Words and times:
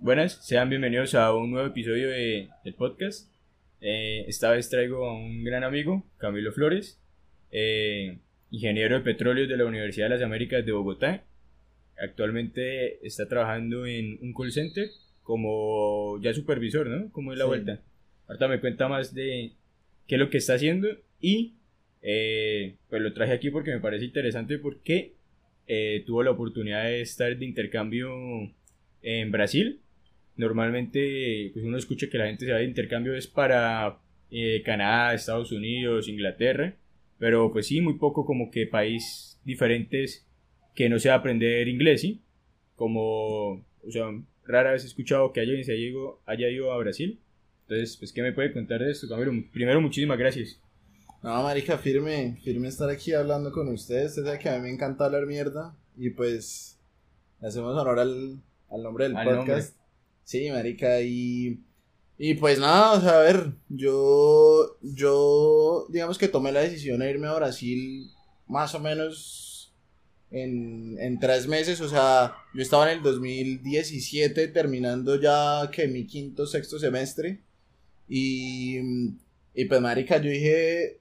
Buenas, 0.00 0.34
sean 0.46 0.70
bienvenidos 0.70 1.14
a 1.14 1.34
un 1.34 1.50
nuevo 1.50 1.68
episodio 1.68 2.08
de, 2.08 2.48
del 2.64 2.74
podcast. 2.74 3.30
Eh, 3.80 4.24
esta 4.28 4.50
vez 4.50 4.68
traigo 4.70 5.04
a 5.06 5.14
un 5.14 5.44
gran 5.44 5.62
amigo, 5.64 6.04
Camilo 6.16 6.52
Flores, 6.52 6.98
eh, 7.50 8.18
ingeniero 8.50 8.96
de 8.96 9.02
petróleo 9.02 9.46
de 9.46 9.56
la 9.56 9.64
Universidad 9.66 10.06
de 10.06 10.14
las 10.14 10.22
Américas 10.22 10.64
de 10.64 10.72
Bogotá. 10.72 11.24
Actualmente 12.02 13.06
está 13.06 13.28
trabajando 13.28 13.86
en 13.86 14.18
un 14.22 14.32
call 14.32 14.52
center 14.52 14.88
como 15.22 16.18
ya 16.22 16.32
supervisor, 16.32 16.86
¿no? 16.86 17.10
¿Cómo 17.12 17.32
es 17.32 17.38
la 17.38 17.44
Sí. 17.44 17.48
vuelta? 17.48 17.82
Ahorita 18.26 18.48
me 18.48 18.60
cuenta 18.60 18.88
más 18.88 19.14
de 19.14 19.52
qué 20.06 20.14
es 20.14 20.18
lo 20.18 20.30
que 20.30 20.38
está 20.38 20.54
haciendo 20.54 20.88
y 21.20 21.56
eh, 22.02 22.76
pues 22.88 23.02
lo 23.02 23.12
traje 23.12 23.32
aquí 23.32 23.50
porque 23.50 23.72
me 23.72 23.80
parece 23.80 24.06
interesante 24.06 24.58
porque 24.58 25.12
tuvo 26.06 26.24
la 26.24 26.32
oportunidad 26.32 26.84
de 26.84 27.00
estar 27.02 27.36
de 27.36 27.44
intercambio 27.44 28.10
en 29.02 29.30
Brasil. 29.30 29.78
Normalmente 30.36 31.50
pues 31.52 31.64
uno 31.64 31.76
escucha 31.76 32.08
que 32.08 32.18
la 32.18 32.26
gente 32.26 32.46
se 32.46 32.52
va 32.52 32.58
de 32.58 32.64
intercambio 32.64 33.14
es 33.14 33.26
para 33.26 33.98
eh, 34.30 34.62
Canadá, 34.64 35.14
Estados 35.14 35.52
Unidos, 35.52 36.08
Inglaterra, 36.08 36.74
pero 37.18 37.52
pues 37.52 37.66
sí, 37.66 37.80
muy 37.80 37.94
poco 37.94 38.24
como 38.24 38.50
que 38.50 38.66
país 38.66 39.38
diferentes 39.44 40.26
que 40.74 40.88
no 40.88 40.98
sea 40.98 41.16
aprender 41.16 41.68
inglés, 41.68 42.00
¿sí? 42.00 42.22
Como, 42.76 43.50
o 43.52 43.90
sea, 43.90 44.04
rara 44.46 44.72
vez 44.72 44.84
he 44.84 44.86
escuchado 44.86 45.32
que 45.32 45.40
alguien 45.40 45.64
se 45.64 45.72
haya 45.72 45.82
ido, 45.82 46.20
haya 46.26 46.48
ido 46.48 46.72
a 46.72 46.78
Brasil. 46.78 47.20
Entonces, 47.62 47.96
pues, 47.96 48.12
¿qué 48.12 48.22
me 48.22 48.32
puede 48.32 48.52
contar 48.52 48.80
de 48.80 48.90
esto, 48.90 49.08
Camilo? 49.08 49.32
Primero, 49.52 49.80
muchísimas 49.80 50.18
gracias. 50.18 50.60
No, 51.22 51.42
marica, 51.42 51.76
firme, 51.76 52.38
firme 52.42 52.68
estar 52.68 52.88
aquí 52.88 53.12
hablando 53.12 53.52
con 53.52 53.68
ustedes. 53.68 54.10
Usted 54.10 54.24
sabe 54.24 54.38
que 54.38 54.48
a 54.48 54.56
mí 54.56 54.62
me 54.62 54.70
encanta 54.70 55.04
hablar 55.04 55.26
mierda. 55.26 55.76
Y 55.96 56.10
pues, 56.10 56.78
le 57.40 57.48
hacemos 57.48 57.76
honor 57.76 57.98
al, 57.98 58.40
al 58.70 58.82
nombre 58.82 59.04
del 59.04 59.16
Al 59.16 59.36
podcast. 59.36 59.76
Sí, 60.30 60.48
marica, 60.48 61.00
y... 61.00 61.58
Y 62.16 62.34
pues 62.34 62.60
nada, 62.60 62.92
o 62.92 63.00
sea, 63.00 63.18
a 63.18 63.22
ver, 63.22 63.52
yo, 63.68 64.78
yo, 64.80 65.86
digamos 65.88 66.18
que 66.18 66.28
tomé 66.28 66.52
la 66.52 66.60
decisión 66.60 67.00
de 67.00 67.10
irme 67.10 67.26
a 67.26 67.34
Brasil 67.34 68.08
más 68.46 68.72
o 68.76 68.78
menos 68.78 69.74
en, 70.30 70.96
en 71.00 71.18
tres 71.18 71.48
meses, 71.48 71.80
o 71.80 71.88
sea, 71.88 72.36
yo 72.54 72.62
estaba 72.62 72.92
en 72.92 72.98
el 72.98 73.02
2017 73.02 74.46
terminando 74.48 75.20
ya 75.20 75.68
que 75.72 75.88
mi 75.88 76.06
quinto, 76.06 76.46
sexto 76.46 76.78
semestre, 76.78 77.42
y, 78.08 78.78
y 79.52 79.64
pues 79.64 79.80
marica, 79.80 80.18
yo 80.18 80.30
dije, 80.30 81.00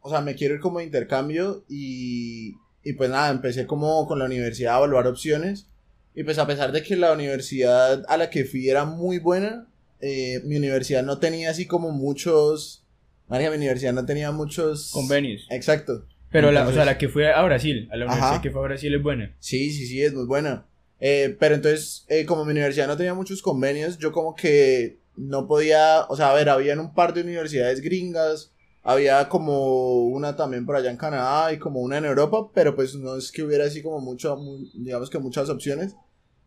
o 0.00 0.08
sea, 0.08 0.22
me 0.22 0.34
quiero 0.34 0.54
ir 0.54 0.60
como 0.60 0.78
de 0.78 0.86
intercambio, 0.86 1.66
y, 1.68 2.54
y 2.82 2.94
pues 2.94 3.10
nada, 3.10 3.32
empecé 3.32 3.66
como 3.66 4.06
con 4.06 4.18
la 4.18 4.24
universidad 4.24 4.76
a 4.76 4.78
evaluar 4.78 5.08
opciones, 5.08 5.66
y 6.14 6.24
pues 6.24 6.38
a 6.38 6.46
pesar 6.46 6.72
de 6.72 6.82
que 6.82 6.96
la 6.96 7.12
universidad 7.12 8.04
a 8.08 8.16
la 8.16 8.30
que 8.30 8.44
fui 8.44 8.68
era 8.68 8.84
muy 8.84 9.18
buena, 9.18 9.68
eh, 10.00 10.40
mi 10.44 10.56
universidad 10.56 11.02
no 11.02 11.18
tenía 11.18 11.50
así 11.50 11.66
como 11.66 11.90
muchos. 11.90 12.84
María, 13.28 13.50
mi 13.50 13.56
universidad 13.56 13.92
no 13.92 14.04
tenía 14.06 14.32
muchos. 14.32 14.90
Convenios. 14.92 15.46
Exacto. 15.50 16.06
Pero, 16.32 16.52
la, 16.52 16.66
o 16.66 16.72
sea, 16.72 16.84
la 16.84 16.96
que 16.96 17.08
fue 17.08 17.32
a 17.32 17.42
Brasil, 17.42 17.88
a 17.92 17.96
la 17.96 18.04
Ajá. 18.04 18.14
universidad 18.14 18.42
que 18.42 18.50
fue 18.50 18.60
a 18.60 18.64
Brasil 18.64 18.94
es 18.94 19.02
buena. 19.02 19.34
Sí, 19.40 19.70
sí, 19.72 19.86
sí, 19.86 20.02
es 20.02 20.12
muy 20.12 20.26
buena. 20.26 20.66
Eh, 21.00 21.36
pero 21.38 21.54
entonces, 21.54 22.04
eh, 22.08 22.24
como 22.24 22.44
mi 22.44 22.52
universidad 22.52 22.86
no 22.86 22.96
tenía 22.96 23.14
muchos 23.14 23.42
convenios, 23.42 23.98
yo 23.98 24.12
como 24.12 24.34
que 24.34 24.98
no 25.16 25.46
podía. 25.46 26.02
O 26.08 26.16
sea, 26.16 26.30
a 26.30 26.34
ver, 26.34 26.48
habían 26.48 26.78
un 26.78 26.94
par 26.94 27.14
de 27.14 27.22
universidades 27.22 27.80
gringas. 27.80 28.52
Había 28.82 29.28
como 29.28 30.04
una 30.04 30.36
también 30.36 30.64
por 30.66 30.76
allá 30.76 30.90
en 30.90 30.96
Canadá 30.96 31.52
y 31.52 31.58
como 31.58 31.80
una 31.80 31.98
en 31.98 32.06
Europa, 32.06 32.50
pero 32.54 32.74
pues 32.74 32.94
no 32.94 33.16
es 33.16 33.30
que 33.30 33.42
hubiera 33.42 33.66
así 33.66 33.82
como 33.82 34.00
mucho, 34.00 34.36
mu- 34.36 34.64
digamos 34.74 35.10
que 35.10 35.18
muchas 35.18 35.50
opciones. 35.50 35.94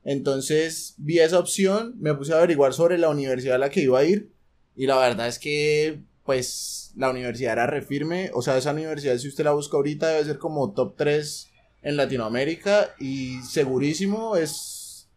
Entonces 0.03 0.95
vi 0.97 1.19
esa 1.19 1.39
opción, 1.39 1.95
me 1.99 2.13
puse 2.13 2.33
a 2.33 2.37
averiguar 2.37 2.73
sobre 2.73 2.97
la 2.97 3.09
universidad 3.09 3.55
a 3.55 3.59
la 3.59 3.69
que 3.69 3.81
iba 3.81 3.99
a 3.99 4.03
ir 4.05 4.31
y 4.75 4.87
la 4.87 4.97
verdad 4.97 5.27
es 5.27 5.39
que 5.39 6.01
pues 6.25 6.91
la 6.95 7.09
universidad 7.09 7.53
era 7.53 7.67
refirme, 7.67 8.31
o 8.33 8.41
sea, 8.41 8.57
esa 8.57 8.71
universidad 8.73 9.17
si 9.17 9.27
usted 9.27 9.43
la 9.43 9.51
busca 9.53 9.77
ahorita 9.77 10.07
debe 10.09 10.25
ser 10.25 10.37
como 10.39 10.71
top 10.73 10.95
3 10.97 11.49
en 11.81 11.97
Latinoamérica 11.97 12.95
y 12.99 13.41
segurísimo 13.43 14.35
es, 14.37 15.07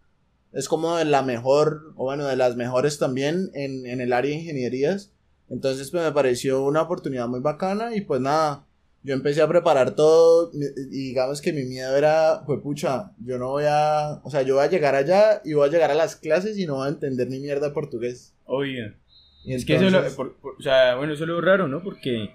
es 0.52 0.68
como 0.68 0.96
de 0.96 1.04
la 1.04 1.22
mejor, 1.22 1.92
o 1.96 2.04
bueno, 2.04 2.26
de 2.26 2.36
las 2.36 2.56
mejores 2.56 2.98
también 2.98 3.50
en, 3.54 3.86
en 3.86 4.00
el 4.00 4.12
área 4.12 4.30
de 4.32 4.38
ingenierías. 4.38 5.12
Entonces 5.48 5.90
pues 5.90 6.02
me 6.04 6.12
pareció 6.12 6.64
una 6.64 6.82
oportunidad 6.82 7.28
muy 7.28 7.40
bacana 7.40 7.94
y 7.94 8.00
pues 8.00 8.20
nada, 8.20 8.64
yo 9.02 9.14
empecé 9.14 9.40
a 9.42 9.48
preparar 9.48 9.94
todo 9.94 10.50
y 10.90 11.08
digamos 11.08 11.40
que 11.40 11.52
mi 11.52 11.62
miedo 11.64 11.96
era, 11.96 12.42
fue 12.44 12.60
pucha, 12.60 13.12
yo 13.24 13.38
no 13.38 13.50
voy 13.50 13.64
a, 13.68 14.20
o 14.24 14.30
sea, 14.30 14.42
yo 14.42 14.56
voy 14.56 14.64
a 14.64 14.70
llegar 14.70 14.94
allá 14.96 15.40
y 15.44 15.52
voy 15.52 15.68
a 15.68 15.70
llegar 15.70 15.90
a 15.90 15.94
las 15.94 16.16
clases 16.16 16.58
y 16.58 16.66
no 16.66 16.76
voy 16.76 16.86
a 16.86 16.90
entender 16.90 17.28
ni 17.28 17.38
mierda 17.38 17.68
de 17.68 17.72
portugués. 17.74 18.34
Y 19.44 19.54
Es 19.54 19.64
que 19.64 19.76
eso 19.76 19.86
es 19.86 19.92
lo, 19.92 19.98
entonces- 19.98 20.16
por- 20.16 20.34
por- 20.38 20.54
o 20.58 20.62
sea, 20.62 20.96
bueno, 20.96 21.12
eso 21.12 21.22
es 21.22 21.28
lo 21.28 21.40
raro, 21.40 21.68
¿no? 21.68 21.80
Porque 21.84 22.30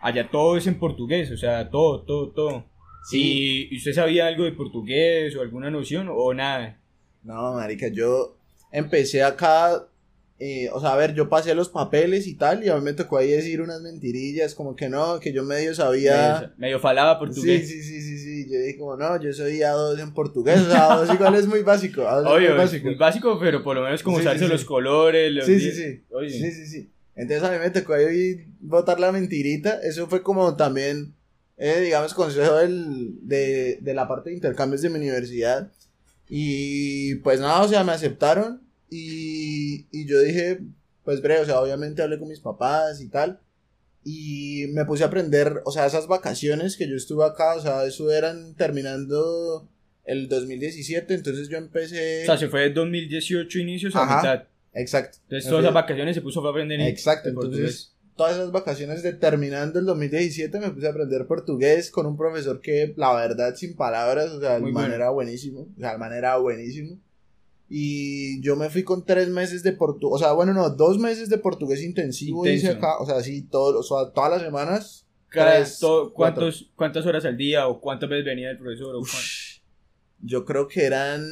allá 0.00 0.28
todo 0.30 0.56
es 0.56 0.66
en 0.66 0.78
portugués, 0.78 1.30
o 1.30 1.36
sea, 1.36 1.70
todo, 1.70 2.02
todo, 2.02 2.30
todo. 2.30 2.64
Sí. 3.08 3.68
¿Y 3.70 3.76
usted 3.76 3.92
sabía 3.92 4.26
algo 4.26 4.44
de 4.44 4.52
portugués 4.52 5.34
o 5.36 5.40
alguna 5.40 5.70
noción 5.70 6.08
o 6.10 6.34
nada? 6.34 6.78
No, 7.22 7.54
marica, 7.54 7.88
yo 7.88 8.36
empecé 8.72 9.22
acá, 9.22 9.86
eh, 10.42 10.70
o 10.72 10.80
sea, 10.80 10.94
a 10.94 10.96
ver, 10.96 11.14
yo 11.14 11.28
pasé 11.28 11.54
los 11.54 11.68
papeles 11.68 12.26
y 12.26 12.34
tal, 12.34 12.64
y 12.64 12.70
a 12.70 12.76
mí 12.76 12.82
me 12.82 12.94
tocó 12.94 13.18
ahí 13.18 13.30
decir 13.30 13.60
unas 13.60 13.82
mentirillas, 13.82 14.54
como 14.54 14.74
que 14.74 14.88
no, 14.88 15.20
que 15.20 15.32
yo 15.34 15.44
medio 15.44 15.74
sabía... 15.74 16.34
Medio, 16.40 16.52
medio 16.56 16.78
falaba 16.80 17.14
Sí, 17.14 17.18
portugués. 17.26 17.68
sí, 17.68 17.82
sí, 17.82 18.00
sí, 18.00 18.18
sí, 18.18 18.50
yo 18.50 18.58
dije 18.58 18.78
como, 18.78 18.96
no, 18.96 19.20
yo 19.22 19.32
soy 19.34 19.58
A2 19.58 20.00
en 20.00 20.14
portugués, 20.14 20.60
o 20.62 20.70
sea, 20.70 20.88
A2 20.88 21.14
igual 21.14 21.34
es 21.34 21.46
muy 21.46 21.62
básico, 21.62 22.02
A2 22.02 22.18
es 22.20 22.24
muy 22.24 22.32
Obvio, 22.36 22.50
es 22.52 22.56
básico. 22.56 22.84
muy 22.86 22.94
básico, 22.96 23.38
pero 23.38 23.62
por 23.62 23.76
lo 23.76 23.82
menos 23.82 24.02
como 24.02 24.16
Sí, 24.18 24.24
sí, 24.32 24.38
sí. 24.38 24.48
los 24.48 24.64
colores, 24.64 25.30
los 25.30 25.44
Sí, 25.44 25.60
sí, 25.60 25.72
sí. 25.72 26.02
Oye, 26.10 26.30
Sí, 26.30 26.50
sí, 26.52 26.66
sí. 26.66 26.90
Entonces 27.16 27.46
a 27.46 27.52
mí 27.52 27.58
me 27.58 27.68
tocó 27.70 27.92
ahí 27.92 28.46
botar 28.60 28.98
la 28.98 29.12
mentirita. 29.12 29.78
Eso 29.82 30.06
fue 30.08 30.22
como 30.22 30.56
también, 30.56 31.12
eh, 31.58 31.80
digamos, 31.82 32.14
consejo 32.14 32.54
del, 32.56 33.18
de, 33.28 33.76
de 33.82 33.92
la 33.94 34.08
parte 34.08 34.30
de 34.30 34.36
intercambios 34.36 34.80
de 34.80 34.88
mi 34.88 34.96
universidad. 34.96 35.70
Y 36.30 37.16
pues 37.16 37.40
nada, 37.40 37.60
o 37.62 37.68
sea, 37.68 37.84
me 37.84 37.92
aceptaron. 37.92 38.62
Y, 38.90 39.86
y 39.92 40.06
yo 40.06 40.20
dije, 40.20 40.60
pues 41.04 41.22
breve, 41.22 41.40
o 41.40 41.44
sea, 41.46 41.60
obviamente 41.60 42.02
hablé 42.02 42.18
con 42.18 42.28
mis 42.28 42.40
papás 42.40 43.00
y 43.00 43.08
tal. 43.08 43.40
Y 44.04 44.66
me 44.72 44.84
puse 44.86 45.04
a 45.04 45.06
aprender, 45.08 45.60
o 45.64 45.70
sea, 45.72 45.86
esas 45.86 46.06
vacaciones 46.06 46.76
que 46.76 46.88
yo 46.88 46.96
estuve 46.96 47.24
acá, 47.24 47.54
o 47.56 47.60
sea, 47.60 47.84
eso 47.84 48.10
eran 48.10 48.54
terminando 48.54 49.68
el 50.04 50.28
2017. 50.28 51.14
Entonces 51.14 51.48
yo 51.48 51.58
empecé. 51.58 52.22
o 52.22 52.26
sea, 52.26 52.38
se 52.38 52.48
fue 52.48 52.62
de 52.62 52.70
2018 52.70 53.58
inicios 53.58 53.94
a 53.96 54.02
Ajá. 54.04 54.16
mitad. 54.16 54.48
exacto. 54.74 55.18
Entonces 55.24 55.48
todas 55.48 55.64
esas 55.64 55.74
vacaciones 55.74 56.14
se 56.14 56.22
puso 56.22 56.44
a 56.46 56.50
aprender 56.50 56.80
en 56.80 56.86
Exacto, 56.86 57.28
en 57.28 57.34
portugués. 57.34 57.58
entonces 57.60 57.96
todas 58.16 58.34
esas 58.36 58.52
vacaciones 58.52 59.02
de 59.02 59.12
terminando 59.14 59.78
el 59.78 59.86
2017 59.86 60.58
me 60.60 60.70
puse 60.70 60.86
a 60.86 60.90
aprender 60.90 61.26
portugués 61.26 61.90
con 61.90 62.04
un 62.06 62.16
profesor 62.18 62.60
que 62.60 62.92
la 62.96 63.14
verdad 63.14 63.54
sin 63.54 63.76
palabras, 63.76 64.30
o 64.30 64.40
sea, 64.40 64.56
el 64.56 64.62
Muy 64.62 64.72
man 64.72 64.90
bueno. 64.90 65.12
buenísimo, 65.14 65.68
o 65.76 65.80
sea, 65.80 65.92
el 65.92 65.98
man 65.98 66.12
era 66.12 66.36
buenísimo. 66.38 66.98
Y 67.72 68.42
yo 68.42 68.56
me 68.56 68.68
fui 68.68 68.82
con 68.82 69.04
tres 69.06 69.28
meses 69.28 69.62
de 69.62 69.72
portugués, 69.72 70.16
o 70.16 70.18
sea, 70.18 70.32
bueno, 70.32 70.52
no, 70.52 70.70
dos 70.70 70.98
meses 70.98 71.28
de 71.28 71.38
portugués 71.38 71.82
intensivo 71.84 72.44
hice 72.44 72.66
Intenso. 72.66 72.78
acá, 72.78 72.98
o 72.98 73.06
sea, 73.06 73.20
sí, 73.22 73.42
todo, 73.42 73.78
o 73.78 73.82
sea, 73.84 74.12
todas 74.12 74.28
las 74.32 74.42
semanas. 74.42 75.06
Cada- 75.28 75.58
tres, 75.58 75.78
todo- 75.78 76.12
cuatro. 76.12 76.42
¿cuántos, 76.42 76.70
¿Cuántas 76.74 77.06
horas 77.06 77.24
al 77.24 77.36
día 77.36 77.68
o 77.68 77.80
cuántas 77.80 78.08
veces 78.10 78.24
venía 78.24 78.50
el 78.50 78.58
profesor? 78.58 78.96
O 78.96 79.02
yo 80.22 80.44
creo 80.44 80.66
que 80.66 80.84
eran, 80.84 81.22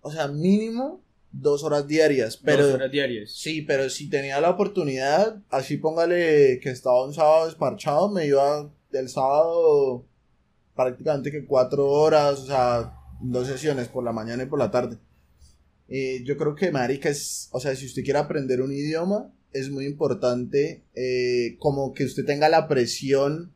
o 0.00 0.10
sea, 0.10 0.26
mínimo 0.26 1.00
dos 1.30 1.62
horas 1.62 1.86
diarias, 1.86 2.36
pero... 2.36 2.64
Dos 2.66 2.74
horas 2.74 2.90
diarias. 2.90 3.30
Sí, 3.30 3.62
pero 3.62 3.88
si 3.88 4.10
tenía 4.10 4.40
la 4.40 4.50
oportunidad, 4.50 5.40
así 5.48 5.76
póngale 5.76 6.58
que 6.60 6.70
estaba 6.70 7.04
un 7.06 7.14
sábado 7.14 7.46
desparchado, 7.46 8.10
me 8.10 8.26
iba 8.26 8.68
del 8.90 9.08
sábado 9.08 10.04
prácticamente 10.74 11.30
que 11.30 11.44
cuatro 11.46 11.86
horas, 11.88 12.40
o 12.40 12.46
sea, 12.46 12.94
dos 13.20 13.46
sesiones 13.46 13.86
por 13.86 14.02
la 14.02 14.12
mañana 14.12 14.42
y 14.42 14.46
por 14.46 14.58
la 14.58 14.72
tarde. 14.72 14.98
Eh, 15.90 16.22
yo 16.24 16.36
creo 16.36 16.54
que, 16.54 16.70
marica, 16.70 17.08
es, 17.08 17.48
o 17.52 17.60
sea, 17.60 17.74
si 17.74 17.84
usted 17.86 18.02
quiere 18.04 18.18
aprender 18.20 18.62
un 18.62 18.72
idioma, 18.72 19.32
es 19.52 19.68
muy 19.70 19.84
importante 19.86 20.84
eh, 20.94 21.56
como 21.58 21.92
que 21.92 22.04
usted 22.04 22.24
tenga 22.24 22.48
la 22.48 22.68
presión. 22.68 23.52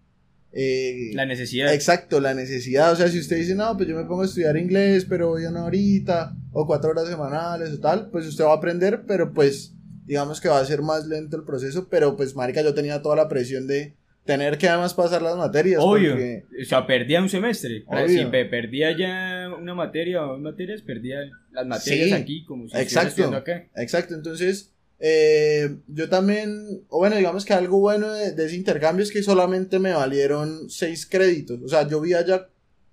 eh, 0.53 1.11
La 1.15 1.27
necesidad. 1.27 1.73
Exacto, 1.73 2.21
la 2.21 2.35
necesidad. 2.35 2.93
O 2.93 2.97
sea, 2.97 3.09
si 3.09 3.21
usted 3.21 3.37
dice, 3.37 3.55
no, 3.55 3.77
pues 3.77 3.89
yo 3.89 3.97
me 3.97 4.05
pongo 4.05 4.23
a 4.23 4.27
estudiar 4.27 4.57
inglés, 4.57 5.07
pero 5.09 5.29
voy 5.29 5.45
una 5.47 5.65
horita, 5.65 6.37
o 6.53 6.67
cuatro 6.67 6.91
horas 6.91 7.09
semanales 7.09 7.71
o 7.71 7.79
tal, 7.81 8.11
pues 8.11 8.27
usted 8.27 8.45
va 8.45 8.53
a 8.53 8.57
aprender, 8.57 9.05
pero 9.07 9.33
pues 9.33 9.73
digamos 10.07 10.41
que 10.41 10.49
va 10.49 10.59
a 10.61 10.67
ser 10.67 10.83
más 10.83 11.07
lento 11.07 11.37
el 11.37 11.45
proceso, 11.45 11.89
pero 11.89 12.17
pues, 12.17 12.35
marica, 12.37 12.61
yo 12.63 12.75
tenía 12.75 13.01
toda 13.01 13.17
la 13.17 13.29
presión 13.29 13.67
de 13.67 13.95
tener 14.25 14.57
que 14.59 14.69
además 14.69 14.95
pasar 14.95 15.23
las 15.23 15.37
materias. 15.37 15.81
Obvio. 15.83 16.13
porque- 16.13 16.45
O 16.63 16.65
sea, 16.65 16.87
perdía 16.87 17.21
un 17.23 17.29
semestre. 17.29 17.85
Obvio. 17.87 18.09
Si 18.09 18.25
pe- 18.27 18.45
perdía 18.47 18.97
ya 18.97 19.51
una 19.59 19.75
materia 19.75 20.23
o 20.25 20.33
dos 20.33 20.41
materias, 20.41 20.83
perdía 20.83 21.19
las 21.53 21.67
materias 21.67 22.09
Sí, 22.09 22.13
aquí, 22.15 22.45
como 22.45 22.69
si 22.69 22.77
exacto. 22.77 23.35
acá. 23.35 23.67
Exacto, 23.77 24.15
entonces 24.15 24.71
eh, 25.01 25.77
yo 25.89 26.09
también, 26.09 26.83
o 26.89 26.99
bueno, 26.99 27.17
digamos 27.17 27.45
que 27.45 27.53
algo 27.53 27.79
bueno 27.81 28.11
de, 28.13 28.33
de 28.33 28.47
ese 28.47 28.57
intercambio 28.57 29.03
es 29.03 29.11
que 29.11 29.23
solamente 29.23 29.79
me 29.79 29.93
valieron 29.93 30.71
seis 30.71 31.05
créditos. 31.05 31.61
O 31.63 31.69
sea, 31.69 31.87
yo 31.87 32.01
vi 32.01 32.15
allá, 32.15 32.49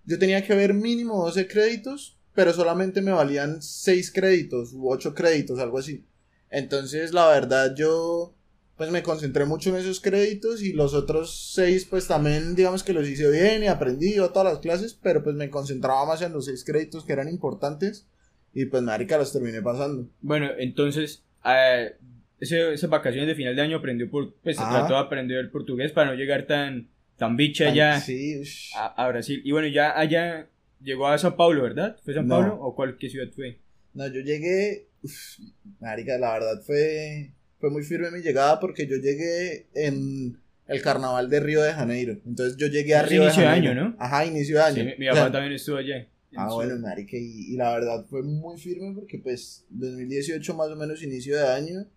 yo 0.05 0.19
tenía 0.19 0.43
que 0.43 0.53
ver 0.55 0.73
mínimo 0.73 1.23
12 1.23 1.47
créditos 1.47 2.17
pero 2.33 2.53
solamente 2.53 3.01
me 3.01 3.11
valían 3.11 3.61
6 3.61 4.09
créditos 4.13 4.71
u 4.71 4.89
8 4.89 5.13
créditos, 5.13 5.59
algo 5.59 5.77
así. 5.79 6.05
Entonces, 6.49 7.11
la 7.13 7.27
verdad, 7.27 7.75
yo 7.75 8.33
pues 8.81 8.89
me 8.91 9.03
concentré 9.03 9.45
mucho 9.45 9.69
en 9.69 9.75
esos 9.75 9.99
créditos 9.99 10.63
y 10.63 10.73
los 10.73 10.95
otros 10.95 11.51
6 11.53 11.85
pues 11.85 12.07
también 12.07 12.55
digamos 12.55 12.81
que 12.81 12.93
los 12.93 13.07
hice 13.07 13.29
bien 13.29 13.61
y 13.63 13.67
aprendí 13.67 14.15
yo 14.15 14.31
todas 14.31 14.51
las 14.53 14.59
clases, 14.59 14.97
pero 14.99 15.23
pues 15.23 15.35
me 15.35 15.51
concentraba 15.51 16.03
más 16.07 16.23
en 16.23 16.33
los 16.33 16.45
6 16.45 16.63
créditos 16.65 17.05
que 17.05 17.13
eran 17.13 17.29
importantes 17.29 18.07
y 18.55 18.65
pues 18.65 18.81
marica 18.81 19.19
los 19.19 19.31
terminé 19.31 19.61
pasando. 19.61 20.09
Bueno, 20.21 20.47
entonces, 20.57 21.23
eh, 21.45 21.95
ese, 22.39 22.73
esas 22.73 22.89
vacaciones 22.89 23.27
de 23.27 23.35
final 23.35 23.55
de 23.55 23.61
año 23.61 23.77
aprendió 23.77 24.09
por, 24.09 24.33
pues 24.41 24.57
se 24.57 24.63
trató 24.63 24.93
de 24.93 24.99
aprender 24.99 25.37
el 25.37 25.51
portugués 25.51 25.91
para 25.91 26.09
no 26.09 26.15
llegar 26.15 26.47
tan, 26.47 26.89
tan 27.17 27.37
bicha 27.37 27.65
Tan- 27.65 27.73
allá 27.73 27.99
Sí, 28.01 28.41
a, 28.75 28.87
a 28.87 29.07
Brasil. 29.09 29.43
Y 29.45 29.51
bueno, 29.51 29.67
ya 29.67 29.95
allá 29.95 30.47
llegó 30.81 31.07
a 31.07 31.19
San 31.19 31.37
Pablo, 31.37 31.61
¿verdad? 31.61 31.97
¿Fue 32.03 32.15
San 32.15 32.25
No. 32.27 32.37
Pablo 32.39 32.55
o 32.59 32.75
cuál 32.75 32.97
qué 32.97 33.09
ciudad 33.11 33.27
fue? 33.35 33.59
No, 33.93 34.07
yo 34.07 34.21
llegué, 34.21 34.87
uf, 35.03 35.37
marica, 35.79 36.17
la 36.17 36.33
verdad 36.33 36.61
fue, 36.65 37.31
fue 37.61 37.69
muy 37.69 37.83
firme 37.83 38.11
mi 38.11 38.21
llegada 38.21 38.59
porque 38.59 38.87
yo 38.87 38.97
llegué 38.97 39.67
en 39.73 40.37
el 40.67 40.81
carnaval 40.81 41.29
de 41.29 41.39
Río 41.39 41.61
de 41.61 41.71
Janeiro. 41.71 42.17
Entonces 42.25 42.57
yo 42.57 42.67
llegué 42.67 42.95
a 42.95 43.03
Río 43.03 43.21
de 43.21 43.27
inicio 43.27 43.43
de 43.43 43.47
Janeiro. 43.47 43.71
año, 43.71 43.83
¿no? 43.89 43.95
Ajá, 43.99 44.25
inicio 44.25 44.57
de 44.57 44.63
año. 44.63 44.75
Sí, 44.75 44.83
mi, 44.83 44.97
mi 44.97 45.09
O 45.09 45.13
sea, 45.13 45.23
papá 45.23 45.33
también 45.33 45.53
estuvo 45.53 45.77
allá. 45.77 46.07
Ah, 46.35 46.47
bueno, 46.51 46.77
marica, 46.79 47.17
y, 47.17 47.53
y 47.53 47.57
la 47.57 47.73
verdad 47.73 48.05
fue 48.09 48.23
muy 48.23 48.57
firme 48.57 48.93
porque 48.95 49.19
pues 49.19 49.65
2018 49.69 50.53
más 50.55 50.69
o 50.69 50.75
menos 50.75 51.03
inicio 51.03 51.35
de 51.35 51.45
año, 51.45 51.87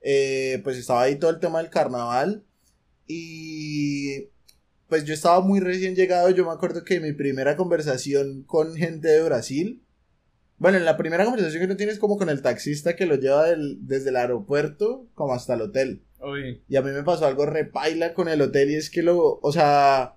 eh, 0.00 0.60
pues 0.64 0.78
estaba 0.78 1.02
ahí 1.02 1.16
todo 1.16 1.30
el 1.30 1.40
tema 1.40 1.60
del 1.60 1.70
carnaval 1.70 2.42
y 3.06 4.28
pues 4.88 5.04
yo 5.04 5.14
estaba 5.14 5.40
muy 5.40 5.60
recién 5.60 5.94
llegado, 5.94 6.30
yo 6.30 6.46
me 6.46 6.52
acuerdo 6.52 6.84
que 6.84 7.00
mi 7.00 7.12
primera 7.12 7.54
conversación 7.56 8.44
con 8.44 8.76
gente 8.76 9.08
de 9.08 9.22
Brasil, 9.22 9.82
bueno, 10.58 10.78
en 10.78 10.84
la 10.84 10.96
primera 10.96 11.24
conversación 11.24 11.60
que 11.62 11.68
tú 11.68 11.76
tienes 11.76 11.98
como 11.98 12.16
con 12.16 12.28
el 12.30 12.42
taxista 12.42 12.96
que 12.96 13.06
lo 13.06 13.16
lleva 13.16 13.44
del- 13.44 13.78
desde 13.86 14.10
el 14.10 14.16
aeropuerto 14.16 15.06
como 15.14 15.34
hasta 15.34 15.54
el 15.54 15.62
hotel. 15.62 16.02
Y 16.68 16.76
a 16.76 16.82
mí 16.82 16.90
me 16.90 17.02
pasó 17.02 17.26
algo 17.26 17.44
repaila 17.46 18.14
con 18.14 18.28
el 18.28 18.40
hotel 18.42 18.70
y 18.70 18.74
es 18.76 18.88
que 18.90 19.02
lo, 19.02 19.38
o 19.42 19.52
sea, 19.52 20.14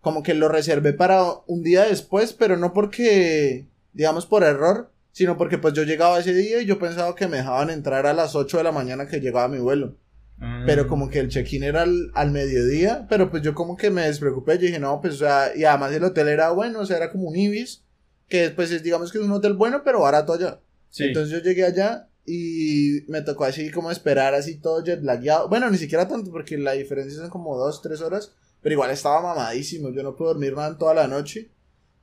como 0.00 0.22
que 0.22 0.34
lo 0.34 0.48
reservé 0.48 0.92
para 0.94 1.22
un 1.46 1.62
día 1.62 1.84
después, 1.84 2.32
pero 2.32 2.56
no 2.56 2.72
porque, 2.72 3.66
digamos, 3.92 4.26
por 4.26 4.42
error, 4.42 4.90
sino 5.12 5.36
porque 5.36 5.58
pues 5.58 5.74
yo 5.74 5.82
llegaba 5.84 6.18
ese 6.18 6.34
día 6.34 6.60
y 6.60 6.66
yo 6.66 6.78
pensaba 6.78 7.14
que 7.14 7.28
me 7.28 7.36
dejaban 7.36 7.70
entrar 7.70 8.06
a 8.06 8.12
las 8.14 8.34
8 8.34 8.56
de 8.58 8.64
la 8.64 8.72
mañana 8.72 9.06
que 9.06 9.20
llegaba 9.20 9.46
mi 9.48 9.58
vuelo. 9.58 9.96
ah, 10.40 10.64
Pero 10.66 10.88
como 10.88 11.08
que 11.08 11.20
el 11.20 11.28
check-in 11.28 11.62
era 11.62 11.82
al, 11.82 12.10
al 12.14 12.32
mediodía, 12.32 13.06
pero 13.08 13.30
pues 13.30 13.42
yo 13.42 13.54
como 13.54 13.76
que 13.76 13.90
me 13.90 14.02
despreocupé, 14.06 14.54
yo 14.58 14.66
dije, 14.66 14.80
no, 14.80 15.00
pues, 15.00 15.14
o 15.14 15.18
sea, 15.18 15.52
y 15.54 15.64
además 15.64 15.92
el 15.92 16.02
hotel 16.04 16.28
era 16.28 16.50
bueno, 16.50 16.80
o 16.80 16.86
sea, 16.86 16.96
era 16.96 17.12
como 17.12 17.28
un 17.28 17.36
Ibis, 17.36 17.83
que 18.28 18.42
después 18.42 18.70
es, 18.70 18.82
digamos 18.82 19.12
que 19.12 19.18
es 19.18 19.24
un 19.24 19.32
hotel 19.32 19.54
bueno, 19.54 19.82
pero 19.84 20.00
barato 20.00 20.32
allá. 20.32 20.60
sí. 20.90 21.04
Entonces 21.04 21.30
yo 21.32 21.38
llegué 21.42 21.64
allá 21.64 22.08
y 22.26 23.02
me 23.08 23.20
tocó 23.22 23.44
así 23.44 23.70
como 23.70 23.90
esperar 23.90 24.34
así 24.34 24.56
todo 24.56 24.82
jetlagueado. 24.84 25.48
Bueno, 25.48 25.70
ni 25.70 25.76
siquiera 25.78 26.08
tanto 26.08 26.30
porque 26.30 26.56
la 26.56 26.72
diferencia 26.72 27.18
son 27.20 27.28
como 27.30 27.56
dos, 27.58 27.82
tres 27.82 28.00
horas. 28.00 28.32
Pero 28.62 28.72
igual 28.74 28.90
estaba 28.90 29.20
mamadísimo. 29.20 29.90
Yo 29.90 30.02
no 30.02 30.16
pude 30.16 30.28
dormir 30.28 30.54
nada 30.54 30.68
en 30.68 30.78
toda 30.78 30.94
la 30.94 31.06
noche. 31.06 31.50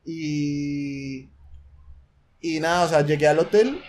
Y... 0.06 1.30
Y 2.44 2.60
nada, 2.60 2.86
o 2.86 2.90
sea, 2.90 3.06
llegué 3.06 3.28
al 3.28 3.38
hotel 3.40 3.80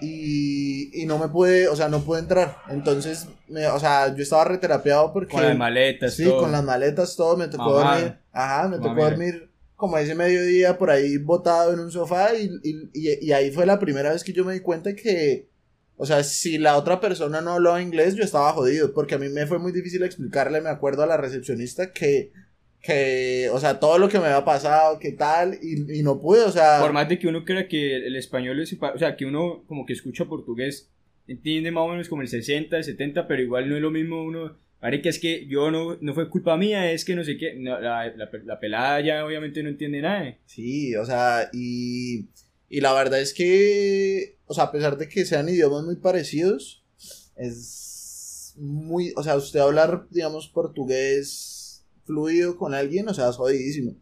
y, 0.00 1.02
y 1.02 1.06
no 1.06 1.18
me 1.18 1.28
pude, 1.28 1.66
o 1.68 1.74
sea, 1.74 1.88
no 1.88 2.00
pude 2.02 2.20
entrar. 2.20 2.58
Entonces, 2.68 3.26
me, 3.48 3.66
o 3.66 3.78
sea, 3.80 4.14
yo 4.14 4.22
estaba 4.22 4.44
reterapeado 4.44 5.12
porque... 5.12 5.32
con 5.32 5.42
las 5.44 5.56
maletas, 5.56 6.14
Sí, 6.14 6.24
todo. 6.24 6.40
con 6.42 6.52
las 6.52 6.62
maletas, 6.62 7.16
todo, 7.16 7.36
me 7.36 7.48
tocó 7.48 7.64
Mamá. 7.78 7.94
dormir. 7.96 8.18
Ajá, 8.32 8.68
me 8.68 8.76
tocó 8.76 8.88
Mamá. 8.90 9.02
dormir 9.10 9.45
como 9.76 9.98
ese 9.98 10.14
mediodía 10.14 10.78
por 10.78 10.90
ahí 10.90 11.18
botado 11.18 11.72
en 11.72 11.80
un 11.80 11.90
sofá 11.92 12.34
y, 12.34 12.50
y, 12.62 12.90
y- 12.94 13.26
y 13.26 13.32
ahí 13.32 13.50
fue 13.50 13.66
la 13.66 13.78
primera 13.78 14.12
vez 14.12 14.24
que 14.24 14.32
yo 14.32 14.44
me 14.44 14.54
di 14.54 14.60
cuenta 14.60 14.94
que, 14.94 15.48
o 15.96 16.06
sea, 16.06 16.24
si 16.24 16.58
la 16.58 16.76
otra 16.76 17.00
persona 17.00 17.40
no 17.40 17.52
hablaba 17.52 17.80
inglés, 17.82 18.14
yo 18.16 18.24
estaba 18.24 18.52
jodido, 18.52 18.92
porque 18.94 19.14
a 19.14 19.18
mí 19.18 19.28
me 19.28 19.46
fue 19.46 19.58
muy 19.58 19.72
difícil 19.72 20.02
explicarle, 20.02 20.60
me 20.60 20.70
acuerdo 20.70 21.02
a 21.02 21.06
la 21.06 21.16
recepcionista 21.18 21.92
que, 21.92 22.32
que, 22.80 23.48
o 23.52 23.58
sea, 23.60 23.78
todo 23.80 23.98
lo 23.98 24.08
que 24.08 24.18
me 24.18 24.26
había 24.26 24.44
pasado, 24.44 24.98
que 24.98 25.12
tal, 25.12 25.58
y, 25.62 25.98
y 25.98 26.02
no 26.02 26.20
pude, 26.20 26.42
o 26.42 26.50
sea... 26.52 26.78
Por 26.80 26.92
más 26.92 27.08
de 27.08 27.18
que 27.18 27.28
uno 27.28 27.44
crea 27.44 27.68
que 27.68 27.96
el 28.06 28.16
español 28.16 28.60
es, 28.60 28.74
o 28.80 28.98
sea, 28.98 29.16
que 29.16 29.26
uno 29.26 29.64
como 29.66 29.84
que 29.86 29.92
escucha 29.92 30.24
portugués, 30.26 30.88
entiende 31.26 31.70
más 31.70 31.84
o 31.84 31.88
menos 31.88 32.08
como 32.08 32.22
el 32.22 32.28
60, 32.28 32.76
el 32.76 32.84
70, 32.84 33.26
pero 33.26 33.42
igual 33.42 33.68
no 33.68 33.76
es 33.76 33.82
lo 33.82 33.90
mismo 33.90 34.22
uno, 34.22 34.56
que 34.80 35.08
es 35.08 35.18
que 35.18 35.46
yo 35.46 35.70
no, 35.70 35.96
no 36.00 36.14
fue 36.14 36.28
culpa 36.30 36.56
mía, 36.56 36.92
es 36.92 37.04
que 37.04 37.16
no 37.16 37.24
sé 37.24 37.36
qué, 37.36 37.54
la, 37.58 38.12
la 38.44 38.60
pelada 38.60 39.00
ya 39.00 39.24
obviamente 39.24 39.62
no 39.62 39.68
entiende 39.68 40.00
nada. 40.00 40.36
Sí, 40.46 40.94
o 40.96 41.04
sea, 41.04 41.50
y, 41.52 42.28
y 42.68 42.80
la 42.80 42.92
verdad 42.92 43.20
es 43.20 43.34
que, 43.34 44.36
o 44.46 44.54
sea, 44.54 44.64
a 44.64 44.72
pesar 44.72 44.96
de 44.96 45.08
que 45.08 45.24
sean 45.24 45.48
idiomas 45.48 45.84
muy 45.84 45.96
parecidos, 45.96 46.84
es 47.36 48.54
muy, 48.56 49.12
o 49.16 49.22
sea, 49.22 49.36
usted 49.36 49.60
hablar, 49.60 50.06
digamos, 50.10 50.48
portugués 50.48 51.84
fluido 52.04 52.56
con 52.56 52.72
alguien, 52.74 53.08
o 53.08 53.14
sea, 53.14 53.28
es 53.28 53.36
jodidísimo. 53.36 53.96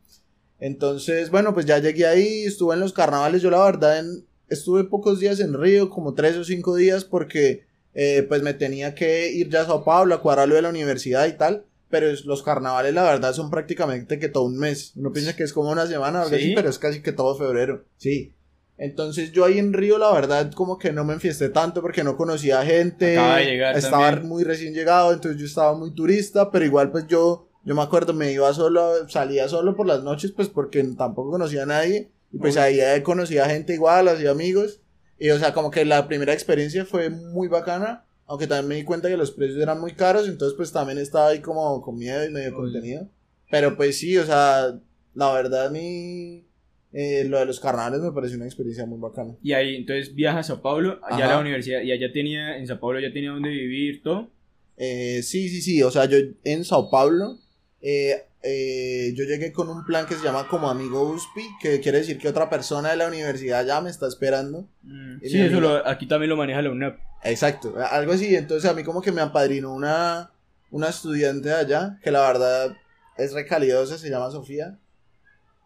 Entonces, 0.60 1.30
bueno, 1.30 1.52
pues 1.54 1.66
ya 1.66 1.78
llegué 1.78 2.06
ahí, 2.06 2.44
estuve 2.44 2.74
en 2.74 2.80
los 2.80 2.92
carnavales, 2.92 3.42
yo 3.42 3.50
la 3.50 3.64
verdad 3.64 3.98
en- 4.00 4.26
estuve 4.48 4.84
pocos 4.84 5.18
días 5.20 5.40
en 5.40 5.58
Río, 5.58 5.90
como 5.90 6.14
tres 6.14 6.36
o 6.36 6.44
cinco 6.44 6.76
días, 6.76 7.04
porque 7.04 7.64
eh, 7.94 8.24
pues 8.28 8.42
me 8.42 8.54
tenía 8.54 8.94
que 8.94 9.30
ir 9.30 9.48
ya 9.48 9.62
a 9.62 9.66
Sao 9.66 9.84
Paulo 9.84 10.14
a 10.14 10.20
cuadrar 10.20 10.48
lo 10.48 10.54
de 10.56 10.62
la 10.62 10.68
universidad 10.70 11.26
y 11.26 11.32
tal. 11.32 11.64
Pero 11.90 12.08
es- 12.08 12.24
los 12.24 12.42
carnavales, 12.42 12.92
la 12.92 13.04
verdad, 13.04 13.32
son 13.34 13.50
prácticamente 13.50 14.18
que 14.18 14.28
todo 14.28 14.44
un 14.44 14.58
mes. 14.58 14.92
Uno 14.96 15.12
piensa 15.12 15.36
que 15.36 15.44
es 15.44 15.52
como 15.52 15.70
una 15.70 15.86
semana 15.86 16.20
o 16.20 16.22
algo 16.24 16.36
¿Sí? 16.36 16.42
así, 16.42 16.54
pero 16.54 16.68
es 16.68 16.78
casi 16.78 17.02
que 17.02 17.12
todo 17.12 17.36
febrero. 17.36 17.84
Sí. 17.98 18.34
Entonces 18.76 19.30
yo 19.30 19.44
ahí 19.44 19.58
en 19.60 19.72
Río, 19.72 19.98
la 19.98 20.12
verdad, 20.12 20.50
como 20.52 20.78
que 20.78 20.90
no 20.92 21.04
me 21.04 21.12
enfiesté 21.14 21.48
tanto 21.50 21.80
porque 21.80 22.02
no 22.02 22.16
conocía 22.16 22.62
gente. 22.64 23.16
Acaba 23.16 23.36
de 23.36 23.44
llegar 23.44 23.76
Estaba 23.78 24.10
también. 24.10 24.28
muy 24.28 24.42
recién 24.42 24.74
llegado, 24.74 25.12
entonces 25.12 25.38
yo 25.40 25.46
estaba 25.46 25.76
muy 25.78 25.94
turista, 25.94 26.50
pero 26.50 26.64
igual 26.64 26.90
pues 26.90 27.06
yo, 27.06 27.48
yo 27.64 27.74
me 27.76 27.82
acuerdo, 27.82 28.12
me 28.12 28.32
iba 28.32 28.52
solo, 28.52 29.08
salía 29.08 29.48
solo 29.48 29.76
por 29.76 29.86
las 29.86 30.02
noches, 30.02 30.32
pues 30.32 30.48
porque 30.48 30.82
tampoco 30.98 31.30
conocía 31.30 31.62
a 31.62 31.66
nadie. 31.66 32.10
Y 32.32 32.38
pues 32.38 32.56
Uy. 32.56 32.62
ahí 32.62 33.02
conocía 33.04 33.44
gente 33.48 33.74
igual, 33.74 34.08
hacía 34.08 34.32
amigos. 34.32 34.80
Y 35.18 35.30
o 35.30 35.38
sea, 35.38 35.52
como 35.52 35.70
que 35.70 35.84
la 35.84 36.06
primera 36.08 36.32
experiencia 36.32 36.84
fue 36.84 37.10
muy 37.10 37.48
bacana, 37.48 38.04
aunque 38.26 38.46
también 38.46 38.68
me 38.68 38.74
di 38.76 38.84
cuenta 38.84 39.08
que 39.08 39.16
los 39.16 39.30
precios 39.30 39.60
eran 39.60 39.80
muy 39.80 39.92
caros, 39.92 40.28
entonces 40.28 40.56
pues 40.56 40.72
también 40.72 40.98
estaba 40.98 41.28
ahí 41.28 41.40
como 41.40 41.80
con 41.82 41.96
miedo 41.98 42.24
y 42.24 42.30
medio 42.30 42.50
Uy. 42.50 42.54
contenido. 42.56 43.08
Pero 43.50 43.76
pues 43.76 43.98
sí, 43.98 44.16
o 44.18 44.24
sea, 44.24 44.74
la 45.14 45.32
verdad 45.32 45.66
a 45.66 45.70
mí 45.70 46.44
eh, 46.92 47.24
lo 47.28 47.38
de 47.38 47.46
los 47.46 47.60
carnavales 47.60 48.00
me 48.00 48.12
pareció 48.12 48.36
una 48.36 48.46
experiencia 48.46 48.86
muy 48.86 48.98
bacana. 48.98 49.34
Y 49.42 49.52
ahí 49.52 49.76
entonces 49.76 50.14
viaja 50.14 50.38
a 50.38 50.42
Sao 50.42 50.62
Paulo, 50.62 51.00
allá 51.02 51.24
a 51.24 51.26
Ajá. 51.26 51.34
la 51.34 51.40
universidad, 51.40 51.82
y 51.82 51.92
allá 51.92 52.12
tenía, 52.12 52.56
en 52.56 52.66
Sao 52.66 52.80
Paulo 52.80 53.00
ya 53.00 53.12
tenía 53.12 53.30
donde 53.30 53.50
vivir, 53.50 54.02
todo. 54.02 54.30
Eh, 54.76 55.20
sí, 55.22 55.48
sí, 55.48 55.60
sí, 55.62 55.82
o 55.82 55.90
sea, 55.90 56.06
yo 56.06 56.18
en 56.44 56.64
Sao 56.64 56.90
Paulo, 56.90 57.38
eh, 57.80 58.24
eh, 58.44 59.12
yo 59.16 59.24
llegué 59.24 59.52
con 59.52 59.68
un 59.70 59.84
plan 59.86 60.06
que 60.06 60.14
se 60.14 60.22
llama 60.22 60.46
como 60.48 60.68
amigo 60.68 61.02
USPI, 61.10 61.48
que 61.60 61.80
quiere 61.80 61.98
decir 61.98 62.18
que 62.18 62.28
otra 62.28 62.50
persona 62.50 62.90
de 62.90 62.96
la 62.96 63.08
universidad 63.08 63.64
ya 63.66 63.80
me 63.80 63.88
está 63.90 64.06
esperando. 64.06 64.68
Mm, 64.82 65.18
Sí, 65.22 65.40
eso 65.40 65.60
lo- 65.60 65.86
aquí 65.88 66.06
también 66.06 66.28
lo 66.30 66.36
maneja 66.36 66.60
la 66.62 66.70
UNAP. 66.70 66.98
Exacto, 67.22 67.74
algo 67.90 68.12
así. 68.12 68.36
Entonces 68.36 68.70
a 68.70 68.74
mí 68.74 68.84
como 68.84 69.00
que 69.00 69.12
me 69.12 69.22
apadrinó 69.22 69.72
una, 69.72 70.30
una 70.70 70.88
estudiante 70.90 71.48
de 71.48 71.54
allá, 71.54 71.98
que 72.02 72.10
la 72.10 72.20
verdad 72.26 72.76
es 73.16 73.32
recalidosa, 73.32 73.96
se 73.96 74.10
llama 74.10 74.30
Sofía. 74.30 74.76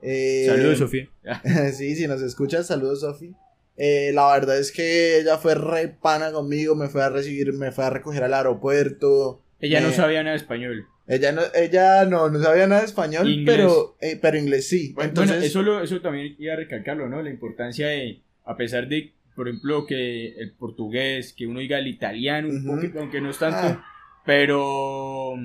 Eh, 0.01 0.45
Saludos, 0.47 0.79
Sofía. 0.79 1.09
sí, 1.73 1.97
si 1.97 2.07
nos 2.07 2.23
escuchas, 2.23 2.67
saludos 2.69 3.01
Sofi. 3.01 3.35
Eh, 3.77 4.11
la 4.15 4.33
verdad 4.33 4.59
es 4.59 4.73
que 4.73 5.19
ella 5.19 5.39
fue 5.39 5.55
re 5.55 5.89
pana 5.89 6.33
conmigo, 6.33 6.75
me 6.75 6.89
fue 6.89 7.03
a 7.03 7.09
recibir, 7.11 7.53
me 7.53 7.71
fue 7.73 7.85
a 7.85 7.91
recoger 7.91 8.25
al 8.25 8.35
aeropuerto. 8.35 9.43
Ella 9.61 9.81
no 9.81 9.91
sabía 9.93 10.23
nada 10.23 10.33
de 10.37 10.41
español. 10.43 10.87
Ella 11.09 11.33
no, 11.33 11.41
ella 11.55 12.05
no, 12.05 12.29
no 12.29 12.39
sabía 12.43 12.67
nada 12.67 12.83
de 12.83 12.87
español, 12.87 13.29
Inglés. 13.29 13.57
pero, 13.57 13.97
eh, 14.01 14.19
pero 14.21 14.37
inglés 14.39 14.69
sí. 14.69 14.93
Bueno, 14.95 15.09
Entonces, 15.09 15.37
bueno, 15.37 15.47
eso, 15.47 15.63
lo- 15.63 15.83
eso 15.83 16.01
también 16.01 16.37
iba 16.39 16.53
a 16.53 16.57
recalcarlo, 16.57 17.09
¿no? 17.09 17.23
La 17.23 17.31
importancia 17.31 17.89
de, 17.89 18.21
a 18.45 18.57
pesar 18.57 18.89
de, 18.89 19.13
por 19.35 19.49
ejemplo, 19.49 19.87
que 19.87 20.29
el 20.39 20.53
portugués, 20.53 21.33
que 21.33 21.47
uno 21.47 21.61
diga 21.61 21.79
el 21.79 21.87
italiano 21.87 22.49
un 22.49 22.65
poquito, 22.67 23.01
aunque 23.01 23.21
no 23.21 23.31
es 23.31 23.39
tanto, 23.39 23.57
Ah. 23.81 23.85
pero, 24.27 24.63
o 25.33 25.39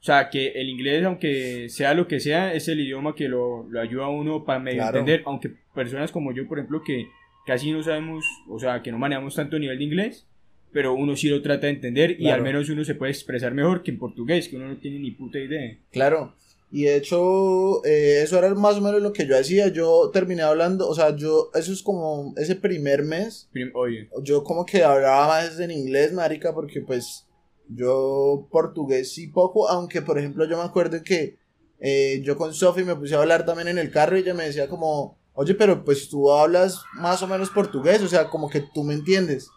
sea, 0.00 0.30
que 0.30 0.48
el 0.52 0.68
inglés, 0.68 1.04
aunque 1.04 1.68
sea 1.68 1.94
lo 1.94 2.06
que 2.06 2.20
sea, 2.20 2.54
es 2.54 2.68
el 2.68 2.80
idioma 2.80 3.14
que 3.14 3.28
lo, 3.28 3.66
lo 3.68 3.80
ayuda 3.80 4.04
a 4.04 4.08
uno 4.10 4.44
para 4.44 4.58
medio 4.60 4.78
Claro. 4.82 4.98
entender, 5.00 5.22
aunque 5.26 5.50
personas 5.74 6.12
como 6.12 6.32
yo, 6.32 6.46
por 6.46 6.58
ejemplo, 6.58 6.82
que 6.84 7.08
casi 7.46 7.72
no 7.72 7.82
sabemos, 7.82 8.24
o 8.48 8.58
sea, 8.58 8.82
que 8.82 8.92
no 8.92 8.98
manejamos 8.98 9.34
tanto 9.34 9.58
nivel 9.58 9.78
de 9.78 9.84
inglés, 9.84 10.26
pero 10.72 10.94
uno 10.94 11.16
sí 11.16 11.28
lo 11.28 11.40
trata 11.42 11.66
de 11.66 11.72
entender 11.74 12.16
y 12.20 12.28
al 12.30 12.42
menos 12.42 12.68
uno 12.68 12.84
se 12.84 12.94
puede 12.94 13.12
expresar 13.12 13.54
mejor 13.54 13.82
que 13.82 13.90
en 13.90 13.98
portugués, 13.98 14.48
que 14.48 14.56
uno 14.56 14.68
no 14.68 14.76
tiene 14.78 14.98
ni 14.98 15.10
puta 15.12 15.38
idea. 15.38 15.78
Claro. 15.90 16.34
Y 16.70 16.82
de 16.82 16.96
hecho, 16.96 17.82
eh, 17.86 18.20
eso 18.22 18.36
era 18.38 18.54
más 18.54 18.76
o 18.76 18.82
menos 18.82 19.00
lo 19.00 19.12
que 19.14 19.26
yo 19.26 19.38
hacía. 19.38 19.68
Yo 19.68 20.10
terminé 20.12 20.42
hablando, 20.42 20.86
o 20.86 20.94
sea, 20.94 21.16
yo, 21.16 21.50
eso 21.54 21.72
es 21.72 21.82
como 21.82 22.34
ese 22.36 22.56
primer 22.56 23.02
mes, 23.04 23.48
Prim- 23.52 23.70
Oye, 23.74 24.10
yo 24.22 24.44
como 24.44 24.66
que 24.66 24.84
hablaba 24.84 25.26
más 25.28 25.58
en 25.60 25.70
inglés, 25.70 26.12
marica, 26.12 26.52
porque 26.52 26.82
pues 26.82 27.26
yo 27.70 28.46
portugués 28.50 29.12
sí 29.12 29.28
poco, 29.28 29.68
aunque 29.68 30.02
por 30.02 30.18
ejemplo 30.18 30.46
yo 30.48 30.56
me 30.56 30.64
acuerdo 30.64 31.02
que 31.02 31.36
eh, 31.80 32.20
yo 32.24 32.36
con 32.36 32.52
Sophie 32.54 32.84
me 32.84 32.96
puse 32.96 33.14
a 33.14 33.20
hablar 33.20 33.44
también 33.46 33.68
en 33.68 33.78
el 33.78 33.90
carro 33.90 34.16
y 34.16 34.20
ella 34.20 34.34
me 34.34 34.44
decía 34.44 34.68
como, 34.68 35.18
oye, 35.34 35.54
pero 35.54 35.84
pues 35.84 36.08
tú 36.08 36.30
hablas 36.32 36.82
más 36.94 37.22
o 37.22 37.26
menos 37.26 37.50
portugués, 37.50 38.02
o 38.02 38.08
sea, 38.08 38.28
como 38.28 38.48
que 38.50 38.62
tú 38.74 38.84
me 38.84 38.94
entiendes. 38.94 39.48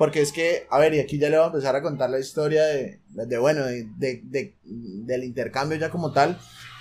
Porque 0.00 0.22
es 0.22 0.32
que, 0.32 0.66
a 0.70 0.78
ver, 0.78 0.94
y 0.94 0.98
aquí 0.98 1.18
ya 1.18 1.28
le 1.28 1.36
voy 1.36 1.44
a 1.44 1.48
empezar 1.48 1.76
a 1.76 1.82
contar 1.82 2.08
la 2.08 2.18
historia 2.18 2.64
de, 2.64 3.00
de 3.10 3.36
bueno, 3.36 3.66
de, 3.66 3.84
de, 3.98 4.56
del 4.64 5.24
intercambio 5.24 5.76
ya 5.76 5.90
como 5.90 6.10
tal. 6.10 6.38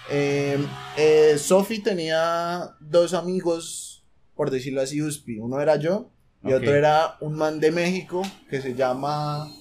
Eh, 0.10 0.58
eh, 0.96 1.36
Sophie 1.38 1.84
tenía 1.84 2.78
dos 2.80 3.14
amigos, 3.14 4.06
por 4.36 4.52
decirlo 4.52 4.80
así, 4.80 5.02
USPI. 5.02 5.40
Uno 5.40 5.60
era 5.60 5.76
yo 5.76 6.12
y 6.46 6.54
otro 6.54 6.74
era 6.74 7.18
un 7.20 7.36
man 7.36 7.60
de 7.60 7.74
México 7.74 8.22
que 8.50 8.62
se 8.62 8.74
llama... 8.74 9.52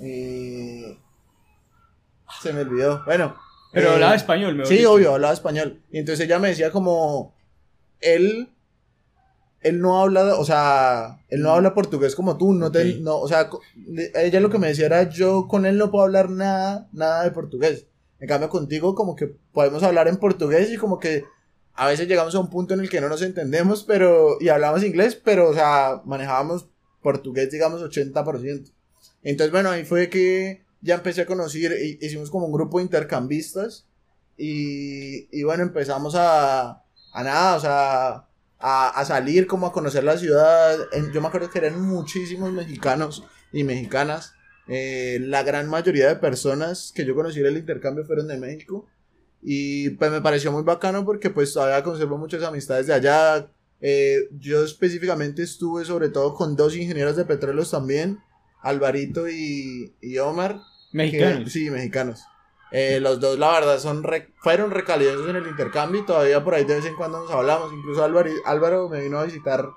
Eh, 0.00 0.98
se 2.42 2.52
me 2.52 2.62
olvidó. 2.62 3.04
Bueno. 3.04 3.36
Pero 3.72 3.92
hablaba 3.92 4.16
español, 4.16 4.56
me 4.56 4.66
Sí, 4.66 4.84
obvio, 4.84 5.14
hablaba 5.14 5.32
español. 5.32 5.80
Y 5.92 5.98
entonces 6.00 6.26
ella 6.26 6.40
me 6.40 6.48
decía 6.48 6.72
como... 6.72 7.36
Él 8.00 8.48
él 9.64 9.80
no 9.80 10.00
habla, 10.00 10.36
o 10.36 10.44
sea, 10.44 11.18
él 11.28 11.40
no 11.40 11.50
habla 11.50 11.74
portugués 11.74 12.14
como 12.14 12.36
tú, 12.36 12.52
no 12.52 12.70
te, 12.70 13.00
no, 13.00 13.18
o 13.18 13.26
sea, 13.26 13.48
ella 14.14 14.40
lo 14.40 14.50
que 14.50 14.58
me 14.58 14.68
decía 14.68 14.86
era, 14.86 15.08
yo 15.08 15.48
con 15.48 15.64
él 15.64 15.78
no 15.78 15.90
puedo 15.90 16.04
hablar 16.04 16.28
nada, 16.28 16.86
nada 16.92 17.24
de 17.24 17.30
portugués. 17.30 17.86
En 18.20 18.28
cambio 18.28 18.50
contigo 18.50 18.94
como 18.94 19.16
que 19.16 19.34
podemos 19.52 19.82
hablar 19.82 20.06
en 20.06 20.18
portugués 20.18 20.70
y 20.70 20.76
como 20.76 21.00
que 21.00 21.24
a 21.72 21.88
veces 21.88 22.06
llegamos 22.06 22.34
a 22.34 22.40
un 22.40 22.50
punto 22.50 22.74
en 22.74 22.80
el 22.80 22.90
que 22.90 23.00
no 23.00 23.08
nos 23.08 23.22
entendemos, 23.22 23.84
pero, 23.84 24.36
y 24.38 24.50
hablamos 24.50 24.84
inglés, 24.84 25.18
pero, 25.22 25.48
o 25.48 25.54
sea, 25.54 26.02
manejábamos 26.04 26.68
portugués, 27.02 27.50
digamos, 27.50 27.82
80%. 27.82 28.70
Entonces, 29.22 29.50
bueno, 29.50 29.70
ahí 29.70 29.84
fue 29.84 30.10
que 30.10 30.62
ya 30.82 30.96
empecé 30.96 31.22
a 31.22 31.26
conocer, 31.26 31.72
hicimos 32.02 32.30
como 32.30 32.46
un 32.46 32.52
grupo 32.52 32.78
de 32.78 32.84
intercambistas 32.84 33.86
y, 34.36 35.26
y 35.36 35.42
bueno, 35.42 35.62
empezamos 35.62 36.14
a, 36.14 36.82
a 37.14 37.22
nada, 37.22 37.56
o 37.56 37.60
sea, 37.60 38.26
a, 38.66 39.04
salir, 39.04 39.46
como 39.46 39.66
a 39.66 39.72
conocer 39.72 40.04
la 40.04 40.16
ciudad. 40.16 40.78
yo 41.12 41.20
me 41.20 41.28
acuerdo 41.28 41.50
que 41.50 41.58
eran 41.58 41.82
muchísimos 41.82 42.50
mexicanos 42.50 43.22
y 43.52 43.62
mexicanas. 43.62 44.32
Eh, 44.68 45.18
la 45.20 45.42
gran 45.42 45.68
mayoría 45.68 46.08
de 46.08 46.16
personas 46.16 46.90
que 46.94 47.04
yo 47.04 47.14
conocí 47.14 47.40
en 47.40 47.46
el 47.46 47.58
intercambio 47.58 48.06
fueron 48.06 48.26
de 48.26 48.38
México. 48.38 48.88
Y 49.42 49.90
pues 49.90 50.10
me 50.10 50.22
pareció 50.22 50.50
muy 50.50 50.62
bacano 50.62 51.04
porque 51.04 51.28
pues 51.28 51.52
todavía 51.52 51.82
conservo 51.82 52.16
muchas 52.16 52.42
amistades 52.42 52.86
de 52.86 52.94
allá. 52.94 53.50
Eh, 53.82 54.30
yo 54.38 54.64
específicamente 54.64 55.42
estuve 55.42 55.84
sobre 55.84 56.08
todo 56.08 56.32
con 56.32 56.56
dos 56.56 56.74
ingenieros 56.74 57.16
de 57.16 57.26
petróleos 57.26 57.70
también, 57.70 58.20
Alvarito 58.62 59.28
y, 59.28 59.94
y 60.00 60.16
Omar. 60.16 60.58
Mexicanos. 60.90 61.52
sí, 61.52 61.68
mexicanos. 61.68 62.22
Eh, 62.76 62.98
los 62.98 63.20
dos, 63.20 63.38
la 63.38 63.52
verdad, 63.52 63.78
son 63.78 64.04
fueron 64.34 64.72
recalidosos 64.72 65.30
en 65.30 65.36
el 65.36 65.46
intercambio 65.46 66.00
y 66.00 66.06
todavía 66.06 66.42
por 66.42 66.54
ahí 66.54 66.64
de 66.64 66.74
vez 66.74 66.84
en 66.84 66.96
cuando 66.96 67.20
nos 67.20 67.30
hablamos. 67.30 67.72
Incluso 67.72 68.02
Álvaro, 68.02 68.28
Álvaro 68.44 68.88
me 68.88 69.00
vino 69.00 69.16
a 69.20 69.24
visitar 69.24 69.68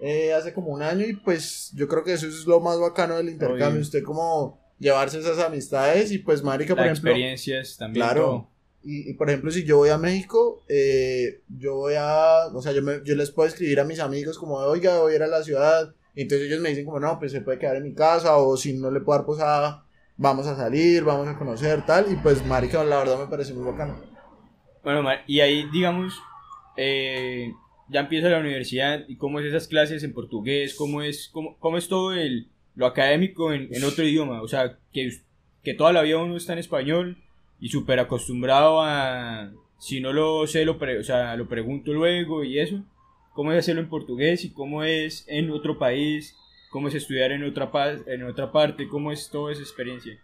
eh, 0.00 0.32
hace 0.32 0.52
como 0.52 0.72
un 0.72 0.82
año 0.82 1.06
y 1.06 1.14
pues 1.14 1.70
yo 1.76 1.86
creo 1.86 2.02
que 2.02 2.14
eso 2.14 2.26
es 2.26 2.44
lo 2.44 2.58
más 2.58 2.80
bacano 2.80 3.18
del 3.18 3.28
intercambio. 3.28 3.80
Usted 3.80 4.02
como 4.02 4.60
llevarse 4.80 5.20
esas 5.20 5.38
amistades 5.38 6.10
y 6.10 6.18
pues 6.18 6.42
marica, 6.42 6.74
por 6.74 6.84
ejemplo. 6.84 7.08
experiencias 7.10 7.76
también. 7.76 8.04
Claro. 8.04 8.50
Y, 8.82 9.14
por 9.14 9.30
ejemplo, 9.30 9.52
si 9.52 9.64
yo 9.64 9.76
voy 9.76 9.90
a 9.90 9.96
México, 9.96 10.64
eh, 10.68 11.40
yo 11.56 11.76
voy 11.76 11.94
a, 11.96 12.48
o 12.52 12.60
sea, 12.60 12.72
yo, 12.72 12.82
me, 12.82 13.00
yo 13.04 13.14
les 13.14 13.30
puedo 13.30 13.48
escribir 13.48 13.78
a 13.78 13.84
mis 13.84 14.00
amigos 14.00 14.38
como, 14.38 14.56
oiga, 14.56 14.98
voy 14.98 15.12
a 15.12 15.16
ir 15.16 15.22
a 15.22 15.28
la 15.28 15.44
ciudad. 15.44 15.94
Y 16.16 16.22
entonces 16.22 16.48
ellos 16.48 16.60
me 16.60 16.70
dicen 16.70 16.84
como, 16.84 16.98
no, 16.98 17.16
pues 17.20 17.30
se 17.30 17.42
puede 17.42 17.60
quedar 17.60 17.76
en 17.76 17.84
mi 17.84 17.94
casa 17.94 18.36
o 18.36 18.56
si 18.56 18.74
no 18.74 18.90
le 18.90 19.00
puedo 19.00 19.18
dar 19.18 19.24
posada 19.24 19.83
vamos 20.16 20.46
a 20.46 20.56
salir, 20.56 21.04
vamos 21.04 21.28
a 21.28 21.38
conocer, 21.38 21.84
tal, 21.86 22.12
y 22.12 22.16
pues, 22.16 22.44
marica, 22.46 22.84
la 22.84 22.98
verdad 22.98 23.18
me 23.18 23.26
parece 23.30 23.54
muy 23.54 23.64
bacano. 23.64 24.00
Bueno, 24.82 25.08
y 25.26 25.40
ahí, 25.40 25.68
digamos, 25.72 26.20
eh, 26.76 27.52
ya 27.88 28.00
empieza 28.00 28.28
la 28.28 28.40
universidad, 28.40 29.04
y 29.08 29.16
cómo 29.16 29.40
es 29.40 29.46
esas 29.46 29.68
clases 29.68 30.02
en 30.04 30.12
portugués, 30.12 30.74
cómo 30.74 31.02
es, 31.02 31.28
cómo, 31.32 31.56
cómo 31.58 31.78
es 31.78 31.88
todo 31.88 32.12
el, 32.12 32.48
lo 32.74 32.86
académico 32.86 33.52
en, 33.52 33.68
en, 33.72 33.84
otro 33.84 34.04
idioma, 34.04 34.42
o 34.42 34.48
sea, 34.48 34.78
que, 34.92 35.10
que 35.62 35.74
toda 35.74 35.92
la 35.92 36.02
vida 36.02 36.18
uno 36.18 36.36
está 36.36 36.52
en 36.52 36.58
español 36.58 37.18
y 37.60 37.68
súper 37.68 37.98
acostumbrado 37.98 38.82
a, 38.82 39.50
si 39.78 40.00
no 40.00 40.12
lo 40.12 40.46
sé, 40.46 40.64
lo, 40.64 40.76
o 40.76 41.02
sea, 41.02 41.36
lo 41.36 41.48
pregunto 41.48 41.92
luego 41.92 42.44
y 42.44 42.58
eso, 42.58 42.82
cómo 43.32 43.52
es 43.52 43.58
hacerlo 43.58 43.82
en 43.82 43.88
portugués 43.88 44.44
y 44.44 44.52
cómo 44.52 44.84
es 44.84 45.24
en 45.28 45.50
otro 45.50 45.78
país 45.78 46.36
cómo 46.74 46.88
es 46.88 46.94
estudiar 46.96 47.30
en 47.30 47.44
otra, 47.44 47.70
en 48.08 48.24
otra 48.24 48.50
parte, 48.50 48.88
cómo 48.88 49.12
es 49.12 49.28
toda 49.30 49.52
esa 49.52 49.62
experiencia 49.62 50.18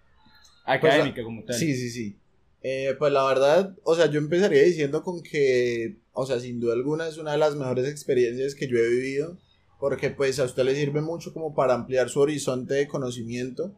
académica 0.64 1.14
pues, 1.14 1.25
como 1.25 1.45
tal. 1.45 1.54
Sí, 1.54 1.76
sí, 1.76 1.90
sí. 1.90 2.16
Eh, 2.64 2.97
pues 2.99 3.12
la 3.12 3.25
verdad, 3.25 3.76
o 3.85 3.95
sea, 3.95 4.07
yo 4.07 4.19
empezaría 4.19 4.64
diciendo 4.64 5.04
con 5.04 5.23
que, 5.23 5.99
o 6.12 6.26
sea, 6.26 6.40
sin 6.40 6.59
duda 6.59 6.73
alguna 6.75 7.07
es 7.07 7.19
una 7.19 7.30
de 7.30 7.38
las 7.38 7.54
mejores 7.54 7.88
experiencias 7.88 8.57
que 8.57 8.66
yo 8.66 8.78
he 8.78 8.88
vivido, 8.88 9.38
porque 9.78 10.11
pues 10.11 10.40
a 10.40 10.45
usted 10.45 10.64
le 10.64 10.75
sirve 10.75 11.00
mucho 11.00 11.33
como 11.33 11.54
para 11.54 11.75
ampliar 11.75 12.09
su 12.09 12.19
horizonte 12.19 12.75
de 12.75 12.88
conocimiento. 12.88 13.73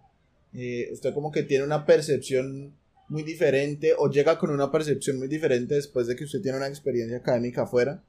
Eh, 0.54 0.88
usted 0.94 1.12
como 1.12 1.30
que 1.30 1.42
tiene 1.42 1.64
una 1.64 1.84
percepción 1.84 2.74
muy 3.06 3.22
diferente 3.22 3.92
o 3.98 4.08
llega 4.08 4.38
con 4.38 4.48
una 4.48 4.72
percepción 4.72 5.18
muy 5.18 5.28
diferente 5.28 5.74
después 5.74 6.06
de 6.06 6.16
que 6.16 6.24
usted 6.24 6.40
tiene 6.40 6.56
una 6.56 6.68
experiencia 6.68 7.18
académica 7.18 7.64
afuera. 7.64 8.02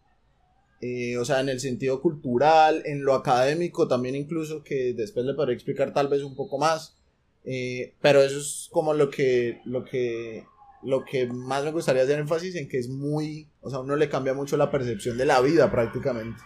Eh, 0.85 1.17
o 1.17 1.23
sea, 1.23 1.39
en 1.39 1.47
el 1.47 1.61
sentido 1.61 2.01
cultural, 2.01 2.81
en 2.83 3.05
lo 3.05 3.13
académico 3.13 3.87
también 3.87 4.15
incluso, 4.15 4.65
que 4.65 4.93
después 4.93 5.25
le 5.25 5.33
podré 5.33 5.53
explicar 5.53 5.93
tal 5.93 6.09
vez 6.09 6.23
un 6.23 6.35
poco 6.35 6.57
más. 6.57 6.97
Eh, 7.45 7.93
pero 8.01 8.21
eso 8.21 8.37
es 8.37 8.67
como 8.69 8.93
lo 8.93 9.09
que, 9.09 9.61
lo 9.63 9.85
que, 9.85 10.43
lo 10.81 11.05
que 11.05 11.27
más 11.27 11.63
me 11.63 11.71
gustaría 11.71 12.03
hacer 12.03 12.19
énfasis 12.19 12.55
en 12.55 12.67
que 12.67 12.79
es 12.79 12.89
muy, 12.89 13.47
o 13.61 13.69
sea, 13.69 13.79
uno 13.79 13.95
le 13.95 14.09
cambia 14.09 14.33
mucho 14.33 14.57
la 14.57 14.69
percepción 14.71 15.17
de 15.17 15.25
la 15.25 15.39
vida 15.39 15.71
prácticamente. 15.71 16.41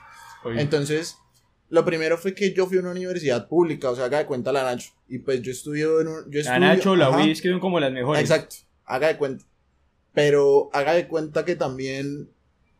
Entonces, 0.55 1.17
lo 1.69 1.83
primero 1.83 2.15
fue 2.19 2.35
que 2.35 2.53
yo 2.53 2.67
fui 2.67 2.77
a 2.77 2.81
una 2.81 2.91
universidad 2.91 3.47
pública, 3.47 3.89
o 3.89 3.95
sea, 3.95 4.05
haga 4.05 4.19
de 4.19 4.27
cuenta 4.27 4.51
la 4.51 4.61
Nacho. 4.61 4.91
Y 5.07 5.17
pues 5.17 5.41
yo 5.41 5.51
estudio 5.51 5.99
en 5.99 6.09
un... 6.09 6.31
Yo 6.31 6.43
la 6.43 6.59
Nacho, 6.59 6.95
la 6.95 7.09
UIS, 7.09 7.41
que 7.41 7.49
son 7.49 7.59
como 7.59 7.79
las 7.79 7.91
mejores. 7.91 8.21
Exacto, 8.21 8.57
haga 8.85 9.07
de 9.07 9.17
cuenta. 9.17 9.45
Pero 10.13 10.69
haga 10.73 10.93
de 10.93 11.07
cuenta 11.07 11.43
que 11.43 11.55
también 11.55 12.29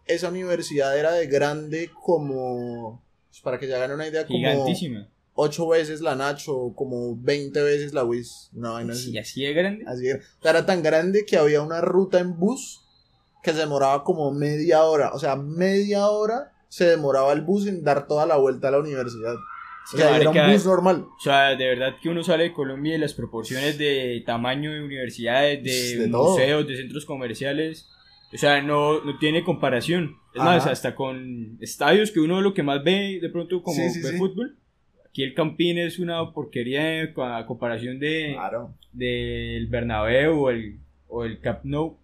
esa 0.08 0.30
universidad 0.30 0.98
era 0.98 1.12
de 1.12 1.28
grande 1.28 1.92
como, 2.04 3.04
pues, 3.30 3.42
para 3.42 3.60
que 3.60 3.68
se 3.68 3.76
hagan 3.76 3.92
una 3.92 4.08
idea, 4.08 4.26
como... 4.26 4.40
Gigantísima. 4.40 5.10
Ocho 5.40 5.68
veces 5.68 6.02
la 6.02 6.16
Nacho, 6.16 6.74
como 6.76 7.16
20 7.16 7.62
veces 7.62 7.94
la 7.94 8.04
WIS. 8.04 8.50
Una 8.56 8.72
vaina 8.72 8.94
así. 8.94 9.12
¿Y 9.12 9.20
así 9.20 9.44
de 9.44 9.54
grande? 9.54 9.86
Así 9.88 10.08
era. 10.08 10.20
era 10.44 10.66
tan 10.66 10.82
grande 10.82 11.26
que 11.28 11.38
había 11.38 11.62
una 11.62 11.80
ruta 11.80 12.18
en 12.18 12.40
bus 12.40 12.82
que 13.44 13.54
se 13.54 13.60
demoraba 13.60 14.04
como 14.04 14.32
media 14.32 14.84
hora. 14.84 15.12
O 15.14 15.20
sea, 15.20 15.36
media 15.36 16.08
hora 16.08 16.54
se 16.70 16.86
demoraba 16.86 17.34
el 17.34 17.42
bus 17.42 17.68
en 17.68 17.84
dar 17.84 18.08
toda 18.08 18.26
la 18.26 18.38
vuelta 18.38 18.70
a 18.70 18.72
la 18.72 18.80
universidad. 18.80 19.36
O 19.94 19.98
sea, 19.98 20.18
era 20.18 20.32
un 20.32 20.52
bus 20.52 20.66
normal. 20.66 21.06
O 21.16 21.22
sea, 21.22 21.56
de 21.56 21.68
verdad 21.68 21.94
que 22.02 22.10
uno 22.10 22.24
sale 22.24 22.46
de 22.46 22.54
Colombia 22.54 22.96
y 22.96 22.98
las 22.98 23.14
proporciones 23.14 23.78
de 23.78 24.24
tamaño 24.26 24.72
de 24.72 24.84
universidades, 24.84 25.64
de, 25.64 26.08
museos, 26.08 26.68
de 26.68 26.78
centros 26.78 27.06
comerciales 27.06 27.88
o 28.34 28.38
sea, 28.38 28.62
no, 28.62 29.04
no 29.04 29.18
tiene 29.18 29.44
comparación. 29.44 30.18
Es 30.34 30.42
más, 30.42 30.68
hasta 30.68 30.96
con 30.96 31.58
estadios 31.62 32.12
que 32.12 32.20
uno 32.20 32.42
lo 32.42 32.54
que 32.54 32.64
más 32.64 32.84
ve 32.84 33.20
de 33.22 33.30
pronto 33.30 33.64
como 33.64 33.78
ve 33.78 34.18
fútbol. 34.18 34.58
Aquí 35.06 35.24
el 35.24 35.34
Campín 35.34 35.78
es 35.78 35.98
una 35.98 36.32
porquería 36.32 37.12
a 37.18 37.46
comparación 37.46 38.00
de 38.00 38.36
del 38.94 39.68
Bernabéu 39.68 40.40
o 40.40 40.50
el, 40.50 40.78
o 41.08 41.24
el 41.24 41.40
Camp 41.40 41.64
Nou 41.64 41.98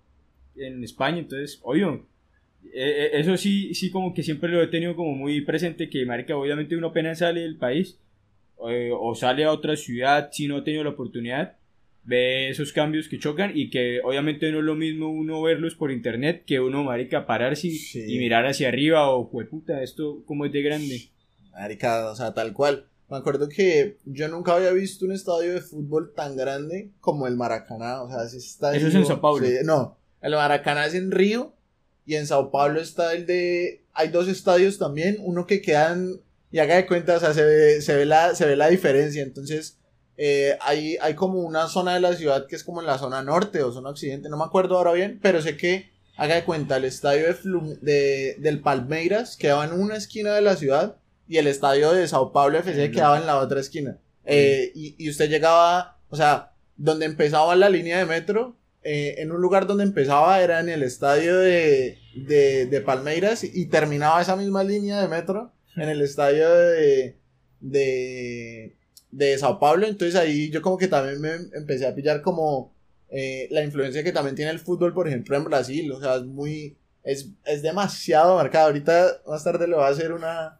en 0.55 0.83
España. 0.83 1.19
Entonces, 1.19 1.59
oye, 1.63 1.85
e, 2.73 3.11
e, 3.13 3.19
eso 3.19 3.37
sí, 3.37 3.73
sí 3.75 3.91
como 3.91 4.13
que 4.13 4.23
siempre 4.23 4.49
lo 4.49 4.63
he 4.63 4.67
tenido 4.67 4.95
como 4.95 5.13
muy 5.13 5.41
presente 5.41 5.89
que, 5.89 6.05
marica, 6.05 6.35
obviamente 6.35 6.75
uno 6.75 6.87
apenas 6.87 7.19
sale 7.19 7.41
del 7.41 7.57
país 7.57 7.99
eh, 8.69 8.91
o 8.97 9.13
sale 9.13 9.43
a 9.43 9.51
otra 9.51 9.75
ciudad 9.75 10.29
si 10.31 10.47
no 10.47 10.57
ha 10.57 10.63
tenido 10.63 10.83
la 10.83 10.91
oportunidad 10.91 11.57
ve 12.05 12.50
esos 12.50 12.74
cambios 12.74 13.07
que 13.07 13.19
chocan 13.19 13.51
y 13.55 13.69
que 13.69 14.01
obviamente 14.03 14.51
no 14.51 14.60
es 14.60 14.65
lo 14.65 14.75
mismo 14.75 15.10
uno 15.10 15.41
verlos 15.41 15.75
por 15.75 15.91
internet 15.91 16.43
que 16.45 16.60
uno, 16.60 16.83
marica, 16.83 17.25
pararse 17.25 17.69
y 17.69 18.17
mirar 18.19 18.45
hacia 18.45 18.67
arriba 18.67 19.10
o, 19.10 19.29
puta, 19.29 19.81
esto 19.81 20.24
como 20.25 20.45
es 20.45 20.51
de 20.51 20.62
grande. 20.62 21.10
Marica, 21.51 22.12
o 22.12 22.15
sea, 22.15 22.33
tal 22.33 22.53
cual. 22.53 22.88
Me 23.10 23.17
acuerdo 23.17 23.48
que 23.48 23.98
yo 24.05 24.27
nunca 24.27 24.55
había 24.55 24.72
visto 24.72 25.05
un 25.05 25.12
estadio 25.12 25.53
de 25.53 25.62
fútbol 25.62 26.13
tan 26.15 26.36
grande 26.36 26.89
como 27.00 27.27
el 27.27 27.36
Maracaná, 27.36 28.01
o 28.01 28.10
sea, 28.10 28.24
ese 28.24 28.38
estadio... 28.38 28.79
Eso 28.79 28.88
es 28.88 28.95
en 28.95 29.05
Sao 29.05 29.22
Paulo. 29.22 29.45
no, 29.63 29.98
el 30.22 30.33
Maracaná 30.33 30.86
es 30.88 30.95
en 30.95 31.12
Río 31.12 31.53
y 32.05 32.15
en 32.15 32.25
Sao 32.27 32.50
Paulo 32.50 32.81
está 32.81 33.13
el 33.13 33.25
de... 33.25 33.83
Hay 33.93 34.10
dos 34.10 34.27
estadios 34.27 34.79
también, 34.79 35.17
uno 35.19 35.45
que 35.45 35.62
quedan... 35.62 36.22
Y 36.51 36.60
haga 36.60 36.75
de 36.75 36.86
cuenta, 36.86 37.17
o 37.17 37.19
sea, 37.19 37.33
se 37.33 37.43
ve, 37.43 37.81
se 37.81 37.95
ve, 37.95 38.05
la, 38.05 38.36
se 38.36 38.45
ve 38.45 38.55
la 38.55 38.69
diferencia, 38.69 39.24
entonces 39.24 39.79
eh, 40.17 40.58
hay, 40.62 40.98
hay 41.01 41.15
como 41.15 41.39
una 41.39 41.67
zona 41.67 41.93
de 41.93 42.00
la 42.00 42.13
ciudad 42.13 42.48
que 42.48 42.55
es 42.55 42.63
como 42.63 42.82
en 42.82 42.88
la 42.88 42.98
zona 42.98 43.24
norte 43.24 43.63
o 43.63 43.72
zona 43.72 43.89
occidente, 43.89 44.29
no 44.29 44.38
me 44.38 44.43
acuerdo 44.43 44.77
ahora 44.77 44.93
bien, 44.93 45.20
pero 45.22 45.41
sé 45.41 45.58
que, 45.58 45.91
haga 46.15 46.36
de 46.36 46.43
cuenta, 46.43 46.77
el 46.77 46.86
estadio 46.86 47.27
de, 47.27 47.77
de 47.82 48.36
del 48.39 48.62
Palmeiras 48.62 49.38
quedaba 49.38 49.65
en 49.65 49.74
una 49.74 49.96
esquina 49.96 50.34
de 50.34 50.41
la 50.41 50.55
ciudad 50.55 50.98
y 51.27 51.38
el 51.38 51.48
estadio 51.48 51.91
de 51.91 52.08
Sao 52.08 52.32
Paulo 52.32 52.60
FC 52.60 52.91
quedaba 52.91 53.17
en 53.17 53.25
la 53.25 53.38
otra 53.39 53.60
esquina. 53.60 53.98
Eh, 54.25 54.72
y, 54.75 54.96
y, 54.98 55.10
usted 55.10 55.29
llegaba, 55.29 55.98
o 56.10 56.15
sea, 56.15 56.53
donde 56.77 57.05
empezaba 57.05 57.55
la 57.55 57.70
línea 57.70 57.98
de 57.98 58.05
metro, 58.05 58.55
eh, 58.84 59.15
en 59.20 59.32
un 59.32 59.41
lugar 59.41 59.65
donde 59.65 59.86
empezaba 59.86 60.41
era 60.41 60.60
en 60.60 60.67
el 60.67 60.84
estadio 60.84 61.38
de, 61.38 61.98
de, 62.15 62.65
de 62.65 62.82
Palmeiras 62.82 63.43
y 63.43 63.65
terminaba 63.67 64.22
esa 64.22 64.36
misma 64.36 64.63
línea 64.63 65.01
de 65.01 65.08
metro 65.08 65.53
en 65.77 65.88
el 65.88 66.01
estadio 66.01 66.53
de, 66.53 67.17
de, 67.62 68.75
de 69.15 69.38
Sao 69.38 69.60
Paulo. 69.60 69.86
Entonces 69.88 70.15
ahí 70.15 70.50
yo 70.50 70.62
como 70.62 70.77
que 70.77 70.88
también 70.88 71.22
me 71.22 71.32
empecé 71.58 71.86
a 71.88 71.96
pillar 71.96 72.22
como 72.22 72.74
eh, 73.10 73.48
la 73.51 73.63
influencia 73.63 74.03
que 74.03 74.12
también 74.12 74.36
tiene 74.36 74.51
el 74.51 74.60
fútbol, 74.60 74.93
por 74.93 75.08
ejemplo, 75.08 75.36
en 75.38 75.43
Brasil. 75.46 75.91
O 75.91 76.00
sea, 76.01 76.15
es 76.15 76.24
muy, 76.24 76.77
es, 77.03 77.29
es 77.46 77.62
demasiado 77.62 78.36
marcado. 78.36 78.67
Ahorita 78.67 79.22
más 79.27 79.43
tarde 79.43 79.67
le 79.67 79.75
voy 79.75 79.84
a 79.84 79.88
hacer 79.88 80.12
una, 80.13 80.60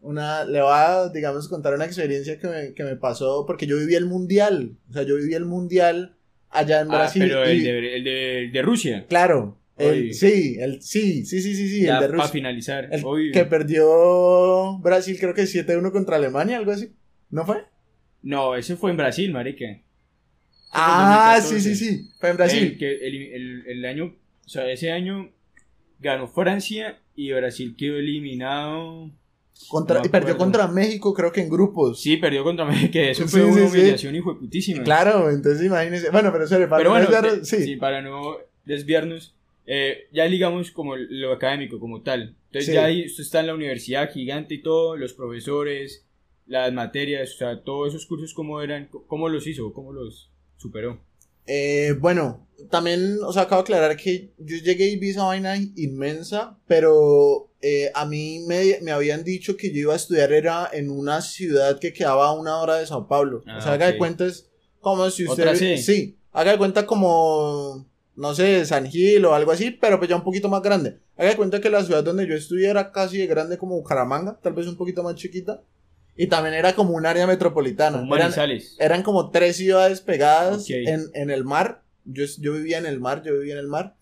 una, 0.00 0.44
le 0.44 0.60
voy 0.62 0.70
a, 0.72 1.08
digamos, 1.08 1.48
contar 1.48 1.74
una 1.74 1.84
experiencia 1.86 2.38
que 2.38 2.46
me, 2.46 2.74
que 2.74 2.84
me 2.84 2.96
pasó, 2.96 3.44
porque 3.46 3.66
yo 3.66 3.76
viví 3.78 3.94
el 3.96 4.06
mundial. 4.06 4.76
O 4.88 4.92
sea, 4.92 5.02
yo 5.02 5.16
viví 5.16 5.34
el 5.34 5.44
mundial 5.44 6.14
allá 6.50 6.80
en 6.82 6.88
Ah, 6.92 6.96
Brasil. 6.98 7.22
pero 7.26 7.44
el 7.44 7.58
y- 7.58 7.62
de, 7.64 7.96
el 7.96 8.04
de, 8.04 8.38
el 8.44 8.52
de 8.52 8.62
Rusia. 8.62 9.06
Claro. 9.08 9.58
el- 9.76 10.14
sí, 10.14 10.56
el, 10.60 10.80
sí, 10.82 11.24
sí, 11.26 11.40
sí, 11.42 11.54
sí, 11.56 11.68
sí, 11.68 11.82
ya 11.82 11.96
el 11.96 12.00
de 12.02 12.06
para 12.08 12.18
Rusia. 12.18 12.32
finalizar. 12.32 12.88
El 12.92 13.04
obvio. 13.04 13.32
que 13.32 13.44
perdió 13.44 14.78
Brasil 14.78 15.16
creo 15.20 15.34
que 15.34 15.42
7-1 15.42 15.90
contra 15.92 16.16
Alemania, 16.16 16.56
algo 16.58 16.70
así. 16.72 16.92
¿No 17.30 17.44
fue? 17.44 17.64
No, 18.22 18.54
ese 18.56 18.76
fue 18.76 18.90
en 18.90 18.96
Brasil, 18.96 19.32
marica. 19.32 19.80
Ah, 20.70 21.38
sí, 21.40 21.54
2014. 21.54 21.60
sí, 21.60 21.74
sí. 21.74 22.10
Fue 22.20 22.30
en 22.30 22.36
Brasil. 22.36 22.62
El, 22.64 22.78
que 22.78 22.92
el, 23.06 23.16
el- 23.32 23.64
el 23.66 23.84
año, 23.86 24.14
o 24.44 24.48
sea, 24.48 24.70
ese 24.70 24.90
año 24.92 25.30
ganó 26.00 26.28
Francia 26.28 26.98
y 27.16 27.32
Brasil 27.32 27.74
quedó 27.76 27.96
eliminado. 27.96 29.10
Contra, 29.68 29.98
no 30.00 30.06
y 30.06 30.08
perdió 30.08 30.36
contra 30.36 30.68
México, 30.68 31.12
creo 31.12 31.32
que 31.32 31.40
en 31.40 31.48
grupos. 31.48 32.00
Sí, 32.00 32.16
perdió 32.16 32.44
contra 32.44 32.64
México, 32.64 32.92
que 32.92 33.10
eso 33.10 33.24
Sí, 33.26 33.28
fue 33.28 33.40
sí, 33.52 33.58
una 33.58 33.68
sí. 33.68 33.78
humillación 33.78 34.14
hijo 34.14 34.34
de 34.34 34.40
putísima. 34.40 34.84
Claro, 34.84 35.30
entonces 35.30 35.66
imagínense. 35.66 36.10
Bueno, 36.10 36.30
pero 36.32 36.46
sorry, 36.46 36.66
para 36.66 36.76
Pero 36.78 36.90
no 36.90 36.96
bueno, 37.06 37.10
desviar- 37.10 37.44
sí. 37.44 37.64
sí, 37.64 37.76
para 37.76 38.00
no 38.02 38.36
desviarnos, 38.64 39.34
eh, 39.66 40.06
ya 40.12 40.24
digamos 40.28 40.70
como 40.70 40.94
lo 40.96 41.32
académico 41.32 41.80
como 41.80 42.02
tal. 42.02 42.36
Entonces 42.46 42.66
Sí. 42.66 42.72
ya 42.74 42.84
ahí 42.84 43.06
usted 43.06 43.24
está 43.24 43.40
en 43.40 43.48
la 43.48 43.54
universidad 43.54 44.12
gigante 44.12 44.54
y 44.54 44.58
todo, 44.62 44.96
los 44.96 45.12
profesores, 45.12 46.04
las 46.48 46.72
materias, 46.72 47.34
o 47.34 47.38
sea, 47.38 47.62
todos 47.62 47.94
esos 47.94 48.06
cursos 48.06 48.34
cómo 48.34 48.60
eran, 48.60 48.88
cómo 49.06 49.28
los 49.28 49.46
hizo, 49.46 49.72
cómo 49.72 49.92
los 49.92 50.30
superó. 50.56 51.00
Eh, 51.46 51.94
bueno, 52.00 52.46
también, 52.70 53.18
o 53.24 53.32
sea, 53.32 53.42
acabo 53.42 53.62
de 53.62 53.74
aclarar 53.74 53.96
que 53.96 54.32
yo 54.38 54.56
llegué 54.56 54.88
y 54.88 54.96
vi 54.96 55.10
esa 55.10 55.24
vaina 55.24 55.56
inmensa, 55.76 56.58
pero 56.66 57.50
eh, 57.60 57.90
a 57.94 58.04
mí 58.06 58.40
me, 58.46 58.78
me 58.82 58.90
habían 58.90 59.24
dicho 59.24 59.56
que 59.56 59.70
yo 59.72 59.80
iba 59.80 59.92
a 59.92 59.96
estudiar 59.96 60.32
era 60.32 60.68
en 60.72 60.90
una 60.90 61.20
ciudad 61.20 61.78
que 61.78 61.92
quedaba 61.92 62.28
a 62.28 62.32
una 62.32 62.60
hora 62.60 62.76
de 62.76 62.86
Sao 62.86 63.08
Paulo. 63.08 63.42
Ah, 63.46 63.58
o 63.58 63.60
sea, 63.60 63.72
haga 63.72 63.86
de 63.86 63.98
cuenta 63.98 64.26
es 64.26 64.50
como 64.80 65.08
si 65.10 65.26
usted... 65.26 65.42
¿Otra 65.42 65.56
C? 65.56 65.78
Sí, 65.78 66.18
haga 66.32 66.52
de 66.52 66.58
cuenta 66.58 66.86
como, 66.86 67.86
no 68.16 68.34
sé, 68.34 68.64
San 68.66 68.86
Gil 68.90 69.24
o 69.24 69.34
algo 69.34 69.52
así, 69.52 69.70
pero 69.70 69.98
pues 69.98 70.10
ya 70.10 70.16
un 70.16 70.24
poquito 70.24 70.48
más 70.48 70.62
grande. 70.62 70.98
Haga 71.16 71.30
de 71.30 71.36
cuenta 71.36 71.60
que 71.60 71.70
la 71.70 71.84
ciudad 71.84 72.04
donde 72.04 72.26
yo 72.26 72.34
estudié 72.34 72.68
era 72.68 72.92
casi 72.92 73.18
de 73.18 73.26
grande 73.26 73.58
como 73.58 73.76
Bucaramanga, 73.76 74.38
tal 74.42 74.52
vez 74.52 74.66
un 74.66 74.76
poquito 74.76 75.02
más 75.02 75.14
chiquita. 75.14 75.62
Y 76.18 76.26
también 76.26 76.54
era 76.54 76.74
como 76.74 76.94
un 76.94 77.06
área 77.06 77.26
metropolitana. 77.26 78.00
Como 78.00 78.14
Eran- 78.16 78.34
eran 78.78 79.02
como 79.02 79.30
tres 79.30 79.56
ciudades 79.56 80.00
pegadas 80.02 80.64
Ok. 80.64 80.70
en, 80.70 81.04
en 81.14 81.30
el 81.30 81.44
mar. 81.44 81.82
Yo, 82.04 82.24
yo 82.38 82.52
vivía 82.54 82.78
en 82.78 82.86
el 82.86 83.00
mar, 83.00 83.22
yo 83.24 83.32
vivía 83.38 83.54
en 83.54 83.60
el 83.60 83.68
mar. 83.68 83.94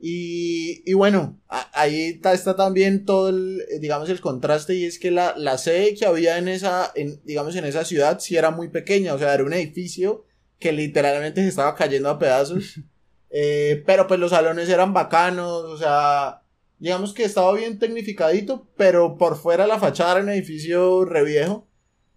Y, 0.00 0.82
y 0.84 0.94
bueno, 0.94 1.38
a- 1.48 1.70
ahí 1.80 2.06
está, 2.14 2.32
está 2.32 2.56
también 2.56 3.04
todo 3.04 3.28
el, 3.28 3.60
eh, 3.70 3.78
digamos, 3.78 4.08
el 4.10 4.20
contraste 4.20 4.74
y 4.74 4.84
es 4.84 4.98
que 4.98 5.12
la, 5.12 5.34
la 5.36 5.58
sede 5.58 5.94
que 5.94 6.06
había 6.06 6.38
en 6.38 6.48
esa, 6.48 6.90
en, 6.96 7.20
digamos, 7.24 7.54
en 7.54 7.64
esa 7.66 7.84
ciudad 7.84 8.18
sí 8.18 8.36
era 8.36 8.50
muy 8.50 8.68
pequeña, 8.68 9.14
o 9.14 9.18
sea, 9.18 9.32
era 9.32 9.44
un 9.44 9.52
edificio 9.52 10.24
que 10.58 10.72
literalmente 10.72 11.42
se 11.42 11.48
estaba 11.48 11.74
cayendo 11.76 12.08
a 12.10 12.18
pedazos. 12.18 12.80
Eh, 13.34 13.82
pero 13.86 14.06
pues 14.06 14.20
los 14.20 14.28
salones 14.32 14.68
eran 14.68 14.92
bacanos, 14.92 15.64
o 15.64 15.78
sea, 15.78 16.41
digamos 16.82 17.14
que 17.14 17.22
estaba 17.22 17.54
bien 17.54 17.78
tecnificadito, 17.78 18.66
pero 18.76 19.16
por 19.16 19.36
fuera 19.36 19.68
la 19.68 19.78
fachada 19.78 20.14
era 20.14 20.22
un 20.22 20.30
edificio 20.30 21.04
reviejo. 21.04 21.68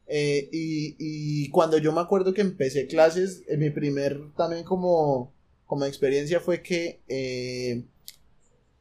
Eh, 0.07 0.49
y, 0.51 0.95
y 0.97 1.49
cuando 1.49 1.77
yo 1.77 1.93
me 1.93 2.01
acuerdo 2.01 2.33
que 2.33 2.41
empecé 2.41 2.87
clases, 2.87 3.43
eh, 3.47 3.57
mi 3.57 3.69
primer 3.69 4.19
también 4.35 4.63
como, 4.63 5.35
como 5.67 5.85
experiencia 5.85 6.39
fue 6.39 6.63
que 6.63 6.99
eh, 7.07 7.85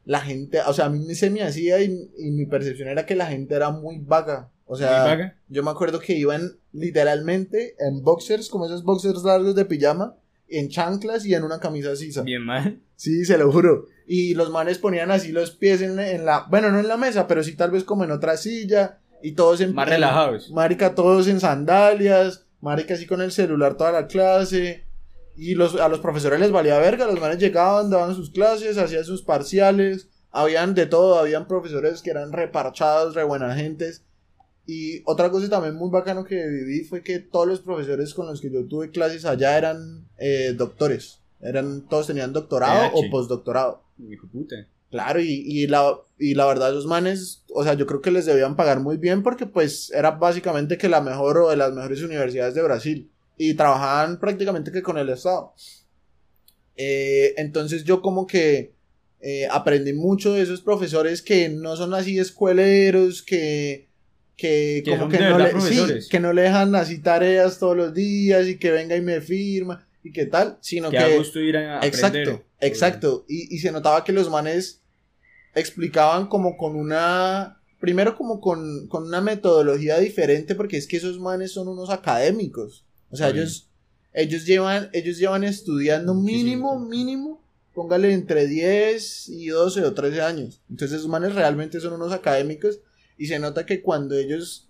la 0.05 0.21
gente, 0.21 0.59
o 0.61 0.73
sea, 0.73 0.85
a 0.85 0.89
mí 0.89 1.13
se 1.13 1.29
me 1.29 1.43
hacía 1.43 1.79
y, 1.79 2.09
y 2.17 2.31
mi 2.31 2.47
percepción 2.47 2.89
era 2.89 3.05
que 3.05 3.15
la 3.15 3.27
gente 3.27 3.53
era 3.53 3.69
muy 3.69 3.99
vaga. 3.99 4.51
O 4.65 4.75
sea, 4.75 5.03
vaga. 5.03 5.39
yo 5.49 5.61
me 5.61 5.69
acuerdo 5.69 5.99
que 5.99 6.17
iban 6.17 6.57
literalmente 6.73 7.75
en 7.77 8.01
boxers, 8.01 8.49
como 8.49 8.65
esos 8.65 8.83
boxers 8.83 9.23
largos 9.23 9.53
de 9.53 9.65
pijama, 9.65 10.17
en 10.47 10.67
chanclas 10.69 11.27
y 11.27 11.35
en 11.35 11.43
una 11.43 11.59
camisa 11.59 11.95
sisa. 11.95 12.23
Bien 12.23 12.43
mal. 12.43 12.81
Sí, 12.95 13.23
se 13.23 13.37
lo 13.37 13.51
juro. 13.51 13.85
Y 14.07 14.35
los 14.35 14.49
manes 14.51 14.77
ponían 14.77 15.09
así 15.11 15.31
los 15.31 15.51
pies 15.51 15.81
en, 15.81 15.95
la- 15.95 16.11
en 16.11 16.25
la, 16.25 16.45
bueno, 16.49 16.71
no 16.71 16.79
en 16.79 16.87
la 16.87 16.97
mesa, 16.97 17.27
pero 17.27 17.43
sí 17.43 17.55
tal 17.55 17.71
vez 17.71 17.83
como 17.83 18.03
en 18.03 18.11
otra 18.11 18.37
silla. 18.37 18.99
Y 19.23 19.31
todos 19.31 19.61
en... 19.61 19.73
Más 19.73 19.89
relajados. 19.89 20.51
Marica, 20.51 20.93
todos 20.93 21.27
en 21.27 21.39
sandalias. 21.39 22.45
Marica, 22.61 22.93
así 22.93 23.07
con 23.07 23.21
el 23.21 23.31
celular 23.31 23.75
toda 23.75 23.91
la 23.91 24.07
clase. 24.07 24.83
Y 25.35 25.55
los, 25.55 25.75
a 25.79 25.87
los 25.89 25.99
profesores 25.99 26.39
les 26.39 26.51
valía 26.51 26.77
verga. 26.77 27.07
Los 27.07 27.19
manes 27.19 27.39
llegaban, 27.39 27.89
daban 27.89 28.13
sus 28.15 28.29
clases, 28.29 28.77
hacían 28.77 29.03
sus 29.03 29.23
parciales. 29.23 30.09
Habían 30.31 30.75
de 30.75 30.85
todo. 30.85 31.17
Habían 31.17 31.47
profesores 31.47 32.01
que 32.03 32.11
eran 32.11 32.31
reparchados, 32.31 33.15
re 33.15 33.23
buenas 33.23 33.55
gentes. 33.57 34.03
Y 34.67 35.01
otra 35.05 35.29
cosa 35.31 35.49
también 35.49 35.75
muy 35.75 35.89
bacano 35.89 36.23
que 36.23 36.47
viví 36.47 36.83
fue 36.83 37.01
que 37.01 37.19
todos 37.19 37.47
los 37.47 37.59
profesores 37.61 38.13
con 38.13 38.27
los 38.27 38.41
que 38.41 38.51
yo 38.51 38.65
tuve 38.65 38.89
clases 38.91 39.25
allá 39.25 39.57
eran 39.57 40.07
eh, 40.17 40.53
doctores. 40.55 41.21
Eran, 41.41 41.87
todos 41.87 42.07
tenían 42.07 42.33
doctorado 42.33 42.91
PH. 42.91 42.93
o 42.95 43.11
postdoctorado. 43.11 43.83
Hijo 44.09 44.27
de 44.27 44.31
puta. 44.31 44.55
Claro, 44.89 45.19
y, 45.19 45.43
y, 45.45 45.67
la, 45.67 45.99
y 46.17 46.35
la 46.35 46.45
verdad, 46.45 46.73
los 46.73 46.85
manes, 46.85 47.43
o 47.53 47.63
sea, 47.63 47.73
yo 47.73 47.85
creo 47.85 48.01
que 48.01 48.11
les 48.11 48.25
debían 48.25 48.55
pagar 48.55 48.79
muy 48.79 48.97
bien 48.97 49.23
porque 49.23 49.45
pues 49.45 49.91
era 49.91 50.11
básicamente 50.11 50.77
que 50.77 50.87
la 50.87 51.01
mejor 51.01 51.37
o 51.37 51.49
de 51.49 51.57
las 51.57 51.73
mejores 51.73 52.01
universidades 52.01 52.55
de 52.55 52.63
Brasil. 52.63 53.11
Y 53.37 53.55
trabajaban 53.55 54.19
prácticamente 54.19 54.71
que 54.71 54.81
con 54.81 54.97
el 54.97 55.09
Estado. 55.09 55.53
Eh, 56.77 57.33
entonces 57.37 57.83
yo 57.83 58.01
como 58.01 58.25
que 58.25 58.73
eh, 59.19 59.47
aprendí 59.51 59.91
mucho 59.91 60.33
de 60.33 60.43
esos 60.43 60.61
profesores 60.61 61.21
que 61.21 61.49
no 61.49 61.75
son 61.75 61.93
así 61.93 62.17
escueleros, 62.17 63.21
que, 63.21 63.89
que, 64.37 64.81
Que 64.85 64.91
como 64.91 65.09
que 65.09 65.19
no, 65.19 65.37
le, 65.37 65.59
sí, 65.59 66.07
que 66.09 66.19
no 66.19 66.31
le 66.31 66.43
dejan 66.43 66.73
así 66.75 66.99
tareas 66.99 67.59
todos 67.59 67.75
los 67.75 67.93
días 67.93 68.47
y 68.47 68.57
que 68.57 68.71
venga 68.71 68.95
y 68.95 69.01
me 69.01 69.19
firma 69.19 69.85
y 70.05 70.11
que 70.11 70.27
tal, 70.27 70.59
sino 70.61 70.91
Que 70.91 70.97
que... 70.97 71.03
a 71.03 71.17
gusto 71.17 71.39
ir 71.39 71.57
a 71.57 71.77
aprender. 71.77 71.87
Exacto, 71.87 72.45
exacto. 72.59 73.25
Y, 73.27 73.55
y 73.55 73.57
se 73.57 73.71
notaba 73.71 74.03
que 74.03 74.11
los 74.11 74.29
manes 74.29 74.83
explicaban 75.55 76.27
como 76.27 76.57
con 76.57 76.75
una. 76.75 77.59
Primero, 77.79 78.15
como 78.15 78.39
con, 78.39 78.87
con 78.87 79.05
una 79.05 79.19
metodología 79.19 79.97
diferente, 79.97 80.53
porque 80.53 80.77
es 80.77 80.85
que 80.85 80.97
esos 80.97 81.19
manes 81.19 81.53
son 81.53 81.67
unos 81.67 81.89
académicos. 81.89 82.85
O 83.09 83.15
sea, 83.15 83.29
ellos, 83.29 83.71
ellos, 84.13 84.45
llevan, 84.45 84.91
ellos 84.93 85.17
llevan 85.17 85.43
estudiando 85.43 86.13
mínimo, 86.13 86.79
mínimo, 86.79 87.43
póngale 87.73 88.13
entre 88.13 88.47
10 88.47 89.29
y 89.29 89.47
12 89.47 89.85
o 89.85 89.93
13 89.95 90.21
años. 90.21 90.61
Entonces, 90.69 90.99
esos 90.99 91.09
manes 91.09 91.33
realmente 91.33 91.79
son 91.79 91.93
unos 91.93 92.13
académicos. 92.13 92.79
Y 93.17 93.25
se 93.25 93.39
nota 93.39 93.65
que 93.65 93.81
cuando 93.81 94.15
ellos 94.15 94.69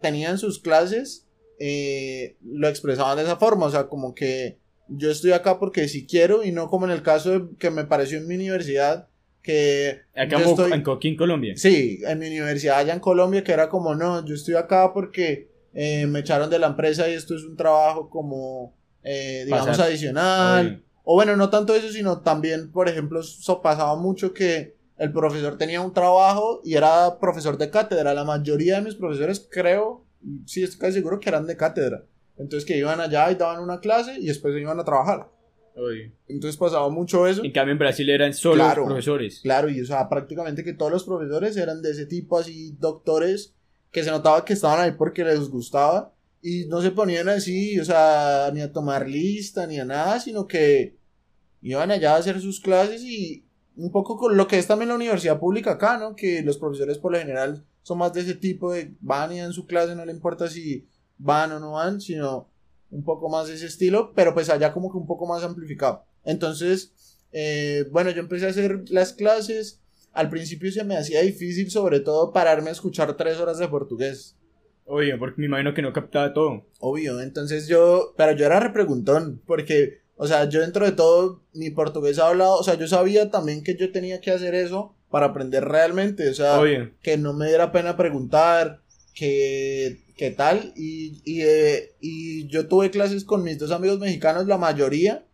tenían 0.00 0.38
sus 0.38 0.60
clases, 0.60 1.23
eh, 1.58 2.36
lo 2.44 2.68
expresaban 2.68 3.16
de 3.16 3.24
esa 3.24 3.36
forma. 3.36 3.66
O 3.66 3.70
sea, 3.70 3.86
como 3.88 4.14
que 4.14 4.58
yo 4.88 5.10
estoy 5.10 5.32
acá 5.32 5.58
porque 5.58 5.88
si 5.88 6.06
quiero 6.06 6.44
y 6.44 6.52
no 6.52 6.68
como 6.68 6.86
en 6.86 6.92
el 6.92 7.02
caso 7.02 7.30
de- 7.30 7.56
que 7.58 7.70
me 7.70 7.84
pareció 7.84 8.18
en 8.18 8.26
mi 8.28 8.34
universidad 8.34 9.08
que 9.42 10.00
Acá 10.16 10.38
yo 10.38 10.44
en 10.44 10.48
estoy- 10.50 10.72
en 10.72 10.82
Coquín, 10.82 11.16
Colombia. 11.16 11.54
sí 11.56 12.00
en 12.06 12.18
mi 12.18 12.28
universidad 12.28 12.78
allá 12.78 12.94
en 12.94 13.00
Colombia 13.00 13.44
que 13.44 13.52
era 13.52 13.68
como 13.68 13.94
no 13.94 14.24
yo 14.26 14.34
estoy 14.34 14.54
acá 14.54 14.92
porque 14.94 15.48
eh, 15.74 16.06
me 16.06 16.20
echaron 16.20 16.48
de 16.50 16.58
la 16.58 16.66
empresa 16.68 17.08
y 17.08 17.12
esto 17.14 17.34
es 17.34 17.44
un 17.44 17.56
trabajo 17.56 18.08
como 18.10 18.74
eh, 19.02 19.42
digamos 19.44 19.68
Pasar. 19.68 19.86
adicional 19.88 20.66
Oye. 20.66 20.82
o 21.04 21.14
bueno 21.14 21.36
no 21.36 21.50
tanto 21.50 21.74
eso 21.74 21.90
sino 21.90 22.20
también 22.20 22.70
por 22.72 22.88
ejemplo 22.88 23.20
eso 23.20 23.60
pasaba 23.60 23.96
mucho 23.96 24.32
que 24.32 24.76
el 24.98 25.12
profesor 25.12 25.58
tenía 25.58 25.80
un 25.80 25.92
trabajo 25.92 26.60
y 26.64 26.74
era 26.74 27.18
profesor 27.18 27.58
de 27.58 27.68
cátedra 27.70 28.14
la 28.14 28.24
mayoría 28.24 28.76
de 28.76 28.82
mis 28.82 28.94
profesores 28.94 29.46
creo 29.50 30.03
sí 30.46 30.62
estoy 30.62 30.78
casi 30.80 30.92
seguro 30.94 31.20
que 31.20 31.28
eran 31.28 31.46
de 31.46 31.56
cátedra 31.56 32.04
entonces 32.36 32.64
que 32.66 32.76
iban 32.76 33.00
allá 33.00 33.30
y 33.30 33.36
daban 33.36 33.62
una 33.62 33.80
clase 33.80 34.16
y 34.18 34.26
después 34.26 34.54
se 34.54 34.60
iban 34.60 34.78
a 34.80 34.84
trabajar 34.84 35.28
Oye. 35.76 36.12
entonces 36.28 36.56
pasaba 36.56 36.88
mucho 36.88 37.26
eso. 37.26 37.42
En 37.42 37.50
cambio, 37.50 37.72
en 37.72 37.78
Brasil 37.78 38.08
eran 38.08 38.32
solo 38.32 38.62
Claro. 38.62 38.84
profesores. 38.86 39.40
Claro, 39.42 39.68
y 39.68 39.80
o 39.80 39.84
sea, 39.84 40.08
prácticamente 40.08 40.62
que 40.62 40.72
todos 40.72 40.92
los 40.92 41.02
profesores 41.04 41.56
eran 41.56 41.82
de 41.82 41.90
ese 41.90 42.06
tipo, 42.06 42.38
así, 42.38 42.76
doctores, 42.78 43.54
que 43.90 44.04
se 44.04 44.10
notaba 44.12 44.44
que 44.44 44.52
estaban 44.52 44.78
ahí 44.80 44.92
porque 44.96 45.24
les 45.24 45.48
gustaba. 45.48 46.12
Y 46.40 46.66
no 46.66 46.80
se 46.80 46.92
ponían 46.92 47.28
así, 47.28 47.80
o 47.80 47.84
sea, 47.84 48.50
ni 48.54 48.60
a 48.60 48.72
tomar 48.72 49.08
lista, 49.08 49.66
ni 49.66 49.80
a 49.80 49.84
nada, 49.84 50.20
sino 50.20 50.46
que 50.46 50.96
iban 51.60 51.90
allá 51.90 52.14
a 52.14 52.18
hacer 52.18 52.40
sus 52.40 52.60
clases 52.60 53.02
y 53.02 53.44
un 53.76 53.90
poco 53.90 54.16
con 54.16 54.36
lo 54.36 54.46
que 54.46 54.58
es 54.58 54.66
también 54.68 54.90
la 54.90 54.94
universidad 54.94 55.40
pública 55.40 55.72
acá, 55.72 55.98
¿no? 55.98 56.14
Que 56.14 56.42
los 56.42 56.58
profesores 56.58 56.98
por 56.98 57.10
lo 57.12 57.18
general 57.18 57.64
son 57.84 57.98
más 57.98 58.12
de 58.14 58.22
ese 58.22 58.34
tipo 58.34 58.72
de 58.72 58.94
van 59.00 59.30
y 59.32 59.38
dan 59.38 59.52
su 59.52 59.66
clase, 59.66 59.94
no 59.94 60.04
le 60.04 60.12
importa 60.12 60.48
si 60.48 60.88
van 61.18 61.52
o 61.52 61.60
no 61.60 61.72
van, 61.72 62.00
sino 62.00 62.48
un 62.90 63.04
poco 63.04 63.28
más 63.28 63.46
de 63.46 63.54
ese 63.54 63.66
estilo, 63.66 64.12
pero 64.14 64.32
pues 64.32 64.48
allá 64.48 64.72
como 64.72 64.90
que 64.90 64.96
un 64.96 65.06
poco 65.06 65.26
más 65.26 65.44
amplificado. 65.44 66.04
Entonces, 66.24 66.94
eh, 67.30 67.84
bueno, 67.90 68.10
yo 68.10 68.20
empecé 68.20 68.46
a 68.46 68.50
hacer 68.50 68.84
las 68.88 69.12
clases. 69.12 69.80
Al 70.12 70.30
principio 70.30 70.72
se 70.72 70.82
me 70.82 70.96
hacía 70.96 71.20
difícil, 71.20 71.70
sobre 71.70 72.00
todo, 72.00 72.32
pararme 72.32 72.70
a 72.70 72.72
escuchar 72.72 73.16
tres 73.16 73.38
horas 73.38 73.58
de 73.58 73.68
portugués. 73.68 74.36
Obvio, 74.86 75.18
porque 75.18 75.40
me 75.40 75.46
imagino 75.46 75.74
que 75.74 75.82
no 75.82 75.92
captaba 75.92 76.32
todo. 76.32 76.66
Obvio, 76.80 77.20
entonces 77.20 77.68
yo, 77.68 78.14
pero 78.16 78.32
yo 78.32 78.46
era 78.46 78.60
repreguntón, 78.60 79.42
porque, 79.46 80.00
o 80.16 80.26
sea, 80.26 80.48
yo 80.48 80.60
dentro 80.60 80.86
de 80.86 80.92
todo, 80.92 81.42
mi 81.52 81.70
portugués 81.70 82.18
hablado, 82.18 82.56
o 82.56 82.62
sea, 82.62 82.74
yo 82.76 82.88
sabía 82.88 83.30
también 83.30 83.62
que 83.62 83.76
yo 83.76 83.92
tenía 83.92 84.20
que 84.22 84.30
hacer 84.30 84.54
eso 84.54 84.93
para 85.14 85.26
aprender 85.26 85.64
realmente, 85.64 86.28
o 86.28 86.34
sea, 86.34 86.60
que 87.00 87.16
no 87.16 87.34
me 87.34 87.46
diera 87.46 87.70
pena 87.70 87.96
preguntar, 87.96 88.80
que, 89.14 89.98
que 90.16 90.32
tal, 90.32 90.72
y, 90.74 91.22
y, 91.24 91.42
eh, 91.42 91.92
y 92.00 92.48
yo 92.48 92.66
tuve 92.66 92.90
clases 92.90 93.22
con 93.22 93.44
mis 93.44 93.56
dos 93.56 93.70
amigos 93.70 94.00
mexicanos, 94.00 94.48
la 94.48 94.58
mayoría. 94.58 95.24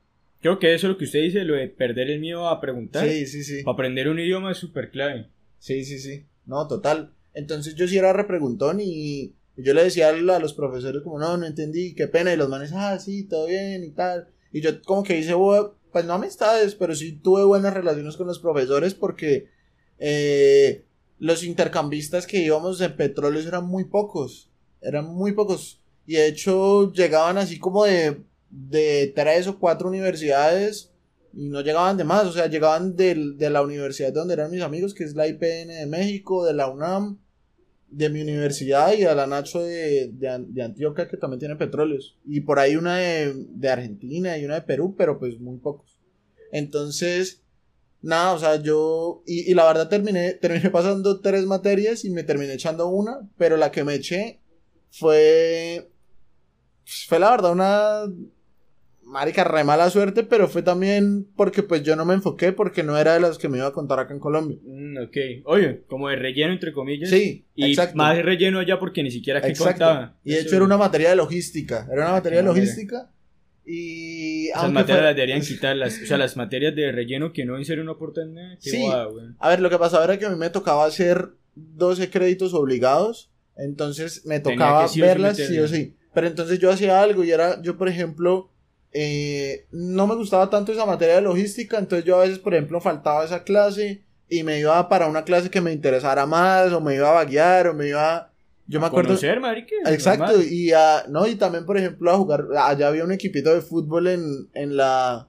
Creo 0.43 0.59
que 0.59 0.75
eso 0.75 0.87
es 0.87 0.93
lo 0.93 0.99
que 0.99 1.07
usted 1.07 1.23
dice, 1.23 1.45
lo 1.45 1.55
de 1.55 1.69
perder 1.69 2.11
el 2.11 2.21
miedo 2.21 2.47
a 2.47 2.61
preguntar. 2.61 3.09
Sí, 3.09 3.27
sí, 3.27 3.43
sí. 3.43 3.63
Para 3.63 3.73
aprender 3.73 4.11
un 4.11 4.19
idioma 4.19 4.53
es 4.53 4.59
súper 4.59 4.91
clave. 4.91 5.29
Sí, 5.59 5.83
sí, 5.87 5.99
sí. 5.99 6.27
No, 6.45 6.69
total. 6.69 7.15
Entonces 7.33 7.75
yo 7.75 7.89
sí 7.89 7.97
era 7.97 8.13
repreguntón 8.13 8.81
y 8.83 9.33
yo 9.57 9.73
le 9.73 9.85
decía 9.85 10.11
a 10.11 10.39
los 10.39 10.53
profesores 10.53 11.01
como, 11.01 11.19
no, 11.19 11.39
no 11.39 11.47
entendí, 11.47 11.95
qué 11.95 12.07
pena. 12.07 12.35
Y 12.35 12.37
los 12.37 12.51
manes, 12.51 12.73
ah, 12.75 12.99
sí, 12.99 13.27
todo 13.27 13.47
bien 13.47 13.83
y 13.83 13.93
tal. 13.93 14.29
Y 14.53 14.61
yo 14.61 14.83
como 14.83 15.05
que 15.05 15.19
hice, 15.19 15.33
pues 15.91 16.05
no 16.05 16.13
amistades, 16.13 16.75
pero 16.75 16.95
sí 16.95 17.13
tuve 17.13 17.45
buenas 17.45 17.73
relaciones 17.73 18.19
con 18.19 18.27
los 18.27 18.41
profesores 18.41 18.93
porque 18.93 19.49
eh, 20.01 20.85
los 21.19 21.45
intercambistas 21.45 22.27
que 22.27 22.39
íbamos 22.43 22.81
en 22.81 22.97
petróleos 22.97 23.47
eran 23.47 23.67
muy 23.67 23.85
pocos. 23.85 24.51
Eran 24.81 25.07
muy 25.15 25.33
pocos. 25.33 25.81
Y 26.07 26.15
de 26.15 26.27
hecho 26.29 26.93
llegaban 26.93 27.39
así 27.39 27.59
como 27.59 27.85
de, 27.85 28.23
de 28.51 29.13
tres 29.15 29.47
o 29.47 29.59
cuatro 29.59 29.89
universidades 29.89 30.91
y 31.33 31.49
no 31.51 31.61
llegaban 31.61 31.97
de 31.99 32.05
más. 32.05 32.27
O 32.27 32.33
sea, 32.33 32.47
llegaban 32.49 32.97
del- 32.97 33.37
de 33.39 33.51
la 33.51 33.63
universidad 33.63 34.13
donde 34.13 34.35
eran 34.35 34.51
mis 34.51 34.63
amigos, 34.63 34.95
que 34.95 35.05
es 35.05 35.15
la 35.15 35.29
IPN 35.29 35.69
de 35.75 35.87
México, 35.87 36.45
de 36.45 36.55
la 36.55 36.69
UNAM 36.69 37.19
de 37.91 38.09
mi 38.09 38.23
universidad 38.23 38.93
y 38.95 39.03
a 39.05 39.15
la 39.17 39.27
Nacho 39.27 39.61
de, 39.63 40.09
de, 40.13 40.45
de 40.49 40.63
Antioquia 40.63 41.09
que 41.09 41.17
también 41.17 41.41
tiene 41.41 41.57
petróleos. 41.57 42.17
Y 42.25 42.41
por 42.41 42.59
ahí 42.59 42.77
una 42.77 42.97
de, 42.99 43.35
de 43.37 43.69
Argentina 43.69 44.39
y 44.39 44.45
una 44.45 44.55
de 44.55 44.63
Perú, 44.63 44.95
pero 44.97 45.19
pues 45.19 45.39
muy 45.41 45.59
pocos. 45.59 45.99
Entonces, 46.53 47.40
nada, 48.03 48.33
o 48.33 48.39
sea, 48.39 48.57
yo... 48.63 49.23
Y, 49.27 49.51
y 49.51 49.55
la 49.55 49.65
verdad 49.67 49.89
terminé, 49.89 50.35
terminé 50.35 50.71
pasando 50.71 51.21
tres 51.21 51.45
materias 51.47 52.05
y 52.05 52.11
me 52.11 52.23
terminé 52.25 52.55
echando 52.55 52.89
una, 52.89 53.29
pero 53.37 53.57
la 53.57 53.71
que 53.71 53.85
me 53.85 53.95
eché 53.95 54.41
fue... 54.91 55.91
Fue 57.09 57.19
la 57.19 57.31
verdad 57.31 57.53
una... 57.53 58.03
Marica, 59.03 59.43
re 59.43 59.65
mala 59.65 59.91
suerte, 59.91 60.23
pero 60.23 60.47
fue 60.47 60.63
también 60.63 61.27
porque 61.35 61.65
pues 61.65 61.83
yo 61.83 61.97
no 61.97 62.05
me 62.05 62.15
enfoqué 62.15 62.53
porque 62.53 62.85
no 62.85 62.97
era 62.97 63.15
de 63.15 63.21
las 63.21 63.39
que 63.39 63.49
me 63.49 63.59
iba 63.59 63.67
a 63.67 63.73
contar 63.73 63.99
acá 63.99 64.15
en 64.15 64.21
Colombia. 64.21 64.57
Mm, 64.63 64.99
ok. 64.99 65.17
Oye, 65.47 65.83
como 65.89 66.09
de 66.09 66.15
relleno, 66.15 66.53
entre 66.53 66.73
comillas. 66.73 67.11
Sí, 67.11 67.45
Y 67.57 67.71
exacto. 67.71 67.97
más 67.97 68.17
relleno 68.23 68.61
allá 68.61 68.79
porque 68.79 69.03
ni 69.03 69.11
siquiera 69.11 69.41
que 69.41 69.49
Exacto. 69.49 69.85
contaba. 69.85 70.17
Y 70.23 70.35
de 70.35 70.43
hecho 70.43 70.55
era 70.55 70.65
una 70.65 70.77
materia 70.77 71.11
de 71.11 71.17
logística. 71.17 71.89
Era 71.91 72.03
una 72.05 72.13
materia 72.13 72.39
de 72.39 72.45
mamera. 72.45 72.65
logística. 72.65 73.11
Y. 73.71 74.49
Esas 74.49 74.65
aunque 74.65 74.81
materias 74.81 75.05
las 75.05 75.17
deberían 75.17 75.41
quitar. 75.47 75.77
Las, 75.77 76.01
o 76.03 76.07
sea, 76.07 76.19
las 76.19 76.37
materias 76.37 76.75
de 76.75 76.91
relleno 76.93 77.33
que 77.33 77.45
no 77.45 77.57
en 77.57 77.65
serio 77.65 77.85
no 77.85 77.93
aportan 77.93 78.35
nada. 78.35 78.57
Sí. 78.59 78.85
A 79.39 79.49
ver, 79.49 79.61
lo 79.61 79.71
que 79.71 79.79
pasaba 79.79 80.05
era 80.05 80.19
que 80.19 80.27
a 80.27 80.31
mí 80.31 80.37
me 80.37 80.51
tocaba 80.51 80.85
hacer 80.85 81.31
12 81.55 82.11
créditos 82.11 82.55
obligados. 82.55 83.31
Entonces 83.57 84.25
me 84.25 84.41
tocaba 84.41 84.89
sí 84.89 85.01
verlas 85.01 85.37
sí 85.37 85.59
o 85.59 85.69
sí. 85.69 85.95
Pero 86.13 86.27
entonces 86.27 86.59
yo 86.59 86.71
hacía 86.71 87.03
algo 87.03 87.23
y 87.25 87.31
era, 87.31 87.61
yo 87.63 87.77
por 87.77 87.89
ejemplo, 87.89 88.51
eh, 88.93 89.67
no 89.71 90.07
me 90.07 90.17
gustaba 90.17 90.51
tanto 90.51 90.73
esa 90.73 90.87
materia 90.87 91.17
de 91.17 91.23
logística. 91.23 91.79
Entonces 91.79 92.05
yo 92.05 92.17
a 92.17 92.23
veces, 92.23 92.39
por 92.39 92.55
ejemplo, 92.55 92.81
faltaba 92.81 93.25
esa 93.25 93.45
clase 93.45 94.03
y 94.29 94.43
me 94.43 94.59
iba 94.59 94.89
para 94.89 95.09
una 95.09 95.25
clase 95.25 95.51
que 95.51 95.61
me 95.61 95.73
interesara 95.73 96.27
más, 96.27 96.73
o 96.73 96.81
me 96.81 96.95
iba 96.95 97.11
a 97.11 97.15
vaguear, 97.15 97.69
o 97.69 97.75
me 97.75 97.89
iba. 97.89 98.30
Yo 98.71 98.79
me 98.79 98.87
acuerdo. 98.87 99.09
Conocer, 99.09 99.41
marica. 99.41 99.75
Exacto, 99.87 100.27
normal. 100.27 100.47
y 100.49 100.71
a, 100.71 101.05
no, 101.09 101.27
y 101.27 101.35
también, 101.35 101.67
por 101.67 101.77
ejemplo, 101.77 102.09
a 102.13 102.17
jugar, 102.17 102.47
allá 102.57 102.87
había 102.87 103.03
un 103.03 103.11
equipito 103.11 103.53
de 103.53 103.63
fútbol 103.63 104.07
en, 104.07 104.49
en 104.55 104.77
la, 104.77 105.29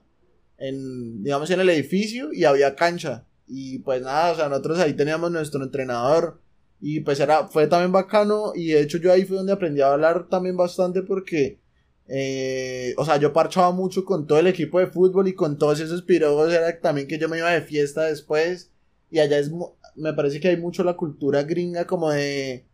en, 0.58 1.24
digamos, 1.24 1.50
en 1.50 1.58
el 1.58 1.68
edificio 1.70 2.32
y 2.32 2.44
había 2.44 2.76
cancha. 2.76 3.26
Y 3.48 3.80
pues 3.80 4.00
nada, 4.00 4.30
o 4.30 4.36
sea, 4.36 4.48
nosotros 4.48 4.78
ahí 4.78 4.94
teníamos 4.94 5.32
nuestro 5.32 5.60
entrenador 5.64 6.40
y 6.80 7.00
pues 7.00 7.18
era, 7.18 7.48
fue 7.48 7.66
también 7.66 7.90
bacano 7.90 8.52
y 8.54 8.68
de 8.68 8.80
hecho 8.82 8.98
yo 8.98 9.12
ahí 9.12 9.24
fue 9.24 9.36
donde 9.36 9.52
aprendí 9.52 9.80
a 9.80 9.92
hablar 9.92 10.28
también 10.28 10.56
bastante 10.56 11.02
porque, 11.02 11.58
eh, 12.06 12.94
o 12.96 13.04
sea, 13.04 13.16
yo 13.16 13.32
parchaba 13.32 13.72
mucho 13.72 14.04
con 14.04 14.28
todo 14.28 14.38
el 14.38 14.46
equipo 14.46 14.78
de 14.78 14.86
fútbol 14.86 15.26
y 15.26 15.34
con 15.34 15.58
todos 15.58 15.80
esos 15.80 16.02
pirogos, 16.02 16.52
era 16.52 16.80
también 16.80 17.08
que 17.08 17.18
yo 17.18 17.28
me 17.28 17.38
iba 17.38 17.50
de 17.50 17.62
fiesta 17.62 18.04
después 18.04 18.70
y 19.10 19.18
allá 19.18 19.38
es, 19.38 19.50
me 19.96 20.12
parece 20.12 20.38
que 20.38 20.48
hay 20.48 20.56
mucho 20.56 20.84
la 20.84 20.96
cultura 20.96 21.42
gringa 21.42 21.88
como 21.88 22.10
de, 22.10 22.66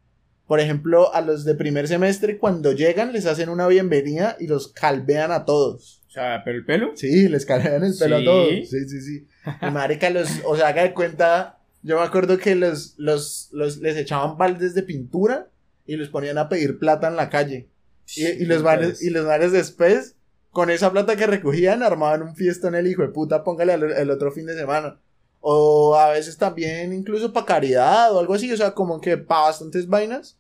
por 0.49 0.59
ejemplo, 0.59 1.15
a 1.15 1.21
los 1.21 1.45
de 1.45 1.55
primer 1.55 1.87
semestre 1.87 2.39
cuando 2.39 2.73
llegan 2.73 3.13
les 3.13 3.27
hacen 3.27 3.49
una 3.51 3.69
bienvenida 3.69 4.37
y 4.41 4.49
los 4.49 4.67
calvean 4.73 5.31
a 5.31 5.45
todos. 5.45 6.03
O 6.09 6.11
sea, 6.11 6.43
pero 6.45 6.57
el 6.59 6.65
pelo. 6.65 6.93
Sí, 6.97 7.29
les 7.29 7.47
calvean 7.47 7.85
el 7.85 7.95
pelo 7.97 8.17
Sí. 8.17 8.23
a 8.23 8.25
todos. 8.25 8.49
Sí, 8.49 8.89
sí, 8.89 9.01
sí. 9.03 9.27
Y 9.63 9.71
marica, 9.71 10.11
los, 10.11 10.29
o 10.45 10.57
sea, 10.57 10.69
haga 10.69 10.83
de 10.83 10.95
cuenta, 10.95 11.59
yo 11.83 11.97
me 12.01 12.03
acuerdo 12.05 12.39
que 12.39 12.55
los, 12.57 12.95
los, 12.97 13.51
los, 13.53 13.77
les 13.79 13.97
echaban 13.97 14.37
baldes 14.37 14.75
de 14.75 14.83
pintura 14.83 15.49
y 15.87 15.97
los 15.97 16.09
ponían 16.09 16.39
a 16.39 16.49
pedir 16.49 16.79
plata 16.79 17.07
en 17.09 17.17
la 17.17 17.31
calle. 17.31 17.69
Y, 18.17 18.27
y 18.27 18.45
los 18.47 18.63
manes, 18.63 19.03
y 19.03 19.11
los 19.11 19.27
manes 19.27 19.53
después, 19.53 20.17
con 20.51 20.71
esa 20.71 20.91
plata 20.91 21.15
que 21.17 21.27
recogían, 21.27 21.83
armaban 21.83 22.23
un 22.23 22.35
fiestón 22.35 22.75
el 22.75 22.87
hijo 22.87 23.03
de 23.03 23.09
puta, 23.09 23.45
póngale 23.45 23.75
al- 23.75 23.93
el 23.93 24.11
otro 24.11 24.33
fin 24.33 24.47
de 24.47 24.57
semana. 24.57 24.99
O 25.41 25.95
a 25.95 26.11
veces 26.11 26.37
también 26.37 26.93
incluso 26.93 27.33
para 27.33 27.47
caridad 27.47 28.13
o 28.13 28.19
algo 28.19 28.35
así, 28.35 28.53
o 28.53 28.57
sea, 28.57 28.73
como 28.73 29.01
que 29.01 29.17
para 29.17 29.43
bastantes 29.43 29.87
vainas. 29.87 30.37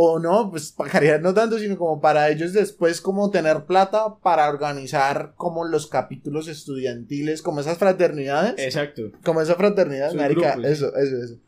O 0.00 0.20
no, 0.20 0.48
pues 0.50 0.70
para 0.70 0.90
caridad 0.90 1.20
no 1.20 1.34
tanto, 1.34 1.58
sino 1.58 1.76
como 1.76 2.00
para 2.00 2.28
ellos 2.30 2.52
después 2.52 3.00
como 3.00 3.30
tener 3.30 3.64
plata 3.64 4.16
para 4.22 4.48
organizar 4.48 5.32
como 5.36 5.64
los 5.64 5.88
capítulos 5.88 6.46
estudiantiles, 6.46 7.42
como 7.42 7.60
esas 7.60 7.78
fraternidades. 7.78 8.54
Exacto. 8.58 9.10
Como 9.24 9.40
esa 9.40 9.56
fraternidad, 9.56 10.12
marica, 10.14 10.54
eso, 10.62 10.94
eso, 10.94 11.16
eso. 11.24 11.38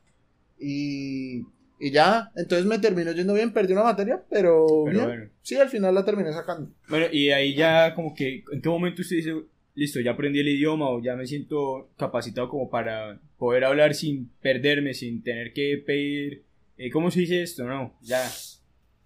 Y, 0.59 1.47
y 1.79 1.93
ya, 1.93 2.33
entonces 2.35 2.67
me 2.67 2.79
terminó 2.81 3.13
yendo 3.13 3.35
bien, 3.35 3.53
perdí 3.53 3.73
una 3.73 3.85
materia, 3.85 4.23
pero, 4.29 4.67
Pero 4.85 4.97
bien. 4.97 5.05
bueno. 5.07 5.31
Sí, 5.43 5.57
al 5.57 5.69
final 5.69 5.95
la 5.95 6.05
terminé 6.05 6.33
sacando. 6.33 6.71
Bueno, 6.89 7.07
y 7.13 7.31
ahí 7.31 7.55
ya 7.55 7.95
como 7.95 8.15
que, 8.15 8.43
¿en 8.53 8.61
qué 8.61 8.69
momento 8.69 9.03
usted 9.03 9.17
dice, 9.17 9.35
listo, 9.75 10.01
ya 10.01 10.13
aprendí 10.13 10.41
el 10.41 10.49
idioma 10.49 10.91
o 10.91 11.03
ya 11.03 11.17
me 11.17 11.27
siento 11.27 11.91
capacitado 11.97 12.49
como 12.49 12.69
para 12.71 13.21
poder 13.39 13.65
hablar 13.65 13.95
sin 13.95 14.31
perderme, 14.41 14.95
sin 14.95 15.23
tener 15.23 15.53
que 15.53 15.83
pedir, 15.85 16.45
eh, 16.77 16.91
¿cómo 16.91 17.11
se 17.11 17.21
dice 17.21 17.43
esto? 17.43 17.65
No, 17.65 17.95
ya. 18.03 18.29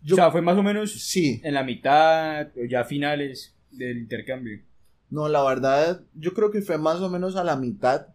Yo, 0.03 0.15
o 0.15 0.17
sea, 0.17 0.31
fue 0.31 0.43
más 0.43 0.59
o 0.59 0.63
menos 0.63 0.93
sí, 0.93 1.41
en 1.45 1.55
la 1.55 1.65
mitad 1.65 2.49
o 2.57 2.65
ya 2.65 2.85
finales 2.85 3.55
del 3.71 3.99
intercambio. 3.99 4.61
no, 5.11 5.29
la 5.29 5.43
verdad, 5.43 6.03
yo 6.15 6.35
creo 6.35 6.51
que 6.51 6.61
fue 6.61 6.79
más 6.79 7.01
o 7.01 7.09
menos 7.09 7.37
a 7.37 7.45
la 7.45 7.57
mitad. 7.57 8.09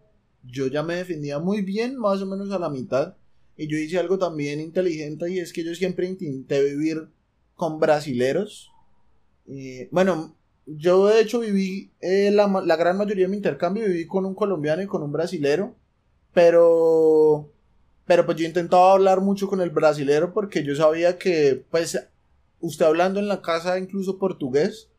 Yo 0.43 0.67
ya 0.67 0.83
me 0.83 0.95
defendía 0.95 1.39
muy 1.39 1.61
bien, 1.61 1.97
más 1.97 2.21
o 2.21 2.25
menos 2.25 2.51
a 2.51 2.59
la 2.59 2.69
mitad. 2.69 3.15
Y 3.57 3.67
yo 3.67 3.77
hice 3.77 3.99
algo 3.99 4.17
también 4.17 4.61
inteligente 4.61 5.29
y 5.29 5.39
es 5.39 5.51
que 5.51 5.65
yo 5.65 5.75
siempre 5.75 6.07
intenté 6.07 6.63
vivir 6.63 7.09
con 7.55 7.79
brasileros. 7.79 8.71
Eh, 9.47 9.89
bueno, 9.91 10.37
yo 10.77 11.07
de 11.07 11.21
hecho 11.21 11.39
viví, 11.39 11.91
eh, 12.01 12.31
la, 12.31 12.47
la 12.65 12.75
gran 12.75 12.97
mayoría 12.97 13.25
de 13.25 13.29
mi 13.31 13.37
intercambio 13.37 13.85
viví 13.85 14.05
con 14.07 14.25
un 14.25 14.35
colombiano 14.35 14.81
y 14.81 14.87
con 14.87 15.03
un 15.03 15.11
brasilero. 15.11 15.75
Pero, 16.33 17.49
pero 18.05 18.25
pues 18.25 18.37
yo 18.37 18.45
intentaba 18.45 18.93
hablar 18.93 19.21
mucho 19.21 19.47
con 19.47 19.61
el 19.61 19.71
brasilero 19.71 20.33
porque 20.33 20.63
yo 20.63 20.75
sabía 20.75 21.17
que, 21.17 21.63
pues, 21.71 21.99
usted 22.61 22.85
hablando 22.85 23.19
en 23.19 23.27
la 23.27 23.41
casa 23.41 23.79
incluso 23.79 24.17
portugués, 24.19 24.89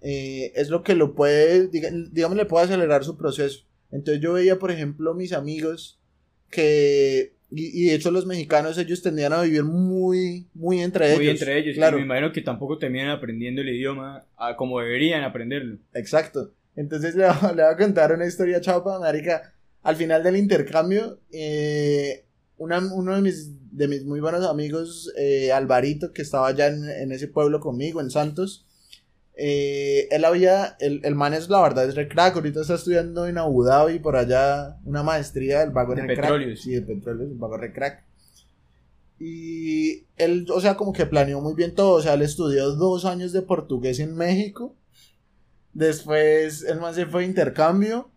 eh, 0.00 0.52
es 0.54 0.68
lo 0.70 0.82
que 0.82 0.94
lo 0.94 1.14
puede, 1.14 1.70
diga- 1.70 1.90
digamos, 2.12 2.36
le 2.36 2.46
puede 2.46 2.66
acelerar 2.66 3.04
su 3.04 3.16
proceso. 3.16 3.64
Entonces 3.90 4.22
yo 4.22 4.34
veía, 4.34 4.58
por 4.58 4.70
ejemplo, 4.70 5.14
mis 5.14 5.32
amigos 5.32 5.98
que, 6.50 7.34
y, 7.50 7.82
y 7.82 7.88
de 7.88 7.94
hecho 7.94 8.10
los 8.10 8.26
mexicanos, 8.26 8.76
ellos 8.78 9.02
tendían 9.02 9.32
a 9.32 9.42
vivir 9.42 9.64
muy, 9.64 10.46
muy 10.54 10.80
entre 10.80 11.14
Muy 11.14 11.24
ellos. 11.28 11.40
entre 11.40 11.58
ellos. 11.58 11.74
Claro, 11.76 11.96
Y 11.96 12.00
me 12.00 12.06
imagino 12.06 12.32
que 12.32 12.42
tampoco 12.42 12.78
terminan 12.78 13.10
aprendiendo 13.10 13.60
el 13.62 13.68
idioma 13.68 14.24
a 14.36 14.56
como 14.56 14.80
deberían 14.80 15.22
aprenderlo. 15.24 15.78
exacto. 15.94 16.52
Entonces 16.74 17.14
le 17.16 17.24
voy 17.26 17.60
a 17.60 17.76
contar 17.76 18.12
una 18.12 18.26
historia 18.26 18.60
chapa, 18.60 18.98
marica. 18.98 19.52
Al 19.82 19.96
final 19.96 20.22
del 20.22 20.36
intercambio, 20.36 21.20
eh, 21.32 22.24
una- 22.58 22.80
uno 22.92 23.14
de 23.14 23.22
mis, 23.22 23.50
de 23.70 23.88
mis 23.88 24.04
muy 24.04 24.20
buenos 24.20 24.44
amigos, 24.44 25.12
eh, 25.16 25.52
Alvarito, 25.52 26.12
que 26.12 26.22
estaba 26.22 26.48
allá 26.48 26.66
en, 26.66 26.84
en 26.88 27.12
ese 27.12 27.28
pueblo 27.28 27.60
conmigo, 27.60 28.00
en 28.00 28.10
Santos, 28.10 28.66
eh, 29.36 30.08
él 30.10 30.24
había, 30.24 30.76
el, 30.80 31.00
el 31.04 31.14
man 31.14 31.34
es 31.34 31.48
la 31.48 31.60
verdad, 31.62 31.86
es 31.88 31.94
re 31.94 32.08
crack, 32.08 32.34
ahorita 32.36 32.62
está 32.62 32.74
estudiando 32.74 33.26
en 33.26 33.38
Abu 33.38 33.64
Dhabi, 33.64 33.98
por 33.98 34.16
allá, 34.16 34.78
una 34.84 35.02
maestría 35.02 35.60
del 35.60 35.70
vago 35.70 35.94
De 35.94 36.02
re 36.02 36.14
crack. 36.14 36.20
petróleos. 36.20 36.60
Sí, 36.62 36.72
de 36.72 36.82
petróleos, 36.82 37.30
el 37.30 37.36
vago 37.36 37.56
re 37.56 37.72
crack. 37.72 38.04
Y 39.18 40.04
él, 40.16 40.46
o 40.52 40.60
sea, 40.60 40.76
como 40.76 40.92
que 40.92 41.06
planeó 41.06 41.40
muy 41.40 41.54
bien 41.54 41.74
todo, 41.74 41.92
o 41.92 42.02
sea, 42.02 42.14
él 42.14 42.22
estudió 42.22 42.70
dos 42.72 43.04
años 43.04 43.32
de 43.32 43.42
portugués 43.42 43.98
en 43.98 44.14
México. 44.14 44.74
Después 45.72 46.62
el 46.64 46.80
man 46.80 46.94
se 46.94 47.06
fue 47.06 47.22
a 47.22 47.26
intercambio. 47.26 48.10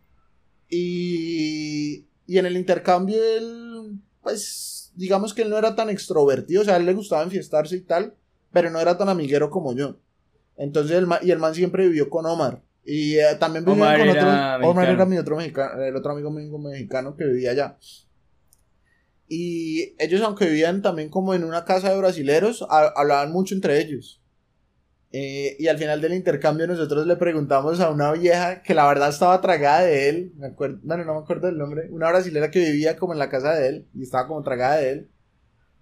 Y, 0.69 2.05
y 2.27 2.38
en 2.38 2.45
el 2.45 2.55
intercambio 2.58 3.17
él, 3.21 3.99
pues, 4.21 4.91
digamos 4.95 5.34
que 5.34 5.41
él 5.41 5.49
no 5.49 5.58
era 5.58 5.75
tan 5.75 5.89
extrovertido. 5.89 6.62
O 6.62 6.65
sea, 6.65 6.75
a 6.75 6.77
él 6.77 6.86
le 6.86 6.93
gustaba 6.93 7.23
enfiestarse 7.23 7.75
y 7.77 7.82
tal. 7.82 8.13
Pero 8.51 8.69
no 8.69 8.79
era 8.79 8.97
tan 8.97 9.10
amiguero 9.10 9.49
como 9.49 9.73
yo. 9.73 9.97
Entonces, 10.59 10.97
el 10.97 11.07
man, 11.07 11.19
y 11.23 11.31
el 11.31 11.39
man 11.39 11.55
siempre 11.55 11.87
vivió 11.87 12.09
con 12.09 12.25
Omar. 12.27 12.61
Y 12.85 13.15
eh, 13.17 13.35
también 13.39 13.65
vivía 13.65 13.83
Omar 13.83 13.97
con 13.99 14.07
era 14.09 14.19
otros. 14.21 14.69
Omar 14.69 14.75
mexicano. 14.75 14.91
era 14.93 15.05
mi 15.05 15.17
otro 15.17 15.35
mexicano, 15.37 15.81
el 15.83 15.95
otro 15.95 16.11
amigo 16.11 16.29
mío 16.31 16.57
mexicano 16.59 17.15
que 17.15 17.25
vivía 17.25 17.51
allá. 17.51 17.77
Y 19.27 19.95
ellos, 19.99 20.21
aunque 20.21 20.45
vivían 20.45 20.81
también 20.81 21.09
como 21.09 21.33
en 21.33 21.43
una 21.43 21.65
casa 21.65 21.91
de 21.91 21.97
brasileros, 21.97 22.65
ha- 22.69 22.91
hablaban 22.95 23.31
mucho 23.31 23.53
entre 23.55 23.79
ellos. 23.79 24.21
Eh, 25.11 25.55
y 25.59 25.67
al 25.67 25.77
final 25.77 26.01
del 26.01 26.13
intercambio 26.13 26.67
nosotros 26.67 27.07
le 27.07 27.15
preguntamos 27.15 27.79
a 27.79 27.89
una 27.89 28.11
vieja 28.11 28.61
que 28.61 28.75
la 28.75 28.87
verdad 28.87 29.09
estaba 29.09 29.41
tragada 29.41 29.81
de 29.81 30.07
él, 30.09 30.33
me 30.37 30.47
acuerdo, 30.47 30.77
bueno, 30.83 31.03
no 31.03 31.15
me 31.15 31.19
acuerdo 31.21 31.47
del 31.47 31.57
nombre, 31.57 31.87
una 31.89 32.09
brasilera 32.09 32.51
que 32.51 32.59
vivía 32.59 32.95
como 32.95 33.13
en 33.13 33.19
la 33.19 33.27
casa 33.29 33.55
de 33.55 33.67
él 33.69 33.87
y 33.95 34.03
estaba 34.03 34.27
como 34.27 34.43
tragada 34.43 34.77
de 34.77 34.89
él. 34.91 35.09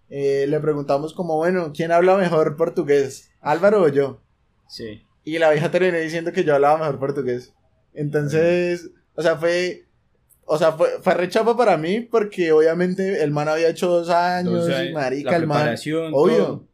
Eh, 0.09 0.45
le 0.47 0.59
preguntamos 0.61 1.13
como, 1.13 1.35
bueno, 1.35 1.73
¿quién 1.75 1.91
habla 1.91 2.15
mejor 2.15 2.55
portugués? 2.55 3.29
¿Álvaro 3.41 3.81
o 3.83 3.87
yo? 3.89 4.21
Sí. 4.67 5.01
Y 5.23 5.39
la 5.39 5.51
vieja 5.51 5.71
terminó 5.71 5.97
diciendo 5.97 6.32
que 6.32 6.43
yo 6.43 6.56
hablaba 6.56 6.77
mejor 6.77 6.99
portugués. 6.99 7.53
Entonces, 7.93 8.89
o 9.15 9.21
sea, 9.21 9.36
fue. 9.38 9.86
O 10.45 10.58
sea, 10.58 10.71
fue, 10.71 10.88
fue 11.01 11.13
rechapa 11.13 11.58
para 11.58 11.75
mí 11.75 11.99
porque 11.99 12.53
obviamente 12.53 13.21
el 13.21 13.32
man 13.32 13.49
había 13.49 13.67
hecho 13.69 13.89
dos 13.89 14.10
años, 14.10 14.65
Entonces, 14.65 14.93
marica, 14.93 15.32
la 15.32 15.38
el 15.38 15.47
man. 15.47 15.75
Obvio. 16.13 16.38
todo. 16.38 16.67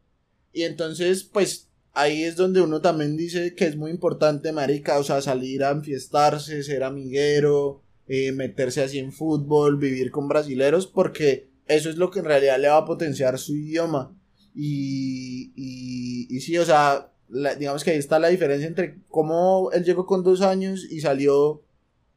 Y 0.52 0.62
entonces, 0.62 1.24
pues, 1.24 1.68
ahí 1.92 2.22
es 2.22 2.36
donde 2.36 2.60
uno 2.60 2.80
también 2.80 3.16
dice 3.16 3.54
que 3.56 3.64
es 3.66 3.76
muy 3.76 3.90
importante, 3.90 4.52
marica, 4.52 4.98
o 4.98 5.02
sea, 5.02 5.20
salir 5.20 5.64
a 5.64 5.70
enfiestarse, 5.70 6.62
ser 6.62 6.84
amiguero, 6.84 7.82
eh, 8.06 8.30
meterse 8.30 8.82
así 8.82 9.00
en 9.00 9.10
fútbol, 9.10 9.78
vivir 9.78 10.12
con 10.12 10.28
brasileros, 10.28 10.86
porque 10.86 11.48
eso 11.66 11.90
es 11.90 11.96
lo 11.96 12.10
que 12.10 12.20
en 12.20 12.26
realidad 12.26 12.60
le 12.60 12.68
va 12.68 12.78
a 12.78 12.84
potenciar 12.84 13.38
su 13.38 13.56
idioma. 13.56 14.16
Y, 14.54 15.52
y, 15.56 16.28
y 16.30 16.40
sí, 16.40 16.56
o 16.58 16.64
sea, 16.64 17.10
la- 17.28 17.54
digamos 17.54 17.84
que 17.84 17.92
ahí 17.92 17.98
está 17.98 18.18
la 18.18 18.28
diferencia 18.28 18.66
entre 18.68 18.98
cómo 19.08 19.70
él 19.72 19.84
llegó 19.84 20.06
con 20.06 20.22
dos 20.22 20.40
años 20.42 20.84
y 20.90 21.00
salió, 21.00 21.62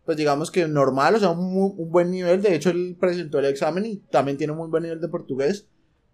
pues 0.06 0.18
digamos 0.18 0.52
que 0.52 0.68
normal, 0.68 1.16
o 1.16 1.20
sea, 1.20 1.32
un, 1.32 1.74
un 1.78 1.92
buen 1.92 2.12
nivel. 2.12 2.42
De 2.42 2.56
hecho, 2.56 2.70
él 2.70 2.96
presentó 3.00 3.40
el 3.40 3.46
examen 3.46 3.86
y 3.86 3.98
también 3.98 4.38
tiene 4.38 4.54
un 4.54 4.60
muy 4.60 4.70
buen 4.70 4.84
nivel 4.84 5.02
de 5.02 5.08
portugués. 5.10 5.68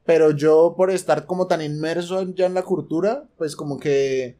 Pero 0.05 0.31
yo, 0.31 0.73
por 0.77 0.91
estar 0.91 1.25
como 1.25 1.47
tan 1.47 1.61
inmerso 1.61 2.21
ya 2.35 2.45
en 2.45 2.53
la 2.55 2.63
cultura, 2.63 3.29
pues 3.37 3.55
como 3.55 3.79
que 3.79 4.37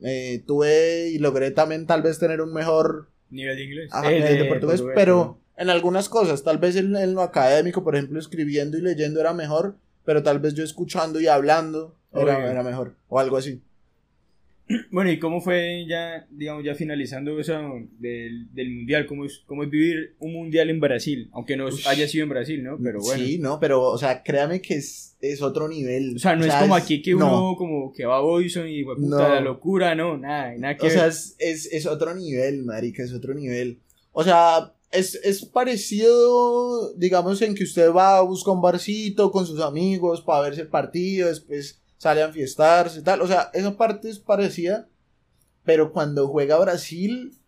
eh, 0.00 0.42
tuve 0.46 1.10
y 1.10 1.18
logré 1.18 1.50
también 1.50 1.86
tal 1.86 2.02
vez 2.02 2.18
tener 2.18 2.40
un 2.40 2.52
mejor 2.52 3.08
Nivel 3.30 3.56
de 3.56 3.64
inglés. 3.64 3.90
Ajá, 3.92 4.12
Eh, 4.12 4.20
de, 4.22 4.36
de 4.36 4.44
portugués, 4.44 4.80
portugués, 4.80 4.94
pero 4.94 5.38
en 5.56 5.70
algunas 5.70 6.08
cosas, 6.08 6.42
tal 6.42 6.58
vez 6.58 6.76
en, 6.76 6.94
en 6.96 7.14
lo 7.14 7.22
académico, 7.22 7.82
por 7.84 7.94
ejemplo, 7.96 8.18
escribiendo 8.18 8.76
y 8.76 8.82
leyendo 8.82 9.20
era 9.20 9.32
mejor, 9.32 9.76
pero 10.04 10.22
tal 10.22 10.38
vez 10.40 10.54
yo 10.54 10.64
escuchando 10.64 11.20
y 11.20 11.28
hablando 11.28 11.96
era, 12.14 12.50
era 12.50 12.62
mejor, 12.62 12.94
o 13.08 13.18
algo 13.18 13.36
así. 13.36 13.60
Bueno, 14.90 15.10
¿y 15.10 15.18
cómo 15.18 15.40
fue 15.40 15.84
ya, 15.88 16.26
digamos, 16.30 16.64
ya 16.64 16.74
finalizando 16.74 17.38
eso 17.38 17.52
del, 17.98 18.46
del 18.54 18.70
mundial? 18.70 19.06
¿Cómo 19.06 19.24
es, 19.26 19.42
¿Cómo 19.44 19.64
es 19.64 19.70
vivir 19.70 20.14
un 20.18 20.32
mundial 20.32 20.70
en 20.70 20.80
Brasil? 20.80 21.28
Aunque 21.32 21.56
no 21.56 21.66
Ush. 21.66 21.86
haya 21.88 22.06
sido 22.08 22.22
en 22.22 22.30
Brasil, 22.30 22.62
¿no? 22.62 22.78
Pero 22.82 23.00
bueno. 23.00 23.22
Sí, 23.22 23.38
no, 23.38 23.58
pero, 23.60 23.82
o 23.82 23.98
sea, 23.98 24.22
créame 24.22 24.62
que 24.62 24.74
es, 24.76 25.16
es 25.20 25.42
otro 25.42 25.68
nivel. 25.68 26.14
O 26.16 26.18
sea, 26.18 26.36
no 26.36 26.44
es 26.46 26.54
como 26.54 26.76
es- 26.76 26.84
aquí 26.84 27.02
que 27.02 27.12
no. 27.14 27.48
uno 27.50 27.56
como 27.56 27.92
que 27.92 28.06
va 28.06 28.18
a 28.18 28.20
Boyson 28.20 28.68
y 28.68 28.82
puta 28.84 28.98
No. 29.00 29.18
la 29.18 29.40
locura, 29.40 29.94
no, 29.94 30.16
nada, 30.16 30.54
nada 30.56 30.76
que 30.76 30.86
O 30.86 30.90
sea, 30.90 31.06
es, 31.08 31.34
es, 31.38 31.66
es 31.70 31.84
otro 31.86 32.14
nivel, 32.14 32.62
marica, 32.64 33.02
es 33.02 33.12
otro 33.12 33.34
nivel. 33.34 33.80
O 34.12 34.22
sea, 34.24 34.72
es, 34.92 35.16
es 35.24 35.44
parecido, 35.44 36.92
digamos, 36.94 37.42
en 37.42 37.54
que 37.54 37.64
usted 37.64 37.90
va, 37.92 38.20
busca 38.22 38.50
un 38.52 38.62
barcito 38.62 39.30
con 39.32 39.44
sus 39.44 39.60
amigos 39.60 40.22
para 40.22 40.42
verse 40.42 40.62
el 40.62 40.68
partido, 40.68 41.28
después 41.28 41.81
sale 42.02 42.20
a 42.20 42.26
enfiestarse 42.26 42.98
y 42.98 43.02
tal. 43.02 43.20
O 43.20 43.28
sea, 43.28 43.50
esa 43.54 43.76
parte 43.76 44.10
es 44.10 44.18
parecida, 44.18 44.88
pero 45.62 45.92
cuando 45.92 46.26
juega 46.26 46.58
Brasil, 46.58 47.38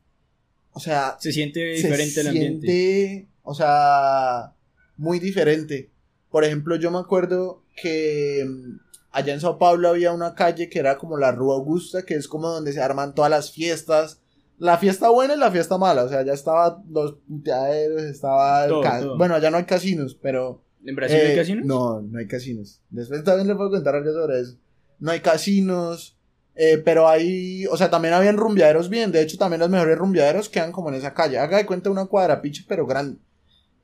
o 0.70 0.78
sea, 0.78 1.16
Se 1.18 1.32
siente 1.32 1.76
se 1.76 1.88
diferente 1.88 2.20
el 2.20 2.26
ambiente. 2.28 2.66
siente, 2.68 3.28
o 3.42 3.52
sea, 3.52 4.54
muy 4.96 5.18
diferente. 5.18 5.90
Por 6.30 6.44
ejemplo, 6.44 6.76
yo 6.76 6.92
me 6.92 6.98
acuerdo 6.98 7.64
que 7.82 8.46
mm, 8.48 8.78
allá 9.10 9.34
en 9.34 9.40
Sao 9.40 9.58
Paulo 9.58 9.88
había 9.88 10.12
una 10.12 10.36
calle 10.36 10.68
que 10.68 10.78
era 10.78 10.98
como 10.98 11.16
la 11.16 11.32
Rua 11.32 11.56
Augusta, 11.56 12.04
que 12.04 12.14
es 12.14 12.28
como 12.28 12.48
donde 12.48 12.72
se 12.72 12.80
arman 12.80 13.12
todas 13.12 13.32
las 13.32 13.50
fiestas. 13.50 14.20
La 14.58 14.78
fiesta 14.78 15.08
buena 15.08 15.34
y 15.34 15.38
la 15.38 15.50
fiesta 15.50 15.78
mala, 15.78 16.04
o 16.04 16.08
sea, 16.08 16.24
ya 16.24 16.32
estaba 16.32 16.80
los 16.88 17.14
puteaderos, 17.26 18.02
estaba 18.02 18.68
todo. 18.68 19.18
Bueno, 19.18 19.34
allá 19.34 19.50
no 19.50 19.56
hay 19.56 19.64
casinos, 19.64 20.14
pero 20.14 20.62
¿En 20.84 20.94
Brasil 20.96 21.16
hay 21.18 21.32
eh, 21.32 21.36
casinos? 21.36 21.66
No, 21.66 22.00
no 22.02 22.18
hay 22.18 22.26
casinos. 22.26 22.80
Después 22.90 23.24
también 23.24 23.48
le 23.48 23.54
puedo 23.54 23.70
contar 23.70 23.94
algo 23.96 24.12
sobre 24.12 24.40
eso. 24.40 24.56
No 25.00 25.10
hay 25.10 25.20
casinos, 25.20 26.16
eh, 26.54 26.80
pero 26.84 27.08
hay, 27.08 27.66
o 27.66 27.76
sea, 27.76 27.90
también 27.90 28.14
habían 28.14 28.36
rumbeaderos 28.36 28.88
bien. 28.88 29.10
De 29.12 29.20
hecho, 29.22 29.38
también 29.38 29.60
los 29.60 29.70
mejores 29.70 29.96
rumbeaderos 29.98 30.48
quedan 30.48 30.72
como 30.72 30.90
en 30.90 30.96
esa 30.96 31.14
calle. 31.14 31.38
Haga 31.38 31.56
de 31.58 31.66
cuenta 31.66 31.90
una 31.90 32.06
cuadra 32.06 32.40
piche, 32.42 32.64
pero 32.68 32.86
grande. 32.86 33.18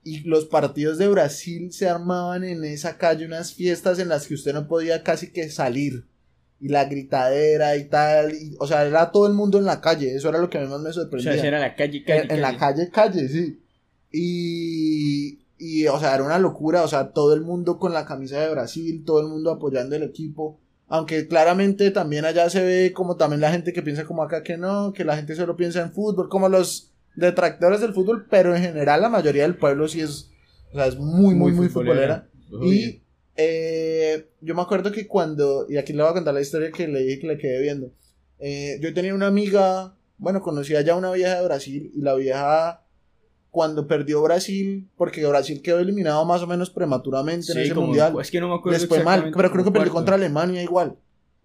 Y 0.05 0.21
los 0.21 0.47
partidos 0.47 0.97
de 0.99 1.09
Brasil 1.09 1.73
se 1.73 1.89
armaban 1.89 2.45
en 2.45 2.65
esa 2.65 2.97
calle, 2.97 3.27
unas 3.27 3.53
fiestas 3.53 3.99
en 3.99 4.09
las 4.09 4.27
que 4.27 4.35
usted 4.35 4.55
no 4.55 4.67
podía 4.69 5.03
casi 5.03 5.31
que 5.33 5.51
salir. 5.51 6.05
Y 6.63 6.69
la 6.69 6.85
gritadera 6.85 7.77
y 7.77 7.85
tal. 7.85 8.33
y- 8.35 8.55
o 8.61 8.67
sea, 8.67 8.85
era 8.85 9.11
todo 9.11 9.27
el 9.27 9.33
mundo 9.35 9.59
en 9.59 9.65
la 9.65 9.81
calle. 9.81 10.15
Eso 10.15 10.29
era 10.29 10.39
lo 10.39 10.49
que 10.51 10.59
a 10.59 10.61
mí 10.61 10.67
más 10.69 10.81
me 10.81 10.91
o 10.91 10.93
sorprendía. 10.93 11.33
sea, 11.33 11.39
esa 11.41 11.49
era 11.49 11.59
la 11.59 11.75
calle, 11.75 12.05
calle, 12.05 12.25
En, 12.25 12.31
en 12.33 12.41
la 12.43 12.57
calle, 12.59 12.91
calle, 12.91 13.29
sí. 13.29 13.59
Y, 14.13 15.39
y, 15.61 15.87
o 15.87 16.01
sea, 16.01 16.14
era 16.14 16.25
una 16.25 16.38
locura. 16.38 16.83
O 16.83 16.88
sea, 16.88 17.12
todo 17.12 17.35
el 17.35 17.42
mundo 17.42 17.79
con 17.79 17.92
la 17.92 18.07
camisa 18.07 18.40
de 18.40 18.51
Brasil, 18.51 19.05
todo 19.05 19.20
el 19.20 19.29
mundo 19.29 19.51
apoyando 19.51 19.94
el 19.94 20.03
equipo. 20.03 20.59
Aunque 20.88 21.29
claramente 21.29 21.92
también 21.92 22.25
allá 22.25 22.51
se 22.51 22.64
ve 22.64 22.92
como 22.92 23.16
también 23.16 23.40
la 23.40 23.53
gente 23.53 23.73
que 23.73 23.83
piensa 23.83 24.05
como 24.05 24.25
acá 24.25 24.42
que 24.42 24.57
no, 24.57 24.92
que 24.92 25.05
la 25.05 25.16
gente 25.16 25.37
solo 25.37 25.57
piensa 25.57 25.83
en 25.83 25.92
fútbol, 25.92 26.29
como 26.29 26.49
los 26.49 26.90
detractores 27.14 27.81
del 27.81 27.94
fútbol, 27.94 28.27
pero 28.29 28.57
en 28.57 28.62
general 28.62 29.01
la 29.01 29.09
mayoría 29.09 29.42
del 29.42 29.57
pueblo 29.57 29.87
sí 29.87 30.01
es, 30.01 30.31
o 30.73 30.77
sea, 30.77 30.87
es 30.87 30.99
muy, 30.99 31.37
muy, 31.37 31.53
muy, 31.53 31.68
futbolera. 31.68 32.29
Y 32.62 33.03
eh, 33.37 34.31
yo 34.40 34.55
me 34.55 34.62
acuerdo 34.62 34.90
que 34.90 35.07
cuando, 35.07 35.66
y 35.68 35.77
aquí 35.77 35.92
le 35.92 36.03
voy 36.03 36.11
a 36.11 36.14
contar 36.14 36.35
la 36.35 36.40
historia 36.40 36.73
que 36.73 36.88
le 36.88 37.01
dije 37.01 37.20
que 37.20 37.27
le 37.29 37.38
quedé 37.38 37.62
viendo. 37.62 37.92
Eh, 38.38 38.79
yo 38.81 38.92
tenía 38.92 39.14
una 39.14 39.29
amiga, 39.29 39.94
bueno, 40.18 40.40
conocía 40.40 40.81
ya 40.81 40.96
una 40.96 41.12
vieja 41.12 41.37
de 41.37 41.44
Brasil, 41.44 41.92
y 41.94 42.01
la 42.01 42.14
vieja, 42.14 42.85
cuando 43.51 43.87
perdió 43.87 44.23
Brasil, 44.23 44.89
porque 44.97 45.27
Brasil 45.27 45.61
quedó 45.63 45.79
eliminado 45.81 46.25
más 46.25 46.43
o 46.43 46.47
menos 46.47 46.71
prematuramente 46.71 47.53
en 47.53 47.59
ese 47.59 47.75
como- 47.75 47.89
mundial. 47.89 48.15
Es 48.21 48.31
que 48.31 48.41
no 48.41 48.49
me 48.49 48.55
acuerdo 48.55 48.87
fue 48.87 49.03
mal, 49.05 49.33
pero 49.37 49.51
creo 49.51 49.65
que 49.65 49.71
perdió 49.73 49.93
contra 49.93 50.15
Alemania 50.15 50.63
igual. 50.63 50.97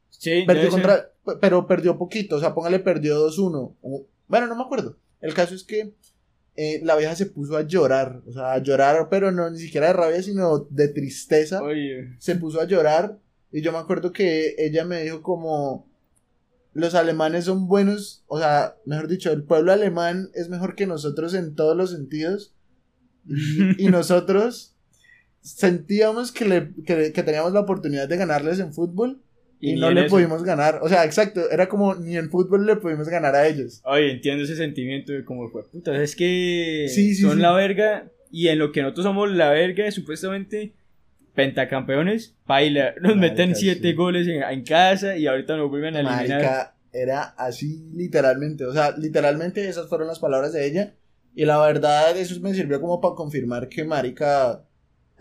Sí, 0.09 0.43
Perdió 0.47 0.69
contra, 0.69 1.11
pe- 1.25 1.33
pero 1.41 1.67
perdió 1.67 1.97
poquito, 1.97 2.37
o 2.37 2.39
sea, 2.39 2.53
póngale 2.53 2.79
perdió 2.79 3.17
2-1. 3.19 3.75
O- 3.81 4.05
Bueno, 4.27 4.47
no 4.47 4.55
me 4.55 4.63
acuerdo. 4.63 4.97
El 5.21 5.33
caso 5.33 5.53
es 5.55 5.63
que 5.63 5.93
eh, 6.55 6.79
la 6.83 6.95
vieja 6.95 7.15
se 7.15 7.25
puso 7.25 7.57
a 7.57 7.63
llorar, 7.63 8.21
o 8.27 8.31
sea, 8.31 8.53
a 8.53 8.59
llorar, 8.59 9.07
pero 9.09 9.29
no 9.31 9.49
ni 9.49 9.59
siquiera 9.59 9.87
de 9.87 9.93
rabia, 9.93 10.23
sino 10.23 10.59
de 10.69 10.87
tristeza 10.87 11.61
Oye, 11.61 12.13
se 12.17 12.35
puso 12.35 12.61
a 12.61 12.65
llorar 12.65 13.19
y 13.51 13.61
yo 13.61 13.71
me 13.73 13.77
acuerdo 13.77 14.13
que 14.13 14.55
ella 14.57 14.85
me 14.85 15.03
dijo 15.03 15.21
como 15.21 15.85
los 16.75 16.93
alemanes 16.93 17.45
son 17.45 17.67
buenos, 17.67 18.23
o 18.27 18.37
sea, 18.37 18.75
mejor 18.85 19.07
dicho, 19.07 19.31
el 19.31 19.43
pueblo 19.43 19.71
alemán 19.71 20.29
es 20.35 20.49
mejor 20.49 20.75
que 20.75 20.85
nosotros 20.85 21.33
en 21.33 21.55
todos 21.55 21.75
los 21.75 21.89
sentidos 21.91 22.53
y, 23.27 23.85
y 23.85 23.87
nosotros 23.89 24.75
sentíamos 25.41 26.31
que, 26.31 26.45
le, 26.45 26.69
que, 26.85 27.13
que 27.13 27.23
teníamos 27.23 27.53
la 27.53 27.61
oportunidad 27.61 28.09
de 28.09 28.17
ganarles 28.17 28.59
en 28.59 28.73
fútbol 28.73 29.21
y, 29.61 29.77
no 29.79 29.89
le 29.89 30.01
eso. 30.01 30.09
pudimos 30.15 30.43
ganar, 30.43 30.79
o 30.83 30.89
sea, 30.89 31.05
exacto, 31.05 31.49
era 31.49 31.69
como 31.69 31.95
ni 31.95 32.17
en 32.17 32.29
fútbol 32.29 32.65
le 32.65 32.75
pudimos 32.75 33.07
ganar 33.07 33.35
a 33.35 33.47
ellos. 33.47 33.81
Oye, 33.85 34.11
entiendo 34.11 34.43
ese 34.43 34.57
sentimiento 34.57 35.13
de 35.13 35.23
como 35.23 35.49
fue 35.49 35.63
puta. 35.67 35.95
Es 36.03 36.15
que 36.15 36.87
Sí, 36.93 37.15
sí, 37.15 37.21
son 37.21 37.37
sí. 37.37 37.41
la 37.41 37.53
verga 37.53 38.11
y 38.29 38.49
en 38.49 38.59
lo 38.59 38.73
que 38.73 38.81
nosotros 38.81 39.05
somos 39.05 39.31
la 39.31 39.49
verga, 39.49 39.89
supuestamente 39.91 40.73
pentacampeones, 41.35 42.35
baila, 42.47 42.93
nos 43.01 43.15
Marica, 43.15 43.21
meten 43.35 43.55
siete 43.55 43.89
sí. 43.89 43.93
goles 43.93 44.27
en, 44.27 44.41
en 44.43 44.63
casa 44.63 45.17
y 45.17 45.27
ahorita 45.27 45.55
nos 45.57 45.69
vuelven 45.69 45.95
a 45.95 45.99
eliminar. 45.99 46.27
Marica, 46.41 46.75
era 46.91 47.21
así 47.37 47.89
literalmente. 47.93 48.65
O 48.65 48.73
sea, 48.73 48.95
literalmente 48.97 49.67
esas 49.67 49.87
fueron 49.89 50.07
las 50.07 50.19
palabras 50.19 50.53
de 50.53 50.65
ella. 50.65 50.93
Y 51.35 51.43
la 51.45 51.59
verdad, 51.59 52.15
eso 52.17 52.39
me 52.39 52.53
sirvió 52.53 52.79
como 52.79 53.01
para 53.01 53.15
confirmar 53.15 53.67
que 53.67 53.83
Marica, 53.83 54.63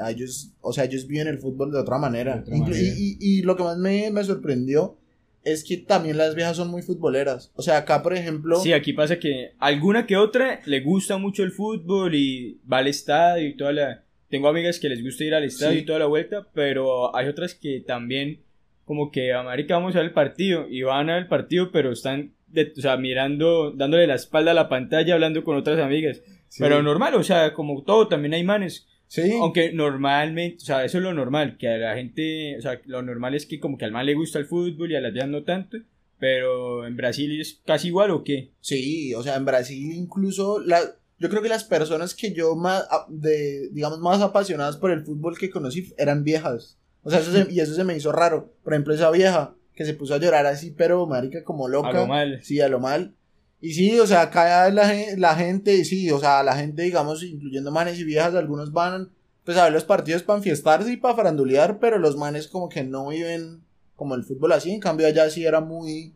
ellos, 0.09 0.53
o 0.61 0.72
sea, 0.72 0.85
ellos 0.85 1.07
viven 1.07 1.27
el 1.29 1.38
fútbol 1.38 1.72
de 1.72 1.79
otra 1.81 1.98
manera. 1.98 2.35
De 2.37 2.40
otra 2.42 2.55
Inclu- 2.55 2.61
manera. 2.70 2.79
Y, 2.96 3.16
y- 3.20 3.38
y 3.38 3.42
lo 3.42 3.57
que 3.57 3.64
más 3.64 3.77
me, 3.77 4.11
me 4.12 4.22
sorprendió 4.24 4.96
es 5.42 5.62
que 5.64 5.77
también 5.77 6.16
las 6.16 6.35
viejas 6.35 6.57
son 6.57 6.68
muy 6.70 6.81
futboleras. 6.83 7.50
O 7.55 7.62
sea, 7.62 7.79
acá, 7.79 8.03
por 8.03 8.14
ejemplo, 8.14 8.59
Sí, 8.61 8.72
aquí 8.72 8.92
pasa 8.94 9.18
que 9.18 9.50
alguna 9.59 10.07
que 10.07 10.16
otra 10.16 10.61
le 10.64 10.81
gusta 10.81 11.18
mucho 11.18 11.42
el 11.42 11.50
fútbol 11.53 12.14
y 12.14 12.61
va 12.72 12.79
al 12.79 12.87
estadio 12.87 13.48
y 13.48 13.57
toda 13.57 13.72
la... 13.72 14.03
Tengo 14.35 14.49
amigas 14.49 14.81
que 14.81 14.88
les 14.88 15.01
gusta 15.01 15.23
ir 15.23 15.33
al 15.33 15.44
estadio 15.44 15.75
Sí. 15.75 15.79
y 15.85 15.87
toda 15.87 16.01
la 16.01 16.07
vuelta, 16.07 16.49
pero 16.53 17.14
hay 17.14 17.29
otras 17.29 17.55
que 17.55 17.79
también 17.87 18.40
como 18.85 19.12
que 19.12 19.33
a 19.33 19.44
marica 19.44 19.77
vamos 19.77 19.94
a 19.94 19.99
ver 19.99 20.09
el 20.09 20.12
partido 20.12 20.66
y 20.68 20.83
van 20.83 21.09
al 21.09 21.29
partido, 21.29 21.70
pero 21.70 21.92
están 21.92 22.33
de, 22.49 22.73
o 22.77 22.81
sea, 22.81 22.97
mirando, 22.97 23.70
dándole 23.70 24.09
la 24.09 24.16
espalda 24.16 24.51
a 24.51 24.55
la 24.55 24.68
pantalla, 24.68 25.14
hablando 25.14 25.44
con 25.44 25.57
otras 25.57 25.79
amigas. 25.79 26.20
Pero 26.59 26.83
normal, 26.83 27.14
o 27.14 27.23
sea, 27.23 27.55
como 27.55 27.85
todo, 27.85 28.09
también 28.09 28.35
hay 28.35 28.42
manes. 28.42 28.88
Sí. 29.07 29.31
Aunque 29.40 29.73
normalmente, 29.73 30.57
o 30.57 30.66
sea, 30.66 30.85
eso 30.85 30.99
es 30.99 31.05
lo 31.05 31.14
normal, 31.14 31.57
que 31.57 31.68
a 31.68 31.77
la 31.79 31.94
gente, 31.94 32.57
o 32.59 32.61
sea, 32.61 32.81
lo 32.87 33.03
normal 33.03 33.37
es 33.37 33.47
que 33.47 33.61
como 33.61 33.79
que 33.79 33.85
al 33.85 33.92
man 33.92 34.05
le 34.05 34.14
gusta 34.14 34.40
el 34.40 34.47
fútbol 34.47 34.90
y 34.90 34.97
a 34.97 35.01
las 35.01 35.14
días 35.14 35.29
no 35.29 35.44
tanto, 35.44 35.79
pero 36.18 36.85
en 36.88 36.97
Brasil 36.97 37.40
es 37.40 37.62
casi 37.64 37.87
igual 37.87 38.11
o 38.11 38.25
qué? 38.25 38.51
Sí, 38.59 39.14
o 39.14 39.23
sea, 39.23 39.37
en 39.37 39.44
Brasil 39.44 39.92
incluso 39.94 40.59
la, 40.59 40.81
yo 41.18 41.29
creo 41.29 41.42
que 41.42 41.48
las 41.48 41.64
personas 41.64 42.14
que 42.14 42.33
yo 42.33 42.57
más, 42.57 42.85
de, 43.09 43.68
digamos, 43.70 44.00
más 44.00 44.20
apasionadas 44.20 44.77
por 44.77 44.90
el 44.90 45.05
fútbol 45.05 45.38
que 45.38 45.50
conocí 45.50 45.94
eran 45.96 46.24
viejas. 46.24 46.79
O 47.03 47.11
sea, 47.11 47.20
eso 47.20 47.33
se, 47.33 47.50
y 47.50 47.61
eso 47.61 47.74
se 47.74 47.85
me 47.85 47.96
hizo 47.96 48.12
raro. 48.12 48.53
Por 48.62 48.72
ejemplo, 48.72 48.94
esa 48.94 49.11
vieja 49.11 49.55
que 49.74 49.85
se 49.85 49.94
puso 49.94 50.14
a 50.14 50.18
llorar 50.18 50.46
así, 50.46 50.70
pero 50.70 51.07
marica, 51.07 51.44
como 51.44 51.68
loca. 51.68 51.88
A 51.88 51.92
lo 51.92 52.07
mal. 52.07 52.40
Sí, 52.42 52.61
a 52.61 52.68
lo 52.68 52.81
mal. 52.81 53.14
Y 53.61 53.72
sí, 53.74 53.98
o 53.98 54.07
sea, 54.07 54.22
acá 54.22 54.68
la, 54.70 54.92
la 55.16 55.35
gente, 55.37 55.85
sí, 55.85 56.11
o 56.11 56.18
sea, 56.18 56.42
la 56.42 56.57
gente, 56.57 56.83
digamos, 56.83 57.22
incluyendo 57.22 57.70
manes 57.70 57.98
y 57.98 58.05
viejas, 58.05 58.35
algunos 58.35 58.72
van 58.72 59.11
pues 59.44 59.59
a 59.59 59.64
ver 59.64 59.72
los 59.72 59.85
partidos 59.85 60.22
para 60.22 60.38
enfiestarse 60.38 60.92
y 60.92 60.96
para 60.96 61.14
farandulear, 61.14 61.79
pero 61.79 61.98
los 61.98 62.16
manes 62.16 62.48
como 62.48 62.68
que 62.68 62.83
no 62.83 63.09
viven 63.09 63.62
como 63.94 64.14
el 64.14 64.24
fútbol 64.24 64.53
así, 64.53 64.72
en 64.72 64.81
cambio 64.81 65.07
allá 65.07 65.29
sí 65.31 65.44
era 65.44 65.61
muy, 65.61 66.14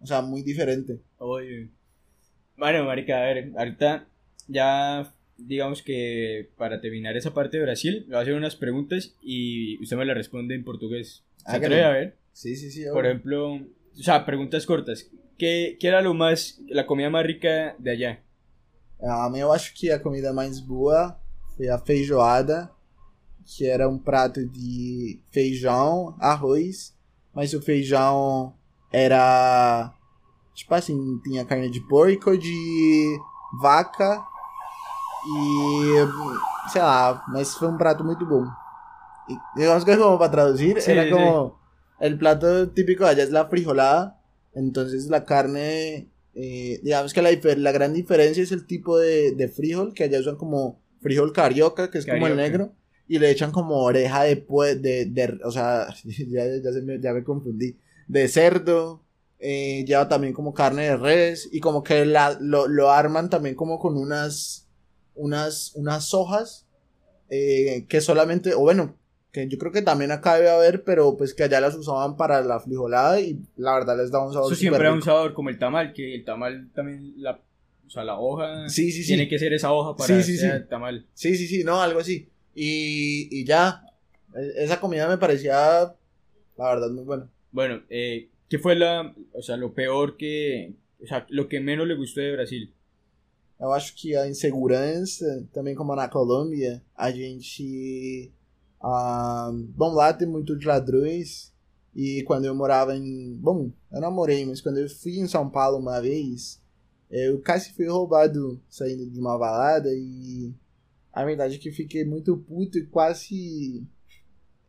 o 0.00 0.06
sea, 0.06 0.22
muy 0.22 0.42
diferente. 0.42 1.00
Oye. 1.18 1.70
Bueno, 2.56 2.84
marica, 2.84 3.18
a 3.18 3.26
ver, 3.26 3.52
ahorita 3.56 4.06
ya 4.52 5.12
digamos 5.38 5.82
que 5.82 6.50
para 6.56 6.80
terminar 6.80 7.16
esa 7.16 7.34
parte 7.34 7.56
de 7.56 7.64
Brasil, 7.64 8.04
le 8.06 8.06
voy 8.06 8.16
a 8.16 8.20
hacer 8.20 8.34
unas 8.34 8.56
preguntas 8.56 9.14
y 9.22 9.82
usted 9.82 9.96
me 9.96 10.04
las 10.04 10.16
responde 10.16 10.54
en 10.54 10.64
portugués. 10.64 11.24
¿Se 11.36 11.56
atreve 11.56 11.84
a 11.84 11.90
ver? 11.90 12.16
Sí, 12.32 12.56
sí, 12.56 12.70
sí. 12.70 12.84
Por 12.92 13.06
ejemplo, 13.06 13.54
o 13.54 14.02
sea, 14.02 14.24
preguntas 14.24 14.66
cortas. 14.66 15.10
¿Qué, 15.38 15.76
¿Qué, 15.80 15.88
era 15.88 16.02
lo 16.02 16.14
más, 16.14 16.60
la 16.68 16.86
comida 16.86 17.10
más 17.10 17.26
rica 17.26 17.74
de 17.78 17.90
allá? 17.90 18.22
A 19.00 19.28
mí 19.28 19.40
eu 19.40 19.52
acho 19.52 19.74
que 19.74 19.90
a 19.90 19.98
comida 19.98 20.32
mais 20.32 20.60
boa 20.60 21.18
foi 21.56 21.68
a 21.68 21.76
feijoada, 21.76 22.70
que 23.44 23.66
era 23.66 23.88
um 23.88 23.98
prato 23.98 24.46
de 24.46 25.20
feijão, 25.32 26.14
arroz, 26.20 26.96
mas 27.34 27.52
o 27.52 27.60
feijão 27.60 28.54
era 28.92 29.92
tipo 30.54 30.72
assim, 30.72 31.18
tinha 31.24 31.44
carne 31.44 31.68
de 31.68 31.80
porco, 31.88 32.38
de 32.38 33.18
vaca 33.60 34.24
e 35.26 36.70
sei 36.70 36.82
lá, 36.82 37.24
mas 37.28 37.54
foi 37.54 37.68
um 37.68 37.76
prato 37.76 38.04
muito 38.04 38.26
bom. 38.26 38.46
Y, 39.28 39.36
digamos 39.56 39.84
que 39.84 39.96
como 39.96 40.18
para 40.18 40.30
traducir, 40.30 40.80
sí, 40.80 40.90
era 40.90 41.08
como 41.08 41.60
sí. 41.98 42.06
el 42.06 42.18
plato 42.18 42.70
típico 42.70 43.04
de 43.04 43.10
allá 43.10 43.22
es 43.22 43.30
la 43.30 43.46
frijolada, 43.46 44.20
entonces 44.54 45.06
la 45.06 45.24
carne, 45.24 46.08
eh, 46.34 46.80
digamos 46.82 47.12
que 47.12 47.22
la, 47.22 47.30
la, 47.56 47.72
gran 47.72 47.92
diferencia 47.92 48.42
es 48.42 48.52
el 48.52 48.66
tipo 48.66 48.98
de, 48.98 49.32
de, 49.32 49.48
frijol, 49.48 49.94
que 49.94 50.04
allá 50.04 50.18
usan 50.18 50.36
como 50.36 50.80
frijol 51.00 51.32
carioca, 51.32 51.90
que 51.90 51.98
es 51.98 52.06
carioca. 52.06 52.28
como 52.28 52.32
el 52.32 52.36
negro, 52.36 52.72
y 53.08 53.18
le 53.18 53.30
echan 53.30 53.52
como 53.52 53.76
oreja 53.82 54.24
de, 54.24 54.44
de, 54.80 55.06
de 55.06 55.38
o 55.44 55.50
sea, 55.50 55.88
ya, 56.04 56.44
ya, 56.62 56.72
se 56.72 56.82
me, 56.82 57.00
ya 57.00 57.12
me 57.12 57.24
confundí, 57.24 57.76
de 58.08 58.28
cerdo, 58.28 59.02
eh, 59.38 59.84
lleva 59.86 60.08
también 60.08 60.32
como 60.32 60.54
carne 60.54 60.84
de 60.84 60.96
res, 60.96 61.48
y 61.52 61.60
como 61.60 61.82
que 61.82 62.04
la, 62.04 62.36
lo, 62.40 62.68
lo 62.68 62.90
arman 62.90 63.30
también 63.30 63.54
como 63.54 63.78
con 63.78 63.96
unas, 63.96 64.61
unas, 65.14 65.72
unas 65.74 66.14
hojas, 66.14 66.66
eh, 67.30 67.86
que 67.88 68.00
solamente, 68.00 68.54
o 68.54 68.60
bueno, 68.60 68.96
que 69.32 69.48
yo 69.48 69.56
creo 69.58 69.72
que 69.72 69.82
también 69.82 70.12
acá 70.12 70.36
debe 70.36 70.50
haber, 70.50 70.84
pero 70.84 71.16
pues 71.16 71.32
que 71.32 71.44
allá 71.44 71.60
las 71.60 71.74
usaban 71.74 72.16
para 72.16 72.42
la 72.42 72.60
frijolada 72.60 73.18
y 73.20 73.38
la 73.56 73.74
verdad 73.74 73.96
les 73.96 74.10
daba 74.10 74.26
un 74.26 74.32
sabor 74.34 74.52
Eso 74.52 74.60
siempre 74.60 74.84
da 74.84 74.92
un 74.92 75.02
sabor 75.02 75.32
como 75.32 75.48
el 75.48 75.58
tamal, 75.58 75.94
que 75.94 76.14
el 76.14 76.24
tamal 76.24 76.68
también, 76.74 77.14
la, 77.16 77.40
o 77.86 77.90
sea, 77.90 78.04
la 78.04 78.18
hoja 78.18 78.68
sí, 78.68 78.92
sí, 78.92 79.02
sí. 79.02 79.08
tiene 79.08 79.28
que 79.28 79.38
ser 79.38 79.54
esa 79.54 79.72
hoja 79.72 79.96
para 79.96 80.06
sí, 80.06 80.22
sí, 80.22 80.38
sí. 80.38 80.46
el 80.46 80.68
tamal. 80.68 81.06
Sí, 81.14 81.34
sí, 81.36 81.46
sí, 81.46 81.64
no, 81.64 81.80
algo 81.80 82.00
así. 82.00 82.28
Y, 82.54 83.28
y 83.30 83.44
ya, 83.46 83.82
esa 84.56 84.78
comida 84.78 85.08
me 85.08 85.16
parecía, 85.16 85.94
la 86.58 86.74
verdad, 86.74 86.90
muy 86.90 87.04
buena. 87.04 87.28
Bueno, 87.50 87.82
eh, 87.88 88.28
¿qué 88.50 88.58
fue 88.58 88.74
la, 88.74 89.14
o 89.32 89.42
sea, 89.42 89.56
lo 89.56 89.72
peor 89.72 90.18
que, 90.18 90.74
o 91.02 91.06
sea, 91.06 91.26
lo 91.30 91.48
que 91.48 91.60
menos 91.60 91.86
le 91.86 91.94
gustó 91.94 92.20
de 92.20 92.32
Brasil? 92.32 92.74
Eu 93.62 93.72
acho 93.72 93.94
que 93.94 94.16
a 94.16 94.28
insegurança, 94.28 95.46
também 95.52 95.76
como 95.76 95.94
na 95.94 96.08
Colômbia, 96.08 96.82
a 96.96 97.12
gente 97.12 98.32
Ah, 98.82 99.52
bom, 99.52 99.92
lá 99.94 100.12
tem 100.12 100.26
muitos 100.26 100.64
ladrões. 100.64 101.52
E 101.94 102.24
quando 102.24 102.44
eu 102.46 102.54
morava 102.54 102.96
em. 102.96 103.36
Bom, 103.36 103.70
eu 103.92 104.00
namorei, 104.00 104.44
mas 104.44 104.60
quando 104.60 104.78
eu 104.78 104.88
fui 104.90 105.18
em 105.18 105.28
São 105.28 105.48
Paulo 105.48 105.78
uma 105.78 106.00
vez, 106.00 106.60
eu 107.10 107.40
quase 107.42 107.72
fui 107.72 107.86
roubado 107.86 108.60
saindo 108.68 109.08
de 109.08 109.20
uma 109.20 109.38
balada. 109.38 109.90
E 109.94 110.52
a 111.12 111.24
verdade 111.24 111.56
é 111.56 111.58
que 111.58 111.70
fiquei 111.70 112.04
muito 112.04 112.36
puto 112.36 112.78
e 112.78 112.86
quase. 112.86 113.86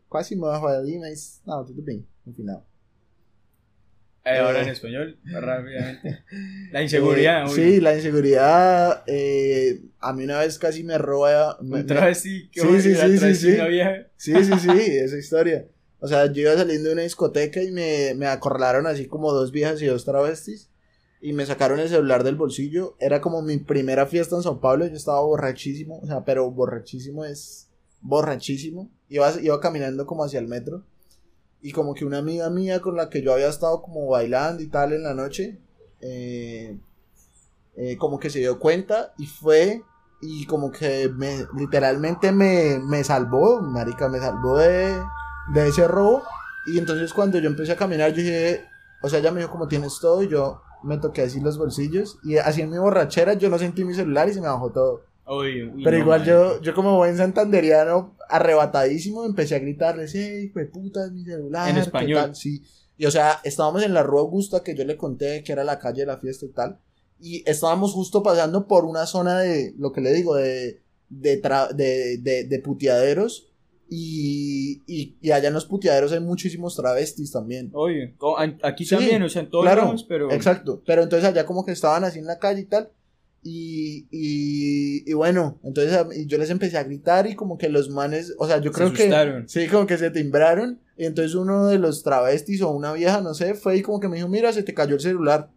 Quase 0.08 0.36
morro 0.36 0.68
ali, 0.68 1.00
mas 1.00 1.42
não, 1.48 1.66
tudo 1.66 1.82
bem, 1.82 2.06
no 2.24 2.34
final. 2.34 2.64
Eh, 4.26 4.38
ahora 4.38 4.62
en 4.62 4.70
español, 4.70 5.20
rápidamente. 5.26 6.24
La 6.72 6.82
inseguridad. 6.82 7.46
Eh, 7.46 7.50
sí, 7.50 7.82
la 7.82 7.94
inseguridad. 7.94 9.04
Eh, 9.06 9.82
a 10.00 10.14
mí 10.14 10.24
una 10.24 10.40
vez 10.40 10.58
casi 10.58 10.84
me 10.84 10.98
roba. 10.98 11.58
Me, 11.62 11.82
Un 11.82 11.86
travesti 11.86 12.50
que 12.50 12.62
sí, 12.62 12.82
sí, 12.82 12.96
sí, 12.96 13.18
sí, 13.18 13.36
sí. 13.36 13.52
Una 13.56 13.68
vieja. 13.68 14.08
sí, 14.16 14.34
sí, 14.46 14.52
sí, 14.60 14.70
esa 15.04 15.18
historia. 15.18 15.68
O 16.00 16.08
sea, 16.08 16.32
yo 16.32 16.42
iba 16.42 16.56
saliendo 16.56 16.88
de 16.88 16.94
una 16.94 17.02
discoteca 17.04 17.62
y 17.62 17.72
me, 17.72 18.14
me 18.16 18.28
acorralaron 18.28 18.88
así 18.88 19.08
como 19.08 19.34
dos 19.34 19.52
viejas 19.52 19.82
y 19.82 19.88
dos 19.88 20.06
travestis. 20.06 20.70
Y 21.22 21.34
me 21.34 21.46
sacaron 21.46 21.80
el 21.80 21.90
celular 21.90 22.24
del 22.24 22.36
bolsillo. 22.36 22.96
Era 23.02 23.20
como 23.20 23.42
mi 23.42 23.58
primera 23.58 24.06
fiesta 24.06 24.38
en 24.38 24.44
Sao 24.44 24.62
Paulo. 24.62 24.88
Yo 24.88 24.96
estaba 24.96 25.22
borrachísimo. 25.22 26.00
O 26.00 26.08
sea, 26.08 26.24
pero 26.24 26.50
borrachísimo 26.50 27.26
es 27.26 27.70
borrachísimo. 28.00 28.90
Iba, 29.10 29.34
iba 29.42 29.60
caminando 29.60 30.06
como 30.06 30.24
hacia 30.24 30.40
el 30.40 30.48
metro 30.48 30.86
y 31.64 31.72
como 31.72 31.94
que 31.94 32.04
una 32.04 32.18
amiga 32.18 32.50
mía 32.50 32.82
con 32.82 32.98
la 32.98 33.10
que 33.10 33.22
yo 33.22 33.34
había 33.34 33.48
estado 33.48 33.82
como 33.82 34.06
bailando 34.08 34.62
y 34.62 34.68
tal 34.68 34.92
en 34.92 35.04
la 35.04 35.14
noche, 35.14 35.58
eh, 36.02 36.78
eh, 37.78 37.98
como 37.98 38.20
que 38.20 38.30
se 38.30 38.40
dio 38.40 38.60
cuenta 38.60 39.14
y 39.18 39.26
fue 39.26 39.82
y 40.22 40.46
como 40.46 40.72
que 40.72 41.10
me, 41.10 41.46
literalmente 41.58 42.34
me, 42.34 42.80
me 42.80 43.02
salvó, 43.06 43.62
marica, 43.62 44.10
me 44.10 44.20
salvó 44.20 44.58
de, 44.58 44.94
de 45.54 45.68
ese 45.68 45.88
robo. 45.88 46.24
Y 46.68 46.78
entonces 46.78 47.14
cuando 47.14 47.40
yo 47.40 47.50
empecé 47.50 47.72
a 47.72 47.78
caminar, 47.78 48.12
yo 48.12 48.18
dije, 48.18 48.66
o 49.02 49.08
sea, 49.08 49.20
ella 49.20 49.32
me 49.32 49.40
dijo 49.40 49.52
como 49.52 49.70
tienes 49.70 50.00
todo 50.02 50.22
y 50.22 50.28
yo 50.28 50.62
me 50.84 50.98
toqué 50.98 51.22
así 51.22 51.40
los 51.40 51.58
bolsillos 51.58 52.20
y 52.24 52.38
así 52.38 52.62
en 52.62 52.72
mi 52.72 52.78
borrachera 52.78 53.36
yo 53.36 53.50
no 53.50 53.58
sentí 53.58 53.86
mi 53.86 53.94
celular 53.94 54.28
y 54.28 54.34
se 54.34 54.42
me 54.42 54.48
bajó 54.48 54.70
todo. 54.72 55.06
Uy, 55.26 55.64
uy, 55.64 55.84
Pero 55.84 55.98
no, 55.98 56.04
igual 56.04 56.26
yo, 56.26 56.62
yo 56.62 56.74
como 56.74 56.98
buen 56.98 57.16
santanderiano, 57.16 58.16
arrebatadísimo, 58.30 59.26
empecé 59.26 59.56
a 59.56 59.60
gritarles, 59.60 60.14
hey, 60.16 60.50
pues 60.54 60.68
puta, 60.70 61.06
es 61.06 61.12
mi 61.12 61.24
celular. 61.24 61.70
En 61.70 61.76
¿qué 61.76 61.82
español. 61.82 62.22
tal?". 62.22 62.36
Sí. 62.36 62.62
Y 62.98 63.06
o 63.06 63.12
sea, 63.12 63.40
estábamos 63.44 63.84
en 63.84 63.94
la 63.94 64.04
Rua 64.04 64.22
Augusta, 64.22 64.64
que 64.64 64.76
yo 64.76 64.84
le 64.86 64.98
conté 64.98 65.44
que 65.44 65.52
era 65.52 65.64
la 65.64 65.80
calle 65.80 66.02
de 66.02 66.08
la 66.08 66.18
fiesta 66.18 66.46
y 66.46 66.50
tal. 66.50 66.80
Y 67.20 67.44
estábamos 67.50 67.94
justo 67.94 68.22
pasando 68.22 68.68
por 68.68 68.86
una 68.86 69.06
zona 69.06 69.40
de, 69.40 69.74
lo 69.78 69.92
que 69.94 70.02
le 70.02 70.12
digo, 70.14 70.36
de, 70.36 70.82
de, 71.10 71.42
tra- 71.42 71.72
de, 71.72 72.18
de, 72.18 72.44
de 72.44 72.60
puteaderos. 72.60 73.48
Y, 73.90 74.82
y, 74.88 75.18
y 75.22 75.32
allá 75.32 75.48
en 75.50 75.54
los 75.54 75.66
puteaderos 75.66 76.12
hay 76.12 76.20
muchísimos 76.20 76.76
travestis 76.76 77.32
también. 77.32 77.70
Oye, 77.74 78.16
aquí 78.64 78.86
Sí, 78.86 78.96
también, 78.96 79.22
o 79.24 79.30
sea, 79.30 79.44
en 79.44 79.50
todos 79.50 79.66
claro, 79.66 79.84
lados, 79.84 80.04
pero... 80.08 80.32
Exacto. 80.32 80.82
Pero 80.86 81.04
entonces 81.04 81.30
allá 81.30 81.46
como 81.46 81.64
que 81.66 81.72
estaban 81.74 82.04
así 82.04 82.20
en 82.20 82.26
la 82.26 82.40
calle 82.40 82.62
y 82.62 82.66
tal. 82.66 82.90
Y, 83.46 84.08
y, 84.10 85.04
y 85.10 85.14
bueno, 85.14 85.60
entonces 85.66 86.28
yo 86.28 86.38
les 86.38 86.50
empecé 86.50 86.78
a 86.78 86.84
gritar 86.84 87.28
y 87.28 87.36
como 87.36 87.58
que 87.58 87.68
los 87.68 87.90
manes, 87.90 88.34
o 88.38 88.48
sea, 88.48 88.60
yo 88.60 88.72
Se 88.72 88.76
creo 88.78 88.94
que... 88.94 89.02
asustaron. 89.04 89.50
Sí, 89.50 89.68
como 89.68 89.86
que 89.86 89.98
se 89.98 90.12
timbraron. 90.12 90.80
Y 90.96 91.06
entonces 91.06 91.36
uno 91.36 91.68
de 91.68 91.78
los 91.78 92.04
travestis 92.04 92.62
o 92.62 92.70
una 92.72 92.94
vieja, 92.94 93.20
no 93.22 93.34
sé, 93.34 93.54
fue 93.56 93.78
y 93.78 93.82
como 93.82 94.00
que 94.00 94.08
me 94.08 94.16
dijo, 94.16 94.30
mira, 94.30 94.54
se 94.54 94.64
te 94.64 94.74
cayó 94.74 94.96
el 94.96 95.02
celular. 95.02 95.50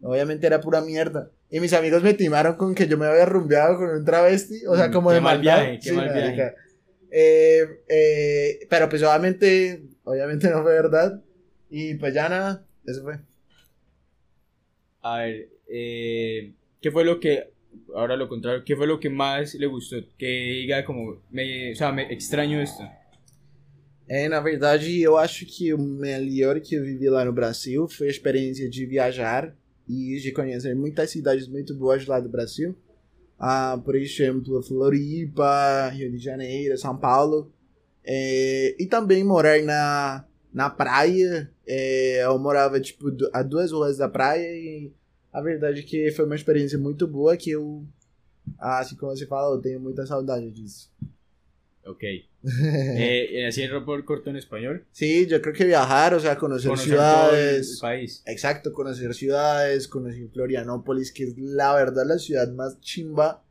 Obviamente 0.00 0.46
era 0.46 0.60
pura 0.60 0.80
mierda. 0.80 1.30
Y 1.50 1.60
mis 1.60 1.74
amigos 1.74 2.02
me 2.02 2.14
timaron 2.14 2.54
con 2.56 2.74
que 2.74 2.88
yo 2.88 2.96
me 2.96 3.04
había 3.06 3.26
rumbeado 3.26 3.76
con 3.76 3.90
un 3.90 4.04
travesti. 4.04 4.64
O 4.66 4.74
sea, 4.76 4.88
Mm, 4.88 4.92
como 4.92 5.10
qué 5.10 5.14
de 5.16 5.20
mal 5.20 5.36
maldad. 5.36 5.60
viaje, 5.64 5.80
qué 5.82 5.92
mal 5.92 6.04
viaje. 6.08 6.20
marica. 6.28 6.54
Eh, 7.10 7.66
eh, 7.90 8.66
pero 8.70 8.88
pues 8.88 9.02
obviamente, 9.02 9.82
obviamente 10.04 10.48
no 10.48 10.62
fue 10.62 10.72
verdad. 10.72 11.20
Y 11.68 11.94
pues 11.96 12.14
ya 12.14 12.28
nada, 12.30 12.64
eso 12.86 13.02
fue. 13.02 13.18
A 15.02 15.18
ver, 15.18 15.48
eh, 15.68 16.54
¿qué 16.82 16.90
fue 16.90 17.04
lo 17.04 17.18
que, 17.20 17.48
ahora 17.94 18.16
lo 18.16 18.28
contrario, 18.28 18.64
qué 18.64 18.76
fue 18.76 18.86
lo 18.86 19.00
que 19.00 19.08
más 19.08 19.54
le 19.54 19.66
gustó? 19.66 19.96
Que 20.18 20.26
diga 20.26 20.84
como, 20.84 21.22
me, 21.30 21.72
o 21.72 21.76
sea, 21.76 21.92
me 21.92 22.12
extraño 22.12 22.60
esto. 22.60 22.82
É, 24.08 24.28
na 24.28 24.40
verdade, 24.40 25.00
eu 25.00 25.16
acho 25.16 25.46
que 25.46 25.72
o 25.72 25.78
melhor 25.78 26.60
que 26.60 26.74
eu 26.74 26.84
vivi 26.84 27.08
lá 27.08 27.24
no 27.24 27.32
Brasil 27.32 27.88
foi 27.88 28.08
a 28.08 28.10
experiência 28.10 28.68
de 28.68 28.84
viajar 28.84 29.54
e 29.88 30.18
de 30.20 30.32
conhecer 30.32 30.74
muitas 30.74 31.10
cidades 31.10 31.48
muito 31.48 31.74
boas 31.74 32.04
lá 32.04 32.20
do 32.20 32.28
Brasil. 32.28 32.76
Ah, 33.38 33.80
por 33.82 33.96
exemplo, 33.96 34.62
Floripa, 34.62 35.88
Rio 35.88 36.10
de 36.10 36.18
Janeiro, 36.18 36.76
São 36.76 36.96
Paulo. 36.96 37.50
É, 38.04 38.74
e 38.78 38.86
também 38.86 39.24
morar 39.24 39.62
na, 39.62 40.26
na 40.52 40.68
praia, 40.68 41.50
é, 41.66 42.24
eu 42.24 42.38
morava, 42.38 42.80
tipo, 42.80 43.06
a 43.32 43.42
duas 43.42 43.72
ruas 43.72 43.96
da 43.96 44.08
praia 44.08 44.46
e 44.46 44.92
a 45.32 45.40
verdade 45.40 45.80
é 45.80 45.82
que 45.82 46.10
foi 46.12 46.24
uma 46.26 46.36
experiência 46.36 46.78
muito 46.78 47.06
boa 47.06 47.36
que 47.36 47.50
eu, 47.50 47.84
assim 48.58 48.96
como 48.96 49.16
você 49.16 49.26
fala, 49.26 49.54
eu 49.56 49.60
tenho 49.60 49.80
muita 49.80 50.04
saudade 50.06 50.50
disso. 50.50 50.90
Ok. 51.84 52.24
Eh, 52.44 53.44
así 53.46 53.62
el 53.62 53.84
por 53.84 54.04
corto 54.04 54.30
en 54.30 54.36
español. 54.36 54.84
Sí, 54.92 55.26
yo 55.26 55.40
creo 55.40 55.54
que 55.54 55.64
viajar, 55.64 56.14
o 56.14 56.20
sea, 56.20 56.36
conocer, 56.36 56.68
Conocer 56.70 56.96
todo 56.96 57.30
el 57.36 57.64
ciudades, 57.64 57.78
país. 57.80 58.22
exacto, 58.26 58.72
conocer 58.72 59.14
ciudades, 59.14 59.88
conocer 59.88 60.28
Florianópolis, 60.32 61.12
que 61.12 61.24
es 61.24 61.38
la 61.38 61.74
verdad 61.74 62.04
la 62.06 62.18
ciudad 62.18 62.48
más 62.52 62.80
chimba. 62.80 63.42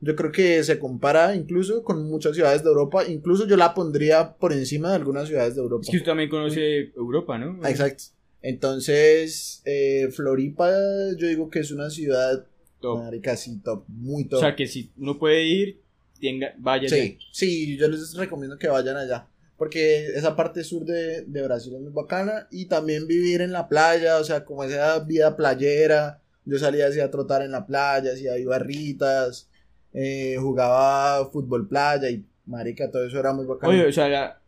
Yo 0.00 0.14
creo 0.14 0.30
que 0.30 0.62
se 0.64 0.78
compara 0.78 1.34
incluso 1.34 1.82
con 1.82 2.04
muchas 2.08 2.34
ciudades 2.34 2.62
de 2.62 2.68
Europa, 2.68 3.04
incluso 3.06 3.46
yo 3.46 3.56
la 3.56 3.74
pondría 3.74 4.34
por 4.34 4.52
encima 4.52 4.90
de 4.90 4.96
algunas 4.96 5.26
ciudades 5.28 5.54
de 5.56 5.60
Europa. 5.62 5.82
Es 5.84 5.90
que 5.90 5.96
usted 5.96 6.10
también 6.10 6.28
conoce 6.30 6.92
Europa, 6.94 7.36
¿no? 7.38 7.66
Exacto. 7.66 8.04
Entonces, 8.42 9.62
eh, 9.64 10.08
Floripa, 10.12 10.70
yo 11.16 11.26
digo 11.26 11.50
que 11.50 11.60
es 11.60 11.70
una 11.70 11.90
ciudad, 11.90 12.46
Top. 12.80 12.98
marica, 13.02 13.36
sí, 13.36 13.58
top, 13.64 13.84
muy 13.88 14.24
O 14.24 14.28
top. 14.28 14.40
sea 14.40 14.54
que 14.56 14.66
si 14.66 14.90
uno 14.98 15.18
puede 15.18 15.44
ir, 15.44 15.80
tenga, 16.20 16.54
vaya. 16.58 16.88
sí, 16.88 17.18
sí, 17.32 17.76
yo 17.76 17.88
les 17.88 18.14
recomiendo 18.14 18.58
que 18.58 18.68
vayan 18.68 18.96
allá. 18.96 19.26
Porque 19.56 20.06
esa 20.14 20.36
parte 20.36 20.62
sur 20.62 20.84
de, 20.84 21.22
de 21.22 21.42
Brasil 21.42 21.74
es 21.74 21.80
muy 21.80 21.92
bacana. 21.92 22.46
Y 22.52 22.66
también 22.66 23.08
vivir 23.08 23.40
en 23.40 23.50
la 23.50 23.68
playa, 23.68 24.18
o 24.18 24.24
sea, 24.24 24.44
como 24.44 24.62
esa 24.62 25.00
vida 25.00 25.36
playera. 25.36 26.22
Yo 26.44 26.58
salía 26.58 26.86
así 26.86 27.00
a 27.00 27.10
trotar 27.10 27.42
en 27.42 27.50
la 27.50 27.66
playa, 27.66 28.12
hacía 28.12 28.32
barritas, 28.46 29.48
eh, 29.92 30.36
jugaba 30.38 31.28
fútbol 31.30 31.68
playa 31.68 32.08
y 32.08 32.24
marica, 32.46 32.90
todo 32.90 33.04
eso 33.04 33.18
era 33.18 33.32
muy 33.32 33.46
bacano. 33.46 33.72
Oye, 33.72 33.84
o 33.86 33.92
sea, 33.92 34.08
la- 34.08 34.40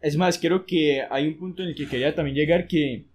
es 0.00 0.16
más, 0.16 0.38
creo 0.38 0.64
que 0.66 1.02
hay 1.10 1.26
un 1.26 1.38
punto 1.38 1.62
en 1.62 1.70
el 1.70 1.74
que 1.74 1.88
quería 1.88 2.14
también 2.14 2.36
llegar 2.36 2.68
que, 2.68 3.06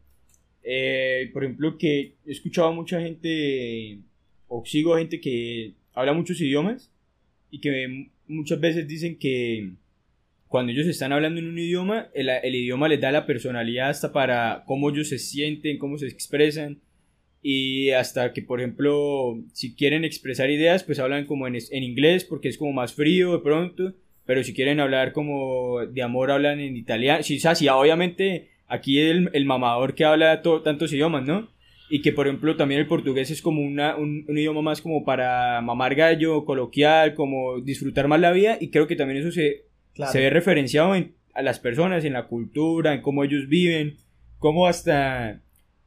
eh, 0.64 1.30
por 1.34 1.44
ejemplo, 1.44 1.78
que 1.78 2.16
he 2.26 2.32
escuchado 2.32 2.70
a 2.70 2.72
mucha 2.72 3.02
gente, 3.02 4.00
o 4.48 4.64
sigo 4.66 4.96
a 4.96 5.00
gente 5.00 5.20
que 5.20 5.74
habla 5.94 6.14
muchos 6.14 6.40
idiomas 6.40 6.92
y 7.52 7.60
que 7.60 8.10
muchas 8.28 8.60
veces 8.60 8.88
dicen 8.88 9.18
que 9.18 9.72
cuando 10.48 10.72
ellos 10.72 10.88
están 10.88 11.12
hablando 11.12 11.40
en 11.40 11.48
un 11.48 11.58
idioma, 11.58 12.10
el, 12.14 12.30
el 12.30 12.56
idioma 12.56 12.88
les 12.88 13.02
da 13.02 13.12
la 13.12 13.26
personalidad 13.26 13.90
hasta 13.90 14.14
para 14.14 14.64
cómo 14.68 14.90
ellos 14.90 15.10
se 15.10 15.20
sienten, 15.20 15.78
cómo 15.78 15.98
se 15.98 16.08
expresan. 16.08 16.80
Y 17.42 17.90
hasta 17.90 18.32
que, 18.32 18.42
por 18.42 18.62
ejemplo, 18.62 19.38
si 19.52 19.76
quieren 19.76 20.06
expresar 20.06 20.50
ideas, 20.50 20.84
pues 20.84 21.00
hablan 21.00 21.26
como 21.26 21.48
en, 21.48 21.56
en 21.56 21.84
inglés 21.84 22.24
porque 22.24 22.48
es 22.48 22.58
como 22.58 22.72
más 22.72 22.94
frío 22.94 23.34
de 23.34 23.40
pronto. 23.40 23.96
Pero 24.26 24.44
si 24.44 24.54
quieren 24.54 24.80
hablar 24.80 25.12
como 25.12 25.86
de 25.86 26.02
amor, 26.02 26.32
hablan 26.32 26.62
en 26.62 26.78
italiano. 26.78 27.22
Sí, 27.24 27.38
o 27.38 27.40
sea, 27.42 27.56
sí, 27.56 27.68
obviamente 27.68 28.53
aquí 28.68 29.00
el, 29.00 29.30
el 29.34 29.46
mamador 29.46 29.94
que 29.96 30.06
habla 30.06 30.42
to- 30.42 30.62
tantos 30.62 30.92
idiomas, 30.94 31.26
¿no? 31.26 31.48
Y 31.90 32.02
que, 32.02 32.12
por 32.12 32.28
ejemplo, 32.28 32.56
también 32.56 32.80
el 32.82 32.88
portugués 32.88 33.30
es 33.30 33.42
como 33.42 33.62
una, 33.62 33.96
un, 33.98 34.26
un 34.28 34.38
idioma 34.38 34.62
más 34.62 34.82
como 34.82 35.04
para 35.06 35.62
mamar 35.62 35.94
gallo, 35.96 36.44
coloquial, 36.46 37.14
como 37.14 37.60
disfrutar 37.62 38.08
más 38.08 38.20
la 38.20 38.32
vida. 38.32 38.58
Y 38.60 38.70
creo 38.70 38.88
que 38.88 38.96
también 38.96 39.20
eso 39.20 39.32
se, 39.32 39.64
Claro. 39.94 40.12
se 40.12 40.20
ve 40.22 40.30
referenciado 40.32 40.96
en, 40.96 41.14
a 41.36 41.44
las 41.44 41.60
personas, 41.60 42.04
en 42.04 42.14
la 42.14 42.26
cultura, 42.28 42.94
en 42.96 43.02
cómo 43.02 43.24
ellos 43.24 43.48
viven, 43.48 43.98
cómo 44.40 44.66
hasta 44.66 45.40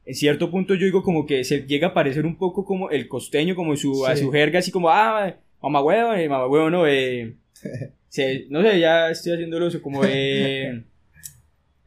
en 0.05 0.15
cierto 0.15 0.49
punto 0.49 0.75
yo 0.75 0.85
digo 0.85 1.03
como 1.03 1.25
que 1.25 1.43
se 1.43 1.63
llega 1.67 1.89
a 1.89 1.93
parecer 1.93 2.25
un 2.25 2.37
poco 2.37 2.63
como 2.63 2.89
el 2.89 3.09
costeño, 3.09 3.53
como 3.55 3.75
su, 3.75 4.05
a 4.05 4.15
Sí. 4.15 4.23
su 4.23 4.31
jerga, 4.31 4.59
así 4.59 4.71
como, 4.71 4.89
ah, 4.89 5.35
mamá 5.61 5.81
huevo, 5.81 6.13
eh, 6.13 6.29
mamá 6.29 6.47
huevo, 6.47 6.69
no, 6.69 6.87
eh, 6.87 7.33
se- 8.07 8.45
no 8.49 8.61
sé, 8.61 8.79
ya 8.79 9.09
estoy 9.09 9.33
haciéndolo 9.33 9.67
eso, 9.67 9.81
como 9.81 10.03
de, 10.03 10.83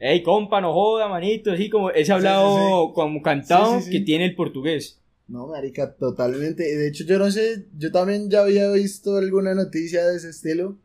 hey, 0.00 0.22
compa, 0.22 0.60
no 0.60 0.72
joda, 0.72 1.08
manito, 1.08 1.52
así 1.52 1.70
como 1.70 1.90
ese 1.90 2.12
hablado 2.12 2.92
como 2.94 3.22
cantado 3.22 3.80
Sí, 3.80 3.90
que 3.90 4.00
tiene 4.00 4.24
el 4.24 4.34
portugués. 4.34 5.00
No, 5.28 5.46
marica, 5.46 5.94
totalmente. 5.94 6.64
De 6.64 6.88
hecho, 6.88 7.04
yo 7.04 7.18
no 7.18 7.30
sé, 7.30 7.66
yo 7.76 7.92
también 7.92 8.28
ya 8.28 8.40
había 8.40 8.72
visto 8.72 9.16
alguna 9.16 9.54
noticia 9.54 10.04
de 10.04 10.16
ese 10.16 10.30
estilo. 10.30 10.78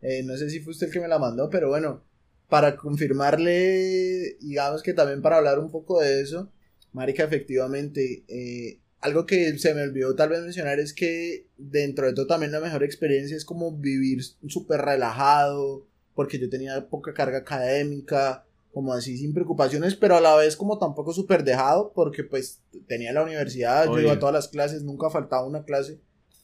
Eh, 0.00 0.22
no 0.22 0.36
sé 0.36 0.48
si 0.50 0.60
fue 0.60 0.70
usted 0.70 0.86
el 0.86 0.92
que 0.92 1.00
me 1.00 1.08
la 1.08 1.18
mandó, 1.18 1.50
pero 1.50 1.68
bueno, 1.68 2.04
para 2.48 2.76
confirmarle, 2.76 4.36
digamos 4.40 4.82
que 4.82 4.94
también 4.94 5.22
para 5.22 5.38
hablar 5.38 5.58
un 5.58 5.70
poco 5.72 6.00
de 6.00 6.20
eso, 6.20 6.52
marica, 6.92 7.24
efectivamente, 7.24 8.24
eh, 8.28 8.78
algo 9.00 9.26
que 9.26 9.58
se 9.58 9.74
me 9.74 9.82
olvidó 9.82 10.14
tal 10.14 10.28
vez 10.30 10.42
mencionar 10.42 10.78
es 10.78 10.92
que 10.92 11.46
dentro 11.56 12.06
de 12.06 12.14
todo 12.14 12.26
también 12.26 12.52
la 12.52 12.60
mejor 12.60 12.84
experiencia 12.84 13.36
es 13.36 13.44
como 13.44 13.76
vivir 13.76 14.22
súper 14.46 14.80
relajado, 14.80 15.86
porque 16.14 16.38
yo 16.38 16.48
tenía 16.48 16.88
poca 16.88 17.14
carga 17.14 17.38
académica, 17.38 18.44
como 18.78 18.92
así 18.92 19.18
sin 19.18 19.34
preocupaciones, 19.34 19.96
pero 19.96 20.14
a 20.14 20.20
la 20.20 20.36
vez 20.36 20.54
como 20.54 20.78
tampoco 20.78 21.12
súper 21.12 21.42
dejado, 21.42 21.92
porque 21.92 22.22
pues 22.22 22.62
tenía 22.86 23.12
la 23.12 23.24
universidad, 23.24 23.86
yo 23.86 23.94
Obvio. 23.94 24.04
iba 24.04 24.12
a 24.12 24.18
todas 24.20 24.32
las 24.32 24.46
clases, 24.46 24.84
nunca 24.84 25.10
faltaba 25.10 25.44
una 25.44 25.64
clase, 25.64 25.98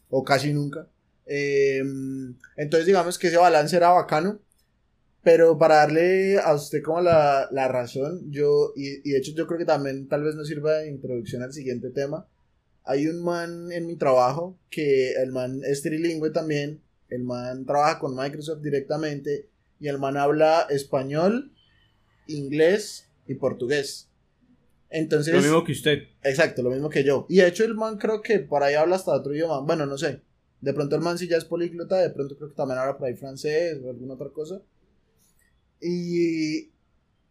o 0.09 0.25
casi 0.25 0.53
nunca. 0.53 0.89
Eh, 1.27 1.81
entonces 2.57 2.87
digamos 2.87 3.21
que 3.21 3.29
ese 3.29 3.37
balance 3.37 3.77
era 3.77 3.91
bacano, 3.91 4.41
pero 5.23 5.57
para 5.59 5.77
darle 5.77 6.41
a 6.41 6.53
usted 6.55 6.83
como 6.83 7.01
la, 7.03 7.47
la 7.53 7.69
razón, 7.69 8.33
yo, 8.33 8.73
y, 8.75 9.09
y 9.09 9.13
de 9.13 9.19
hecho 9.19 9.31
yo 9.37 9.47
creo 9.47 9.61
que 9.61 9.65
también 9.65 10.09
tal 10.09 10.25
vez 10.25 10.35
nos 10.35 10.49
sirva 10.49 10.79
de 10.79 10.89
introducción 10.89 11.41
al 11.43 11.53
siguiente 11.53 11.91
tema, 11.91 12.27
hay 12.83 13.07
un 13.07 13.23
man 13.23 13.71
en 13.71 13.87
mi 13.87 13.95
trabajo 13.95 14.59
que 14.71 15.13
el 15.13 15.31
man 15.31 15.61
es 15.65 15.83
trilingüe 15.83 16.31
también, 16.31 16.83
el 17.11 17.23
man 17.23 17.65
trabaja 17.65 18.01
con 18.01 18.17
Microsoft 18.17 18.61
directamente 18.61 19.49
y 19.79 19.87
el 19.87 20.01
man 20.01 20.17
habla 20.17 20.67
español, 20.69 21.53
inglés 22.27 23.09
y 23.27 23.35
portugués. 23.35 24.09
Entonces, 24.91 25.35
Lo 25.35 25.41
mismo 25.43 25.65
que 25.65 25.73
usted. 25.73 25.99
exacto, 26.23 26.63
lo 26.63 26.71
mismo 26.71 26.89
que 26.89 27.03
yo. 27.05 27.27
Y 27.29 27.37
de 27.39 27.49
hecho 27.49 27.65
el 27.65 27.75
man 27.75 27.99
creo 27.99 28.23
que 28.23 28.39
por 28.39 28.63
ahí 28.63 28.75
habla 28.75 28.97
hasta 28.97 29.13
otro 29.13 29.35
idioma. 29.35 29.61
Bueno, 29.61 29.87
no 29.87 29.99
sé. 29.99 30.21
De 30.61 30.73
pronto 30.73 30.95
el 30.97 31.03
man 31.03 31.19
sí 31.19 31.27
ya 31.29 31.37
es 31.37 31.45
políglota, 31.45 31.99
de 31.99 32.11
pronto 32.11 32.37
creo 32.37 32.49
que 32.51 32.55
también 32.55 32.79
habla 32.79 32.97
por 32.97 33.09
ahí 33.09 33.15
francés 33.15 33.79
o 33.85 33.91
alguna 33.91 34.15
otra 34.15 34.29
cosa. 34.31 34.61
Y 35.81 36.71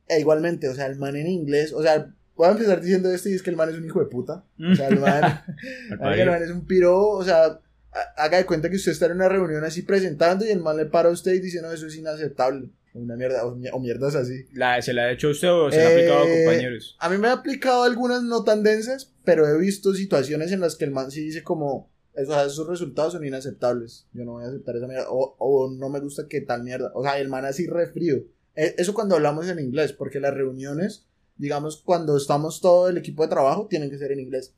e 0.07 0.19
igualmente, 0.19 0.67
o 0.67 0.75
sea, 0.75 0.85
el 0.87 0.97
man 0.97 1.15
en 1.15 1.27
inglés, 1.27 1.73
o 1.73 1.81
sea, 1.81 2.13
voy 2.35 2.47
a 2.47 2.51
empezar 2.51 2.81
diciendo 2.81 3.09
esto 3.11 3.29
y 3.29 3.33
es 3.33 3.41
que 3.43 3.49
el 3.49 3.55
man 3.55 3.69
es 3.69 3.75
un 3.77 3.85
hijo 3.85 3.99
de 3.99 4.05
puta. 4.07 4.43
O 4.71 4.75
sea, 4.75 4.89
el 4.89 4.99
man, 4.99 5.23
Al 5.91 5.99
Marica, 5.99 6.23
el 6.23 6.29
man 6.29 6.43
es 6.43 6.49
un 6.51 6.65
piro, 6.67 6.99
o 7.07 7.23
sea, 7.23 7.45
ha- 7.91 8.13
haga 8.23 8.37
de 8.37 8.45
cuenta 8.45 8.69
que 8.69 8.75
usted 8.75 8.91
está 8.91 9.05
en 9.07 9.13
una 9.13 9.29
reunión 9.29 9.63
así 9.63 9.81
presentando 9.83 10.45
y 10.45 10.49
el 10.49 10.59
man 10.59 10.77
le 10.77 10.85
para 10.85 11.09
a 11.09 11.11
usted 11.13 11.33
y 11.33 11.39
dice, 11.39 11.61
no, 11.61 11.71
eso 11.71 11.87
es 11.87 11.95
inaceptable. 11.95 12.69
Una 12.93 13.15
mierda, 13.15 13.45
o, 13.45 13.55
mi- 13.55 13.69
o 13.69 13.79
mierdas 13.79 14.13
así. 14.15 14.45
La- 14.53 14.81
¿Se 14.81 14.93
la 14.93 15.03
ha 15.03 15.11
hecho 15.11 15.29
usted 15.29 15.49
o 15.51 15.71
se 15.71 15.77
la 15.77 15.85
ha 15.87 15.91
aplicado 15.91 16.23
a 16.23 16.27
Eh, 16.27 16.43
compañeros? 16.45 16.95
A 16.99 17.09
mí 17.09 17.17
me 17.17 17.27
ha 17.27 17.31
aplicado 17.33 17.83
algunas 17.83 18.21
no 18.23 18.43
tan 18.43 18.61
densas, 18.63 19.11
pero 19.25 19.47
he 19.47 19.57
visto 19.57 19.93
situaciones 19.95 20.51
en 20.51 20.59
las 20.59 20.75
que 20.75 20.85
el 20.85 20.91
man 20.91 21.09
sí 21.09 21.21
dice 21.23 21.41
como, 21.43 21.91
esos 22.13 22.67
resultados 22.67 23.13
son 23.13 23.25
inaceptables. 23.25 24.05
Yo 24.13 24.23
no 24.25 24.33
voy 24.33 24.43
a 24.45 24.47
aceptar 24.49 24.75
esa 24.75 24.85
mierda. 24.87 25.07
O, 25.09 25.35
o 25.39 25.71
no 25.73 25.89
me 25.89 25.99
gusta 25.99 26.27
que 26.27 26.41
tal 26.41 26.61
mierda. 26.63 26.91
O 26.93 27.01
sea, 27.03 27.17
el 27.19 27.29
man 27.29 27.45
así 27.45 27.65
re 27.65 27.87
frío. 27.87 28.17
Eh, 28.55 28.75
Eso 28.77 28.93
cuando 28.93 29.15
hablamos 29.15 29.47
en 29.47 29.57
inglés, 29.57 29.93
porque 29.93 30.19
las 30.19 30.35
reuniones, 30.35 31.07
digamos, 31.37 31.81
cuando 31.83 32.15
estamos 32.15 32.61
todo 32.61 32.87
el 32.89 32.97
equipo 32.97 33.23
de 33.23 33.29
trabajo, 33.29 33.65
tienen 33.67 33.89
que 33.89 33.97
ser 33.97 34.11
en 34.11 34.19
inglés. 34.19 34.53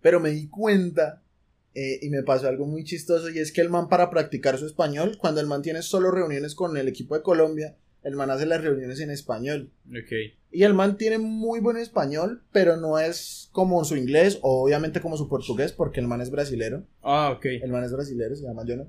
Pero 0.00 0.18
me 0.20 0.30
di 0.30 0.48
cuenta 0.48 1.21
eh, 1.74 1.98
y 2.02 2.10
me 2.10 2.22
pasó 2.22 2.48
algo 2.48 2.66
muy 2.66 2.84
chistoso 2.84 3.30
y 3.30 3.38
es 3.38 3.52
que 3.52 3.60
el 3.60 3.70
man 3.70 3.88
para 3.88 4.10
practicar 4.10 4.58
su 4.58 4.66
español, 4.66 5.16
cuando 5.18 5.40
el 5.40 5.46
man 5.46 5.62
tiene 5.62 5.82
solo 5.82 6.10
reuniones 6.10 6.54
con 6.54 6.76
el 6.76 6.88
equipo 6.88 7.14
de 7.16 7.22
Colombia, 7.22 7.76
el 8.02 8.16
man 8.16 8.30
hace 8.30 8.46
las 8.46 8.62
reuniones 8.62 9.00
en 9.00 9.10
español. 9.10 9.70
Ok. 9.88 10.12
Y 10.50 10.64
el 10.64 10.74
man 10.74 10.96
tiene 10.98 11.18
muy 11.18 11.60
buen 11.60 11.76
español, 11.76 12.42
pero 12.52 12.76
no 12.76 12.98
es 12.98 13.48
como 13.52 13.84
su 13.84 13.96
inglés, 13.96 14.38
o 14.42 14.64
obviamente 14.64 15.00
como 15.00 15.16
su 15.16 15.28
portugués, 15.28 15.72
porque 15.72 16.00
el 16.00 16.08
man 16.08 16.20
es 16.20 16.30
brasilero. 16.30 16.84
Ah, 17.02 17.32
ok. 17.36 17.46
El 17.46 17.70
man 17.70 17.84
es 17.84 17.92
brasilero, 17.92 18.34
se 18.34 18.42
llama 18.42 18.64
Jonah. 18.66 18.88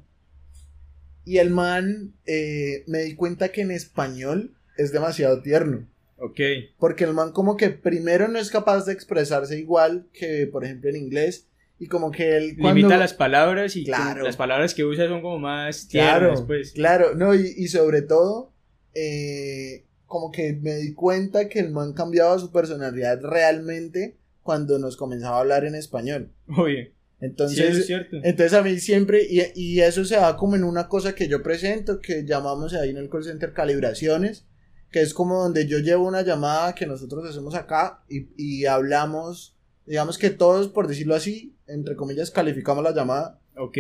Y 1.25 1.37
el 1.37 1.51
man, 1.51 2.13
eh, 2.25 2.83
me 2.87 3.03
di 3.03 3.15
cuenta 3.15 3.49
que 3.49 3.61
en 3.61 3.71
español 3.71 4.55
es 4.77 4.91
demasiado 4.91 5.41
tierno. 5.41 5.87
Ok. 6.17 6.39
Porque 6.77 7.05
el 7.05 7.13
man 7.13 7.31
como 7.31 7.55
que 7.55 7.69
primero 7.69 8.27
no 8.27 8.39
es 8.39 8.49
capaz 8.49 8.85
de 8.85 8.93
expresarse 8.93 9.57
igual 9.57 10.07
que, 10.11 10.47
por 10.51 10.65
ejemplo, 10.65 10.89
en 10.89 10.97
inglés. 10.97 11.47
Y 11.79 11.87
como 11.87 12.11
que 12.11 12.37
él... 12.37 12.55
cuando- 12.59 12.77
Limita 12.77 12.97
las 12.97 13.13
palabras 13.13 13.75
y 13.75 13.83
Claro. 13.83 14.23
las 14.23 14.37
palabras 14.37 14.73
que 14.73 14.85
usa 14.85 15.07
son 15.07 15.21
como 15.21 15.39
más 15.39 15.85
Claro, 15.85 16.27
tiernas, 16.27 16.41
pues. 16.47 16.71
claro, 16.71 17.15
no, 17.15 17.35
y, 17.35 17.53
y 17.57 17.67
sobre 17.67 18.01
todo, 18.03 18.53
eh, 18.93 19.85
como 20.05 20.31
que 20.31 20.53
me 20.53 20.75
di 20.75 20.93
cuenta 20.93 21.49
que 21.49 21.59
el 21.59 21.71
man 21.71 21.93
cambiaba 21.93 22.37
su 22.39 22.51
personalidad 22.51 23.19
realmente 23.21 24.17
cuando 24.43 24.77
nos 24.79 24.95
comenzaba 24.97 25.37
a 25.37 25.39
hablar 25.41 25.65
en 25.65 25.75
español. 25.75 26.31
Oye, 26.57 26.93
Entonces, 27.19 27.57
sí, 27.57 27.63
eso 27.63 27.79
es 27.79 27.85
cierto. 27.87 28.17
entonces 28.23 28.53
a 28.53 28.61
mí 28.61 28.79
siempre, 28.79 29.23
y, 29.27 29.41
y 29.55 29.79
eso 29.81 30.05
se 30.05 30.15
da 30.15 30.35
como 30.37 30.55
en 30.55 30.63
una 30.63 30.87
cosa 30.87 31.15
que 31.15 31.27
yo 31.27 31.41
presento, 31.41 31.99
que 31.99 32.23
llamamos 32.25 32.73
ahí 32.73 32.89
en 32.91 32.97
el 32.97 33.09
call 33.09 33.23
center 33.23 33.53
calibraciones, 33.53 34.45
que 34.91 35.01
es 35.01 35.13
como 35.13 35.41
donde 35.41 35.65
yo 35.67 35.79
llevo 35.79 36.05
una 36.07 36.21
llamada 36.21 36.75
que 36.75 36.85
nosotros 36.85 37.27
hacemos 37.27 37.55
acá 37.55 38.03
y, 38.07 38.27
y 38.37 38.65
hablamos, 38.67 39.57
digamos 39.87 40.17
que 40.19 40.29
todos, 40.29 40.67
por 40.67 40.87
decirlo 40.87 41.15
así, 41.15 41.52
entre 41.73 41.95
comillas, 41.95 42.31
calificamos 42.31 42.83
la 42.83 42.93
llamada 42.93 43.39
Ok. 43.57 43.77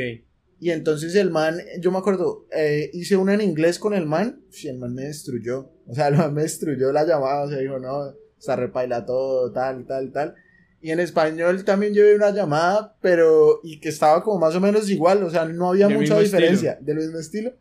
Y 0.59 0.69
entonces 0.71 1.15
el 1.15 1.29
man, 1.29 1.57
yo 1.81 1.91
me 1.91 1.97
acuerdo, 1.97 2.45
eh, 2.55 2.89
hice 2.93 3.17
una 3.17 3.33
en 3.33 3.41
inglés 3.41 3.79
con 3.79 3.93
el 3.93 4.05
man, 4.05 4.41
y 4.61 4.67
el 4.67 4.77
man 4.77 4.93
me 4.93 5.03
destruyó. 5.03 5.71
O 5.87 5.93
sea, 5.93 6.07
el 6.09 6.15
man 6.15 6.33
me 6.33 6.43
destruyó 6.43 6.91
la 6.93 7.03
llamada, 7.05 7.43
o 7.43 7.49
sea, 7.49 7.57
dijo, 7.57 7.79
no, 7.79 8.13
está 8.37 8.55
repaila 8.55 9.05
todo, 9.05 9.51
tal, 9.51 9.85
tal, 9.85 10.11
tal. 10.11 10.35
Y 10.81 10.91
en 10.91 10.99
español 10.99 11.63
también 11.65 11.93
llevé 11.93 12.15
una 12.15 12.31
llamada, 12.31 12.95
pero, 13.01 13.59
y 13.63 13.79
que 13.79 13.89
estaba 13.89 14.21
como 14.23 14.39
más 14.39 14.55
o 14.55 14.61
menos 14.61 14.89
igual, 14.89 15.23
o 15.23 15.29
sea, 15.29 15.45
no 15.45 15.69
había 15.69 15.87
Del 15.87 15.97
mucha 15.97 16.19
diferencia, 16.19 16.73
estilo. 16.73 16.85
del 16.85 16.97
mismo 17.05 17.19
estilo. 17.19 17.53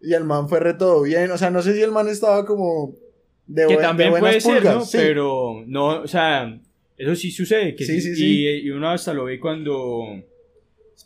Y 0.00 0.12
el 0.14 0.24
man 0.24 0.48
fue 0.48 0.60
re 0.60 0.74
todo 0.74 1.02
bien, 1.02 1.30
o 1.30 1.38
sea, 1.38 1.50
no 1.50 1.62
sé 1.62 1.74
si 1.74 1.82
el 1.82 1.90
man 1.92 2.06
estaba 2.08 2.44
como 2.44 2.94
de, 3.46 3.62
que 3.62 3.66
buen- 3.66 3.76
de 3.78 3.82
también 3.82 4.10
buenas 4.10 4.28
puede 4.30 4.40
ser, 4.40 4.54
pulgas, 4.58 4.74
¿no? 4.74 4.84
sí. 4.84 4.98
Pero 5.00 5.64
no, 5.66 6.02
o 6.02 6.06
sea, 6.08 6.60
eso 6.98 7.14
sí 7.14 7.30
sucede. 7.30 7.74
Que 7.74 7.84
Sí, 7.84 8.00
sí, 8.00 8.14
sí, 8.16 8.44
Y, 8.44 8.48
y 8.66 8.70
uno 8.70 8.90
hasta 8.90 9.12
lo 9.14 9.24
ve 9.24 9.38
cuando 9.38 10.22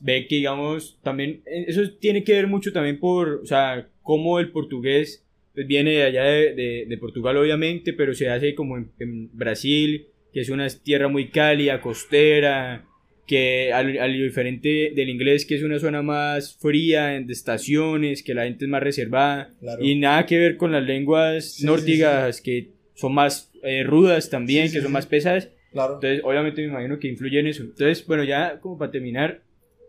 ve 0.00 0.26
que, 0.28 0.36
digamos, 0.36 0.98
también, 1.02 1.42
eh, 1.46 1.64
eso 1.68 1.82
tiene 2.00 2.24
que 2.24 2.32
ver 2.32 2.46
mucho 2.46 2.72
también 2.72 2.98
por, 2.98 3.40
o 3.42 3.46
sea, 3.46 3.88
cómo 4.02 4.38
el 4.38 4.50
portugués 4.50 5.24
pues, 5.54 5.66
viene 5.66 5.90
de 5.92 6.02
allá 6.04 6.24
de, 6.24 6.54
de- 6.54 6.86
de 6.88 6.98
Portugal, 6.98 7.36
obviamente, 7.36 7.92
pero 7.92 8.14
se 8.14 8.28
hace 8.28 8.54
como 8.54 8.76
en, 8.78 8.90
en 8.98 9.36
Brasil, 9.36 10.06
que 10.32 10.40
es 10.40 10.48
una 10.48 10.68
tierra 10.68 11.08
muy 11.08 11.28
cálida, 11.28 11.80
costera, 11.80 12.86
que 13.26 13.72
al, 13.72 13.98
al 13.98 14.12
diferente 14.12 14.92
del 14.94 15.08
inglés, 15.08 15.44
que 15.44 15.54
es 15.56 15.62
una 15.62 15.78
zona 15.78 16.02
más 16.02 16.56
fría, 16.56 17.08
de 17.08 17.32
estaciones, 17.32 18.22
que 18.22 18.34
la 18.34 18.44
gente 18.44 18.64
es 18.64 18.68
más 18.70 18.82
reservada. 18.82 19.52
Claro. 19.60 19.84
Y 19.84 19.96
nada 19.96 20.24
que 20.26 20.38
ver 20.38 20.56
con 20.56 20.72
las 20.72 20.84
lenguas 20.84 21.58
nórdigas 21.62 22.40
que 22.40 22.70
son 22.94 23.14
más 23.14 23.52
eh, 23.62 23.82
rudas 23.84 24.30
también, 24.30 24.70
que 24.72 24.80
son 24.80 24.92
más 24.92 25.06
pesadas. 25.06 25.50
Claro. 25.72 25.94
Entonces, 25.94 26.20
obviamente 26.24 26.62
me 26.62 26.68
imagino 26.68 26.98
que 26.98 27.08
influye 27.08 27.38
en 27.40 27.46
eso. 27.46 27.62
Entonces, 27.62 28.04
bueno, 28.06 28.24
ya 28.24 28.58
como 28.60 28.76
para 28.78 28.90
terminar, 28.90 29.42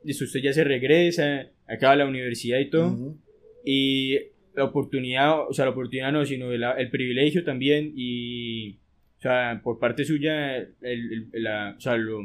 usted 0.03 0.39
ya 0.41 0.53
se 0.53 0.63
regresa, 0.63 1.47
acaba 1.67 1.95
la 1.95 2.05
universidad 2.07 2.59
y 2.59 2.69
todo. 2.69 2.87
Ujú. 2.87 3.17
Y 3.65 4.17
la 4.55 4.65
oportunidad, 4.65 5.47
o 5.47 5.53
sea, 5.53 5.65
la 5.65 5.71
oportunidad 5.71 6.11
no, 6.11 6.25
sino 6.25 6.51
el, 6.51 6.63
el 6.63 6.89
privilegio 6.89 7.43
también 7.43 7.93
y, 7.95 8.73
o 9.17 9.21
sea, 9.21 9.61
por 9.63 9.79
parte 9.79 10.03
suya, 10.05 10.57
el, 10.57 10.69
el- 10.81 11.27
la, 11.43 11.75
o 11.77 11.81
sea, 11.81 11.95
lo, 11.97 12.19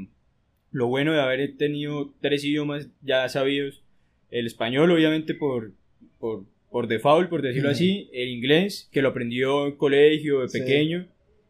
lo 0.72 0.86
bueno 0.88 1.12
de 1.12 1.20
haber 1.20 1.56
tenido 1.56 2.12
tres 2.20 2.44
idiomas 2.44 2.88
ya 3.02 3.28
sabidos, 3.28 3.82
el 4.30 4.46
español 4.46 4.90
obviamente 4.90 5.34
por, 5.34 5.72
por, 6.18 6.44
por 6.70 6.88
default, 6.88 7.30
por 7.30 7.42
decirlo 7.42 7.68
Ujú. 7.68 7.74
así, 7.76 8.10
el 8.12 8.28
inglés, 8.28 8.88
que 8.92 9.02
lo 9.02 9.08
aprendió 9.10 9.66
en 9.68 9.76
colegio 9.76 10.40
de 10.40 10.48
Sí. 10.48 10.58
pequeño, 10.58 11.06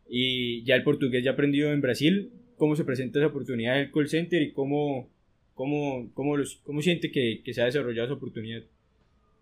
y 0.08 0.64
ya 0.64 0.74
el 0.76 0.84
portugués 0.84 1.24
ya 1.24 1.32
aprendido 1.32 1.72
en 1.72 1.80
Brasil, 1.80 2.32
cómo 2.56 2.76
se 2.76 2.84
presenta 2.84 3.18
esa 3.18 3.28
oportunidad 3.28 3.74
del 3.74 3.90
call 3.90 4.08
center 4.08 4.42
y 4.42 4.52
cómo, 4.52 5.10
cómo, 5.54 6.10
cómo, 6.14 6.36
los, 6.36 6.56
cómo 6.64 6.82
siente 6.82 7.10
que, 7.10 7.42
que 7.44 7.54
se 7.54 7.62
ha 7.62 7.66
desarrollado 7.66 8.06
esa 8.06 8.14
oportunidad. 8.14 8.62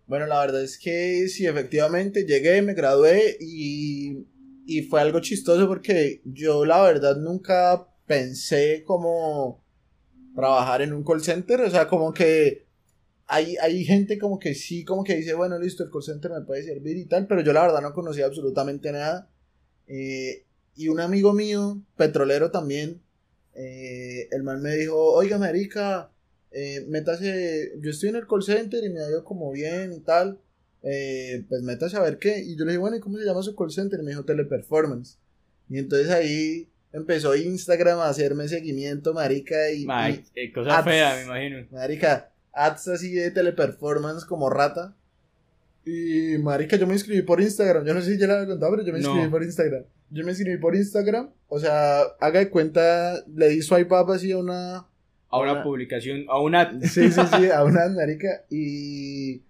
Bueno, 0.07 0.27
la 0.27 0.39
verdad 0.39 0.63
es 0.63 0.77
que 0.77 1.27
sí, 1.27 1.47
efectivamente 1.47 2.25
llegué, 2.25 2.61
me 2.61 2.73
gradué 2.73 3.37
y, 3.39 4.25
y 4.67 4.83
fue 4.83 5.01
algo 5.01 5.19
chistoso 5.19 5.67
porque 5.67 6.21
yo 6.25 6.65
la 6.65 6.81
verdad 6.83 7.17
nunca 7.17 7.87
pensé 8.05 8.83
como 8.85 9.63
trabajar 10.35 10.81
en 10.81 10.93
un 10.93 11.03
call 11.03 11.21
center, 11.21 11.61
o 11.61 11.69
sea, 11.69 11.87
como 11.87 12.13
que 12.13 12.65
hay, 13.27 13.55
hay 13.57 13.83
gente 13.83 14.19
como 14.19 14.37
que 14.37 14.53
sí, 14.53 14.83
como 14.83 15.03
que 15.03 15.15
dice, 15.15 15.33
bueno, 15.33 15.57
listo, 15.57 15.83
el 15.83 15.89
call 15.89 16.03
center 16.03 16.31
me 16.31 16.41
puede 16.41 16.63
servir 16.63 16.97
y 16.97 17.05
tal, 17.05 17.25
pero 17.25 17.41
yo 17.41 17.53
la 17.53 17.63
verdad 17.63 17.81
no 17.81 17.93
conocía 17.93 18.25
absolutamente 18.25 18.91
nada. 18.91 19.29
Eh, 19.87 20.44
y 20.75 20.87
un 20.89 20.99
amigo 20.99 21.33
mío, 21.33 21.81
petrolero 21.97 22.51
también, 22.51 23.01
eh, 23.53 24.27
el 24.31 24.43
man 24.43 24.61
me 24.61 24.75
dijo, 24.75 24.97
oiga, 25.13 25.37
marica, 25.37 26.11
eh, 26.51 26.85
métase, 26.87 27.71
yo 27.79 27.89
estoy 27.91 28.09
en 28.09 28.15
el 28.17 28.27
call 28.27 28.43
center 28.43 28.83
y 28.83 28.89
me 28.89 29.01
ha 29.01 29.09
ido 29.09 29.23
como 29.23 29.51
bien 29.51 29.93
y 29.93 29.99
tal, 30.01 30.39
eh, 30.83 31.43
pues 31.49 31.61
métase 31.61 31.95
a 31.97 32.01
ver 32.01 32.17
qué. 32.19 32.39
Y 32.39 32.55
yo 32.57 32.65
le 32.65 32.71
dije, 32.71 32.79
bueno, 32.79 32.97
¿y 32.97 32.99
cómo 32.99 33.17
se 33.17 33.25
llama 33.25 33.41
su 33.41 33.55
call 33.55 33.71
center? 33.71 33.99
Y 33.99 34.03
me 34.03 34.11
dijo 34.11 34.25
Teleperformance. 34.25 35.17
Y 35.69 35.79
entonces 35.79 36.09
ahí 36.11 36.67
empezó 36.93 37.35
Instagram 37.35 37.99
a 37.99 38.09
hacerme 38.09 38.47
seguimiento, 38.47 39.13
marica, 39.13 39.71
y, 39.71 39.85
Ma, 39.85 40.09
y 40.11 40.51
cosa 40.53 40.77
ads. 40.79 40.85
fea, 40.87 41.15
me 41.15 41.23
imagino. 41.23 41.67
marica, 41.71 42.31
ads 42.53 42.87
así 42.89 43.11
de 43.13 43.31
Teleperformance 43.31 44.25
como 44.25 44.49
rata. 44.49 44.95
Y 45.85 46.37
marica, 46.39 46.77
yo 46.77 46.87
me 46.87 46.93
inscribí 46.93 47.21
por 47.21 47.39
Instagram. 47.41 47.85
Yo 47.85 47.93
no 47.93 48.01
sé 48.01 48.13
si 48.13 48.19
ya 48.19 48.27
le 48.27 48.33
había 48.33 48.47
contado, 48.47 48.71
pero 48.73 48.85
yo 48.85 48.93
me 48.93 48.99
No. 48.99 49.09
inscribí 49.09 49.29
por 49.31 49.43
Instagram. 49.43 49.83
Yo 50.09 50.23
me 50.23 50.31
inscribí 50.31 50.57
por 50.57 50.75
Instagram. 50.75 51.29
O 51.47 51.59
sea, 51.59 52.01
haga 52.19 52.39
de 52.39 52.49
cuenta, 52.49 53.23
le 53.33 53.49
di 53.49 53.61
swipe 53.61 53.93
up 53.93 54.11
así 54.11 54.31
a 54.31 54.37
una, 54.37 54.77
A 55.29 55.39
una 55.39 55.53
Una- 55.53 55.63
publicación, 55.63 56.25
a 56.29 56.39
una... 56.39 56.79
Sí, 56.81 57.11
sí, 57.11 57.21
sí, 57.37 57.49
a 57.53 57.63
una 57.63 57.87
marica. 57.89 58.45
Y, 58.49 59.41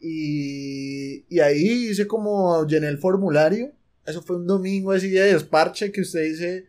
y, 0.00 1.24
y 1.28 1.40
ahí 1.40 1.88
hice 1.90 2.06
como 2.06 2.66
llené 2.66 2.88
el 2.88 2.98
formulario. 2.98 3.72
Eso 4.06 4.22
fue 4.22 4.36
un 4.36 4.46
domingo 4.46 4.92
así 4.92 5.10
de 5.10 5.32
desparche 5.32 5.90
que 5.90 6.02
usted 6.02 6.22
dice, 6.22 6.66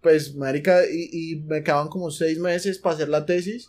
pues 0.00 0.34
marica, 0.34 0.80
y, 0.90 1.10
y 1.32 1.36
me 1.42 1.62
quedaban 1.62 1.88
como 1.88 2.10
seis 2.10 2.38
meses 2.38 2.78
para 2.78 2.94
hacer 2.94 3.08
la 3.08 3.26
tesis. 3.26 3.68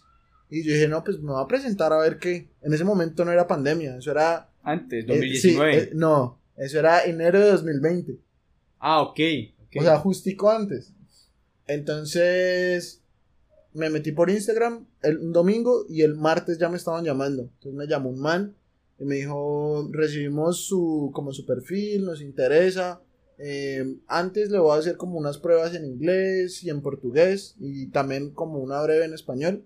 Y 0.49 0.63
yo 0.63 0.73
dije, 0.73 0.87
no, 0.87 1.03
pues 1.03 1.19
me 1.19 1.31
voy 1.31 1.43
a 1.43 1.47
presentar 1.47 1.91
a 1.93 1.97
ver 1.99 2.17
qué. 2.17 2.47
En 2.61 2.73
ese 2.73 2.83
momento 2.83 3.25
no 3.25 3.31
era 3.31 3.45
pandemia, 3.47 3.97
eso 3.97 4.11
era... 4.11 4.49
Antes, 4.63 5.03
eh, 5.03 5.07
2019. 5.07 5.73
sí, 5.73 5.87
eh, 5.87 5.91
no, 5.93 6.39
eso 6.57 6.79
era 6.79 7.03
enero 7.03 7.39
de 7.39 7.51
2020. 7.51 8.17
Ah, 8.79 9.01
ok. 9.01 9.19
ok. 9.67 9.75
O 9.79 9.81
sea, 9.83 9.97
justico 9.99 10.49
antes. 10.49 10.93
Entonces, 11.67 13.01
me 13.73 13.89
metí 13.89 14.11
por 14.11 14.29
Instagram 14.29 14.85
el 15.01 15.31
domingo 15.31 15.85
y 15.87 16.01
el 16.01 16.15
martes 16.15 16.57
ya 16.57 16.69
me 16.69 16.77
estaban 16.77 17.03
llamando. 17.05 17.43
Entonces 17.43 17.73
me 17.73 17.87
llamó 17.87 18.09
un 18.09 18.19
man 18.19 18.55
y 18.99 19.05
me 19.05 19.15
dijo, 19.15 19.87
recibimos 19.91 20.57
su, 20.65 21.11
como 21.13 21.31
su 21.31 21.45
perfil, 21.45 22.05
nos 22.05 22.21
interesa. 22.21 23.01
Eh, 23.37 23.95
antes 24.07 24.49
le 24.49 24.59
voy 24.59 24.75
a 24.75 24.79
hacer 24.79 24.97
como 24.97 25.17
unas 25.17 25.37
pruebas 25.37 25.73
en 25.75 25.85
inglés 25.85 26.61
y 26.63 26.69
en 26.69 26.81
portugués 26.81 27.55
y 27.59 27.87
también 27.87 28.31
como 28.31 28.59
una 28.59 28.81
breve 28.81 29.05
en 29.05 29.13
español. 29.13 29.63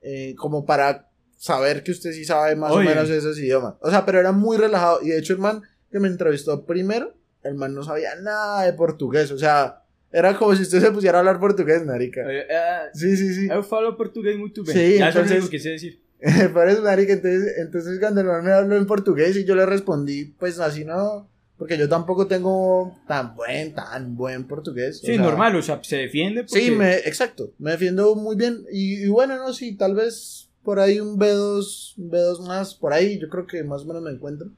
eh, 0.00 0.34
como 0.36 0.64
para 0.64 1.10
saber 1.36 1.82
que 1.84 1.90
usted 1.92 2.12
sí 2.12 2.24
sabe 2.24 2.56
más 2.56 2.72
Oye. 2.72 2.86
o 2.86 2.90
menos 2.90 3.10
esos 3.10 3.38
idiomas. 3.38 3.74
O 3.80 3.90
sea, 3.90 4.04
pero 4.06 4.18
era 4.20 4.32
muy 4.32 4.56
relajado. 4.56 5.00
Y 5.02 5.08
de 5.10 5.18
hecho 5.18 5.32
el 5.32 5.38
man 5.40 5.62
que 5.90 6.00
me 6.00 6.08
entrevistó 6.08 6.64
primero, 6.66 7.14
el 7.48 7.54
man 7.54 7.74
no 7.74 7.82
sabía 7.82 8.14
nada 8.16 8.64
de 8.64 8.72
portugués. 8.74 9.30
O 9.32 9.38
sea, 9.38 9.82
era 10.12 10.36
como 10.38 10.54
si 10.54 10.62
usted 10.62 10.80
se 10.80 10.90
pusiera 10.92 11.18
a 11.18 11.20
hablar 11.20 11.40
portugués, 11.40 11.84
marica. 11.84 12.20
Eh, 12.30 12.46
Sí, 12.94 13.16
sí, 13.16 13.34
sí. 13.34 13.48
eu 13.50 13.62
falo 13.62 13.96
portugués 13.96 14.36
muy 14.38 14.50
bien. 14.54 14.66
Sí, 14.76 14.98
ya 14.98 15.08
entonces- 15.08 15.44
lo 15.44 15.50
que 15.50 15.58
sé 15.58 15.70
decir. 15.70 16.00
Por 16.52 16.68
eso, 16.68 16.82
marica, 16.82 17.12
entonces, 17.12 17.54
entonces 17.58 17.98
cuando 18.00 18.20
el 18.22 18.26
man 18.26 18.44
me 18.44 18.52
habló 18.52 18.76
en 18.76 18.86
portugués 18.86 19.36
y 19.36 19.44
yo 19.44 19.54
le 19.54 19.64
respondí, 19.66 20.34
pues 20.38 20.58
así 20.58 20.84
no, 20.84 21.28
porque 21.56 21.78
yo 21.78 21.88
tampoco 21.88 22.26
tengo 22.26 22.96
tan 23.06 23.36
buen, 23.36 23.72
tan 23.74 24.16
buen 24.16 24.44
portugués. 24.48 24.96
o 25.02 25.06
Sí, 25.06 25.14
sea, 25.14 25.22
normal, 25.22 25.54
o 25.54 25.62
sea, 25.62 25.78
se 25.84 25.96
defiende 25.96 26.42
porque... 26.42 26.60
Sí, 26.60 26.70
me, 26.72 26.96
exacto, 26.96 27.52
me 27.58 27.70
defiendo 27.72 28.16
muy 28.16 28.34
bien 28.34 28.64
y, 28.72 29.04
y 29.04 29.08
bueno, 29.08 29.36
no, 29.36 29.52
sí, 29.52 29.76
tal 29.76 29.94
vez 29.94 30.48
por 30.64 30.80
ahí 30.80 30.98
un 30.98 31.18
B2, 31.18 31.94
un 31.98 32.10
B2 32.10 32.40
más, 32.48 32.74
por 32.74 32.92
ahí 32.92 33.18
yo 33.20 33.28
creo 33.28 33.46
que 33.46 33.62
más 33.62 33.82
o 33.82 33.86
menos 33.86 34.02
me 34.02 34.10
encuentro. 34.10 34.48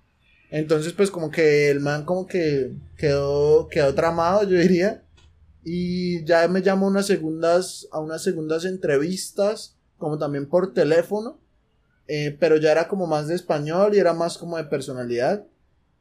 Entonces, 0.51 0.92
pues 0.92 1.11
como 1.11 1.30
que 1.30 1.70
el 1.70 1.80
man 1.80 2.05
como 2.05 2.26
que 2.26 2.76
quedó, 2.96 3.68
quedó 3.68 3.94
tramado, 3.94 4.42
yo 4.44 4.59
diría. 4.59 5.05
Y 5.64 6.24
ya 6.24 6.48
me 6.48 6.62
llamó 6.62 6.86
unas 6.86 7.07
segundas, 7.07 7.86
a 7.92 8.01
unas 8.01 8.22
segundas 8.22 8.64
entrevistas, 8.64 9.76
como 9.98 10.18
también 10.18 10.48
por 10.48 10.72
teléfono. 10.74 11.38
eh, 12.09 12.36
pero 12.40 12.57
ya 12.57 12.72
era 12.72 12.88
como 12.88 13.07
más 13.07 13.28
de 13.28 13.36
español 13.36 13.94
y 13.94 13.98
era 14.01 14.12
más 14.14 14.36
como 14.38 14.57
de 14.57 14.64
personalidad. 14.64 15.46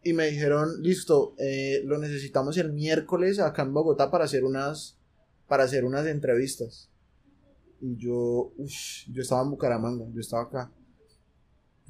Y 0.03 0.13
me 0.13 0.27
dijeron, 0.27 0.81
listo, 0.81 1.35
eh, 1.37 1.81
lo 1.85 1.99
necesitamos 1.99 2.57
el 2.57 2.71
miércoles 2.73 3.37
acá 3.39 3.61
en 3.63 3.73
Bogotá 3.73 4.09
para 4.09 4.23
hacer 4.25 4.43
unas, 4.43 4.97
para 5.47 5.65
hacer 5.65 5.85
unas 5.85 6.07
entrevistas. 6.07 6.89
Y 7.81 7.95
yo, 7.97 8.51
uff, 8.57 8.73
yo 9.11 9.21
estaba 9.21 9.43
en 9.43 9.51
Bucaramanga, 9.51 10.05
yo 10.13 10.19
estaba 10.21 10.43
acá. 10.43 10.71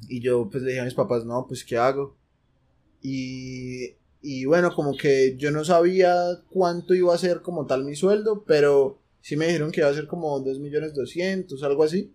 Y 0.08 0.20
yo 0.20 0.48
pues 0.50 0.62
le 0.62 0.70
dije 0.70 0.80
a 0.80 0.84
mis 0.84 0.94
papás, 0.94 1.24
no, 1.24 1.46
pues 1.46 1.64
¿qué 1.64 1.78
hago? 1.78 2.16
Y, 3.02 3.96
y 4.22 4.44
bueno, 4.44 4.74
como 4.74 4.96
que 4.96 5.36
yo 5.36 5.50
no 5.50 5.64
sabía 5.64 6.14
cuánto 6.50 6.94
iba 6.94 7.14
a 7.14 7.18
ser 7.18 7.40
como 7.42 7.66
tal 7.66 7.84
mi 7.84 7.96
sueldo, 7.96 8.44
pero 8.46 9.00
sí 9.20 9.36
me 9.36 9.46
dijeron 9.46 9.70
que 9.70 9.80
iba 9.80 9.88
a 9.88 9.94
ser 9.94 10.06
como 10.06 10.38
2 10.40 10.58
millones 10.60 10.94
200, 10.94 11.62
algo 11.62 11.84
así. 11.84 12.12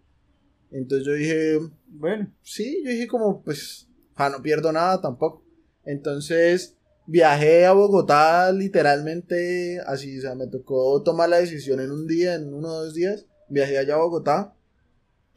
Entonces 0.72 1.08
yo 1.08 1.14
dije, 1.14 1.60
Bueno, 1.88 2.32
sí, 2.42 2.82
yo 2.84 2.92
dije 2.92 3.08
como, 3.08 3.42
pues, 3.44 3.88
ja, 4.16 4.30
no 4.30 4.42
pierdo 4.42 4.72
nada 4.72 5.02
tampoco. 5.02 5.44
Entonces 5.86 6.76
viajé 7.08 7.66
a 7.66 7.74
Bogotá 7.74 8.52
literalmente 8.52 9.80
así, 9.86 10.18
o 10.18 10.22
sea, 10.22 10.36
me 10.36 10.48
tocó 10.48 11.02
tomar 11.04 11.30
la 11.30 11.38
decisión 11.38 11.80
en 11.80 11.92
un 11.92 12.08
día, 12.08 12.36
en 12.36 12.54
uno 12.54 12.70
o 12.70 12.84
dos 12.86 12.94
días. 12.94 13.26
Viajé 13.50 13.78
allá 13.78 13.96
a 13.96 14.00
Bogotá. 14.00 14.55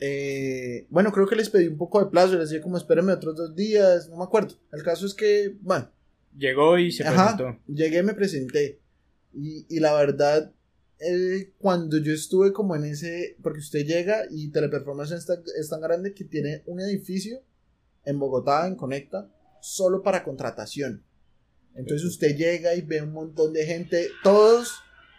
Eh, 0.00 0.86
bueno, 0.90 1.12
creo 1.12 1.26
que 1.26 1.36
les 1.36 1.50
pedí 1.50 1.66
un 1.66 1.76
poco 1.76 2.02
de 2.02 2.10
plazo, 2.10 2.38
les 2.38 2.50
dije 2.50 2.62
como 2.62 2.76
espérenme 2.76 3.12
otros 3.12 3.36
dos 3.36 3.54
días, 3.54 4.08
no 4.08 4.16
me 4.16 4.24
acuerdo. 4.24 4.54
El 4.72 4.82
caso 4.82 5.06
es 5.06 5.14
que, 5.14 5.56
bueno, 5.60 5.90
llegó 6.36 6.78
y 6.78 6.92
se 6.92 7.04
Ajá, 7.04 7.36
presentó. 7.36 7.60
llegué, 7.72 8.02
me 8.02 8.14
presenté. 8.14 8.80
Y, 9.34 9.66
y 9.68 9.80
la 9.80 9.94
verdad, 9.94 10.52
eh, 11.00 11.52
cuando 11.58 11.98
yo 11.98 12.12
estuve 12.12 12.52
como 12.52 12.76
en 12.76 12.84
ese, 12.84 13.36
porque 13.42 13.58
usted 13.58 13.84
llega 13.84 14.22
y 14.30 14.50
Teleperformance 14.50 15.14
es 15.14 15.26
tan, 15.26 15.42
es 15.58 15.68
tan 15.68 15.80
grande 15.80 16.14
que 16.14 16.24
tiene 16.24 16.62
un 16.66 16.80
edificio 16.80 17.42
en 18.04 18.18
Bogotá, 18.18 18.66
en 18.66 18.76
Conecta, 18.76 19.30
solo 19.60 20.02
para 20.02 20.22
contratación. 20.24 21.04
Entonces 21.74 22.04
usted 22.06 22.36
llega 22.36 22.74
y 22.74 22.82
ve 22.82 23.02
un 23.02 23.12
montón 23.12 23.52
de 23.52 23.64
gente, 23.66 24.08
todos 24.24 24.74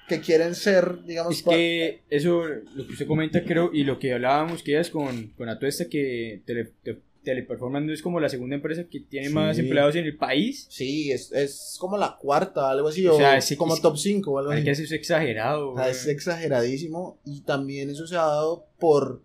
que 0.09 0.19
quieren 0.19 0.53
ser, 0.55 1.03
digamos, 1.05 1.37
Es 1.37 1.43
que 1.43 2.01
eso, 2.09 2.43
lo 2.75 2.85
que 2.85 2.91
usted 2.93 3.07
comenta, 3.07 3.43
creo, 3.45 3.69
y 3.73 3.83
lo 3.85 3.97
que 3.99 4.13
hablábamos 4.13 4.61
que 4.63 4.77
es 4.77 4.89
con, 4.89 5.27
con 5.37 5.47
Atuesta, 5.47 5.87
que 5.87 6.41
tele, 6.45 6.71
te- 6.83 6.99
Teleperformance 7.23 7.91
es 7.93 8.01
como 8.01 8.19
la 8.21 8.29
segunda 8.29 8.55
empresa 8.55 8.85
que 8.89 9.01
tiene 9.01 9.27
Sí. 9.27 9.33
más 9.33 9.59
empleados 9.59 9.93
en 9.97 10.05
el 10.05 10.15
país. 10.15 10.65
Sí, 10.69 11.11
es, 11.11 11.31
es 11.33 11.75
como 11.77 11.97
la 11.97 12.17
cuarta, 12.19 12.69
algo 12.71 12.87
así, 12.87 13.05
O 13.07 13.17
sea, 13.17 13.37
es- 13.37 13.55
como 13.57 13.75
es- 13.75 13.81
top 13.81 13.97
5 13.97 14.31
o 14.31 14.39
algo 14.39 14.51
así. 14.51 14.63
que 14.63 14.71
eso 14.71 14.83
es 14.83 14.91
exagerado. 14.93 15.71
O 15.71 15.77
sea, 15.77 15.89
es 15.89 16.07
exageradísimo 16.07 17.19
y 17.25 17.41
también 17.41 17.89
eso 17.89 18.07
se 18.07 18.15
ha 18.15 18.19
dado 18.21 18.65
por, 18.79 19.21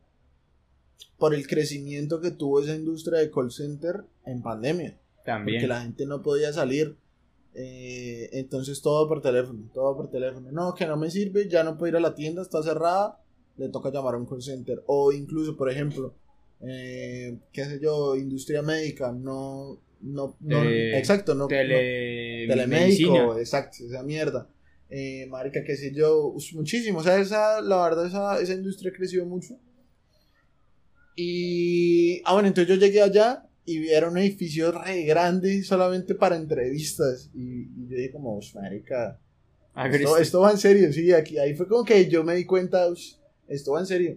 por 1.19 1.35
el 1.35 1.47
crecimiento 1.47 2.21
que 2.21 2.33
tuvo 2.33 2.61
esa 2.61 2.75
industria 2.75 3.21
de 3.21 3.31
call 3.31 3.53
center 3.53 4.03
en 4.27 4.43
pandemia. 4.43 4.99
También. 5.25 5.59
Porque 5.61 5.69
la 5.69 5.81
gente 5.83 6.05
no 6.05 6.21
podía 6.23 6.53
salir. 6.53 6.97
Eh, 7.55 8.29
entonces 8.33 8.83
todo 8.83 9.09
por 9.09 9.21
teléfono, 9.23 9.69
todo 9.73 9.97
por 9.97 10.11
teléfono. 10.11 10.51
No, 10.53 10.75
que 10.75 10.87
no 10.87 10.97
me 10.97 11.11
sirve, 11.11 11.49
ya 11.49 11.63
no 11.65 11.77
puedo 11.79 11.91
ir 11.91 11.97
a 11.97 12.01
la 12.01 12.15
tienda, 12.15 12.43
está 12.43 12.63
cerrada, 12.63 13.21
le 13.57 13.69
toca 13.69 13.91
llamar 13.91 14.15
a 14.15 14.19
un 14.19 14.27
call 14.27 14.43
center. 14.43 14.83
O 14.87 15.13
incluso, 15.13 15.57
por 15.57 15.71
ejemplo, 15.71 16.15
eh, 16.61 17.39
qué 17.53 17.65
sé 17.65 17.79
yo, 17.81 18.17
industria 18.17 18.63
médica, 18.63 19.13
no, 19.13 19.81
no, 20.01 20.37
no 20.41 20.61
Tele- 20.63 20.99
exacto, 20.99 21.35
no, 21.35 21.47
Tele- 21.47 22.47
no- 22.47 22.49
telemédico, 22.49 23.39
exacto, 23.39 23.77
esa 23.87 24.03
mierda. 24.03 24.49
Eh, 24.91 25.27
marica, 25.29 25.63
qué 25.65 25.77
sé 25.77 25.93
yo, 25.95 26.35
muchísimo, 26.55 26.99
o 26.99 27.03
sea, 27.03 27.19
esa, 27.19 27.61
la 27.61 27.83
verdad, 27.83 28.07
esa, 28.07 28.41
esa 28.41 28.53
industria 28.53 28.91
ha 28.93 28.95
crecido 28.97 29.25
mucho. 29.27 29.55
Y, 31.17 32.21
ah, 32.25 32.33
bueno, 32.35 32.49
entonces 32.49 32.69
yo 32.75 32.81
llegué 32.81 33.01
allá 33.01 33.49
y 33.67 33.89
era 33.89 34.09
un 34.09 34.19
edificio 34.19 34.71
re 34.73 35.05
grande 35.05 35.63
solamente 35.63 36.15
para 36.15 36.37
entrevistas. 36.37 37.31
Y, 37.35 37.63
y 37.63 37.89
yo 37.89 37.97
dije 37.97 38.11
como, 38.13 38.37
"Ush, 38.37 38.55
marica, 38.55 39.19
A 39.77 39.85
ver, 39.85 39.93
esto, 40.03 40.09
esto 40.23 40.41
va 40.41 40.51
en 40.53 40.59
serio, 40.59 40.93
sí, 40.93 41.13
aquí, 41.13 41.39
ahí 41.39 41.55
fue 41.55 41.67
como 41.67 41.85
que 41.85 42.09
yo 42.09 42.23
me 42.23 42.35
di 42.37 42.45
cuenta, 42.45 42.89
"Ush, 42.89 43.15
esto 43.49 43.73
va 43.73 43.81
en 43.81 43.87
serio. 43.87 44.17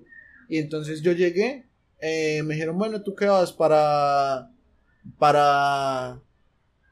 Y 0.49 0.57
entonces 0.59 1.01
yo 1.01 1.11
llegué, 1.13 1.65
eh, 1.99 2.43
me 2.43 2.53
dijeron, 2.53 2.77
bueno, 2.77 3.01
¿tú 3.01 3.15
qué 3.15 3.25
vas 3.25 3.51
para, 3.53 4.51
para, 5.17 6.19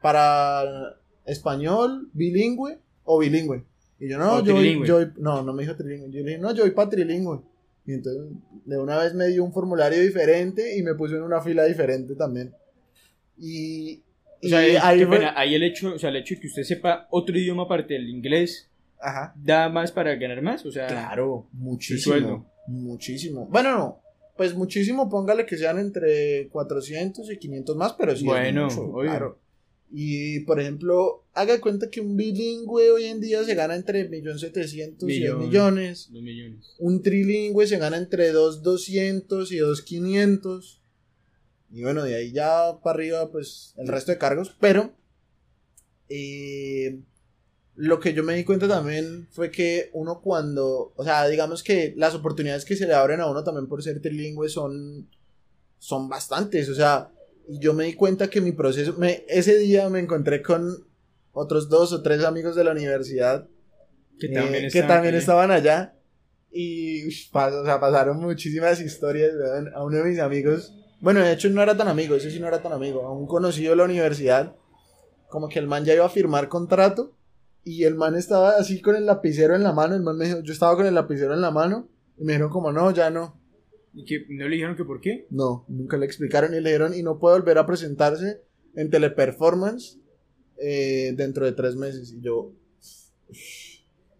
para 0.01 0.97
español, 1.25 2.09
bilingüe 2.13 2.79
o 3.03 3.19
bilingüe? 3.19 3.63
Y 3.99 4.09
yo, 4.09 4.17
no, 4.17 4.37
O 4.37 4.43
yo, 4.43 4.53
voy- 4.55 4.63
yo 4.87 5.05
no, 5.17 5.43
no 5.43 5.53
me 5.53 5.63
dijo 5.63 5.75
trilingüe, 5.75 6.11
yo 6.11 6.19
le 6.21 6.29
dije, 6.31 6.37
no, 6.41 6.53
yo 6.53 6.63
voy 6.63 6.71
para 6.71 6.89
trilingüe. 6.89 7.39
Y 7.87 7.93
entonces 7.93 8.31
de 8.65 8.77
una 8.77 8.97
vez 8.97 9.13
me 9.13 9.27
dio 9.27 9.43
un 9.43 9.53
formulario 9.53 9.99
diferente 10.01 10.75
y 10.77 10.81
me 10.83 10.95
puso 10.95 11.15
en 11.15 11.21
una 11.21 11.41
fila 11.41 11.65
diferente 11.65 12.15
también. 12.15 12.53
Y, 13.37 14.01
o 14.43 14.47
sea, 14.47 14.59
ahí 14.87 14.99
qué 14.99 15.07
fue- 15.07 15.17
pena, 15.19 15.33
ahí 15.37 15.55
el 15.55 15.63
hecho, 15.63 15.93
o 15.93 15.99
sea, 15.99 16.09
el 16.09 16.17
hecho 16.17 16.35
de 16.35 16.41
que 16.41 16.47
usted 16.47 16.63
sepa 16.63 17.07
otro 17.11 17.37
idioma 17.37 17.63
aparte 17.63 17.93
del 17.93 18.09
inglés 18.09 18.69
Ajá. 18.99 19.33
da 19.35 19.69
más 19.69 19.91
para 19.91 20.15
ganar 20.15 20.41
más, 20.41 20.65
o 20.65 20.71
sea, 20.71 20.87
Claro, 20.87 21.47
muchísimo. 21.51 22.13
sueldo. 22.15 22.45
Muchísimo. 22.67 23.45
Bueno, 23.47 23.77
no. 23.77 24.01
Pues 24.37 24.53
muchísimo, 24.53 25.09
póngale 25.09 25.45
que 25.45 25.55
sean 25.57 25.79
entre 25.79 26.49
400 26.49 27.31
y 27.31 27.37
500 27.37 27.75
más, 27.77 27.93
pero 27.93 28.11
sí. 28.13 28.19
es 28.19 28.25
Bueno, 28.25 28.65
mucho, 28.65 28.81
obvio. 28.81 29.09
claro. 29.11 29.39
Y 29.91 30.41
por 30.41 30.59
ejemplo, 30.59 31.23
haga 31.33 31.61
cuenta 31.61 31.89
que 31.89 32.01
un 32.01 32.17
bilingüe 32.17 32.91
hoy 32.91 33.05
en 33.05 33.21
día 33.21 33.43
se 33.43 33.55
gana 33.55 33.75
entre 33.75 34.09
1.700.000 34.09 34.73
y 34.73 34.89
2 34.91 35.03
Millón. 35.03 35.39
millones. 35.39 36.09
dos 36.11 36.21
millones. 36.21 36.75
Un 36.79 37.01
trilingüe 37.01 37.67
se 37.67 37.77
gana 37.77 37.97
entre 37.97 38.33
2.200 38.33 39.51
y 39.51 39.57
2.500. 39.57 40.79
Y 41.71 41.83
bueno, 41.83 42.03
de 42.03 42.15
ahí 42.15 42.31
ya 42.31 42.79
para 42.83 42.95
arriba, 42.95 43.31
pues 43.31 43.73
el 43.77 43.87
resto 43.87 44.11
de 44.11 44.17
cargos. 44.17 44.55
Pero 44.59 44.93
eh, 46.09 46.99
lo 47.75 47.99
que 47.99 48.13
yo 48.13 48.23
me 48.23 48.35
di 48.35 48.43
cuenta 48.43 48.67
también 48.67 49.27
fue 49.31 49.51
que 49.51 49.89
uno 49.93 50.21
cuando, 50.21 50.93
o 50.95 51.03
sea, 51.03 51.27
digamos 51.27 51.63
que 51.63 51.93
las 51.97 52.15
oportunidades 52.15 52.65
que 52.65 52.75
se 52.75 52.87
le 52.87 52.93
abren 52.93 53.19
a 53.21 53.29
uno 53.29 53.43
también 53.43 53.67
por 53.67 53.83
ser 53.83 54.01
trilingüe 54.01 54.49
son, 54.49 55.09
son 55.77 56.07
bastantes. 56.09 56.69
O 56.69 56.75
sea, 56.75 57.11
y 57.47 57.59
yo 57.59 57.73
me 57.73 57.85
di 57.85 57.93
cuenta 57.93 58.29
que 58.29 58.41
mi 58.41 58.51
proceso, 58.51 58.93
me, 58.97 59.23
ese 59.27 59.57
día 59.57 59.89
me 59.89 59.99
encontré 59.99 60.41
con 60.41 60.85
otros 61.31 61.69
dos 61.69 61.91
o 61.93 62.01
tres 62.01 62.23
amigos 62.23 62.55
de 62.55 62.63
la 62.63 62.71
universidad 62.71 63.47
Que 64.19 64.27
eh, 64.27 64.33
también, 64.33 64.61
que 64.61 64.67
están- 64.67 64.87
también 64.87 65.15
estaban 65.15 65.51
allá. 65.51 65.91
Y 66.51 67.03
pas- 67.31 67.53
o 67.53 67.65
sea, 67.65 67.79
pasaron 67.79 68.17
muchísimas 68.19 68.79
historias. 68.79 69.31
weón. 69.35 69.73
A 69.75 69.83
uno 69.83 69.97
de 69.97 70.03
mis 70.05 70.19
amigos, 70.19 70.73
bueno, 71.01 71.19
de 71.19 71.33
hecho 71.33 71.49
no 71.49 71.61
era 71.61 71.75
tan 71.75 71.87
amigo, 71.89 72.15
ese 72.15 72.31
sí 72.31 72.39
no 72.39 72.47
era 72.47 72.61
tan 72.61 72.71
amigo, 72.71 73.05
a 73.05 73.11
un 73.11 73.27
conocido 73.27 73.71
de 73.71 73.75
la 73.75 73.83
universidad, 73.83 74.55
como 75.29 75.49
que 75.49 75.59
el 75.59 75.67
man 75.67 75.83
ya 75.83 75.93
iba 75.93 76.05
a 76.05 76.09
firmar 76.09 76.47
contrato 76.47 77.13
y 77.63 77.83
el 77.83 77.95
man 77.95 78.15
estaba 78.15 78.51
así 78.57 78.79
con 78.81 78.95
el 78.95 79.05
lapicero 79.05 79.55
en 79.55 79.63
la 79.63 79.73
mano. 79.73 79.95
El 79.95 80.01
man 80.03 80.17
me 80.17 80.25
dijo, 80.25 80.39
yo 80.41 80.53
estaba 80.53 80.75
con 80.77 80.85
el 80.85 80.93
lapicero 80.95 81.33
en 81.33 81.41
la 81.41 81.51
mano 81.51 81.89
y 82.17 82.23
me 82.23 82.33
dijeron, 82.33 82.49
como 82.51 82.71
no, 82.71 82.91
ya 82.91 83.09
no. 83.09 83.37
¿Y 83.95 84.03
que 84.05 84.25
no 84.29 84.47
le 84.47 84.55
dijeron 84.55 84.75
que 84.75 84.83
por 84.83 84.99
qué? 85.01 85.25
No, 85.29 85.65
nunca 85.67 85.97
le 85.97 86.05
explicaron 86.05 86.53
y 86.53 86.59
le 86.59 86.69
dijeron, 86.69 86.93
y 86.93 87.01
no 87.01 87.17
puede 87.17 87.39
volver 87.39 87.57
a 87.57 87.65
presentarse 87.65 88.41
en 88.75 88.89
Teleperformance 88.89 89.97
eh, 90.57 91.13
dentro 91.15 91.45
de 91.45 91.53
tres 91.53 91.75
meses. 91.75 92.11
Y 92.11 92.21
yo, 92.21 92.51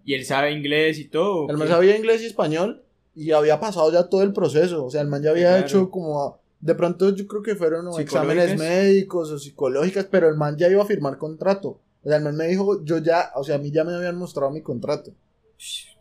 Y 0.04 0.14
él 0.14 0.24
sabe 0.26 0.52
inglés 0.54 1.00
y 1.00 1.06
todo. 1.10 1.46
¿o 1.46 1.50
El 1.50 1.58
man 1.58 1.68
sabía 1.68 1.98
inglés 1.98 2.22
y 2.22 2.26
español 2.26 2.84
y 3.16 3.32
había 3.32 3.60
pasado 3.60 3.92
ya 3.92 4.08
todo 4.08 4.24
el 4.24 4.34
proceso. 4.34 4.86
O 4.86 4.90
sea, 4.90 5.02
el 5.02 5.08
man 5.08 5.22
ya 5.24 5.32
había 5.32 5.50
Claro. 5.52 5.66
hecho 5.66 5.90
como. 5.90 6.40
De 6.62 6.74
pronto 6.74 7.14
yo 7.14 7.28
creo 7.28 7.44
que 7.44 7.56
fueron 7.56 7.88
exámenes 8.00 8.58
médicos 8.58 9.30
o 9.32 9.38
psicológicas, 9.38 10.06
pero 10.06 10.30
el 10.30 10.36
man 10.36 10.58
ya 10.58 10.70
iba 10.70 10.82
a 10.84 10.86
firmar 10.88 11.18
contrato. 11.18 11.80
O 12.02 12.08
sea, 12.08 12.18
el 12.18 12.24
man 12.24 12.36
me 12.36 12.48
dijo, 12.48 12.84
yo 12.86 13.00
ya, 13.00 13.32
o 13.36 13.44
sea, 13.44 13.56
a 13.56 13.58
mí 13.60 13.72
ya 13.72 13.84
me 13.84 13.94
habían 13.94 14.16
mostrado 14.16 14.52
mi 14.52 14.62
contrato. 14.62 15.14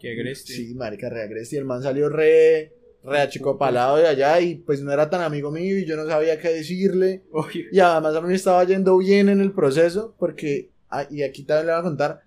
Qué 0.01 0.12
agreste. 0.12 0.53
Sí, 0.53 0.75
marica, 0.75 1.09
re 1.11 1.22
agreste. 1.22 1.57
Y 1.57 1.59
el 1.59 1.64
man 1.64 1.83
salió 1.83 2.09
re, 2.09 2.72
re 3.05 3.20
achicopalado 3.20 3.96
de 3.98 4.07
allá 4.09 4.40
y 4.40 4.55
pues 4.57 4.80
no 4.82 4.90
era 4.90 5.11
tan 5.11 5.20
amigo 5.20 5.50
mío 5.50 5.78
y 5.78 5.84
yo 5.84 5.96
no 5.96 6.07
sabía 6.07 6.38
qué 6.40 6.48
decirle. 6.48 7.22
Obvio. 7.32 7.66
Y 7.70 7.78
además 7.80 8.14
a 8.16 8.20
mí 8.20 8.28
me 8.28 8.34
estaba 8.34 8.64
yendo 8.64 8.96
bien 8.98 9.28
en 9.28 9.40
el 9.40 9.52
proceso 9.52 10.14
porque, 10.18 10.70
ah, 10.90 11.07
y 11.11 11.22
aquí 11.22 11.42
también 11.44 11.66
le 11.66 11.72
voy 11.72 11.80
a 11.80 11.84
contar, 11.84 12.22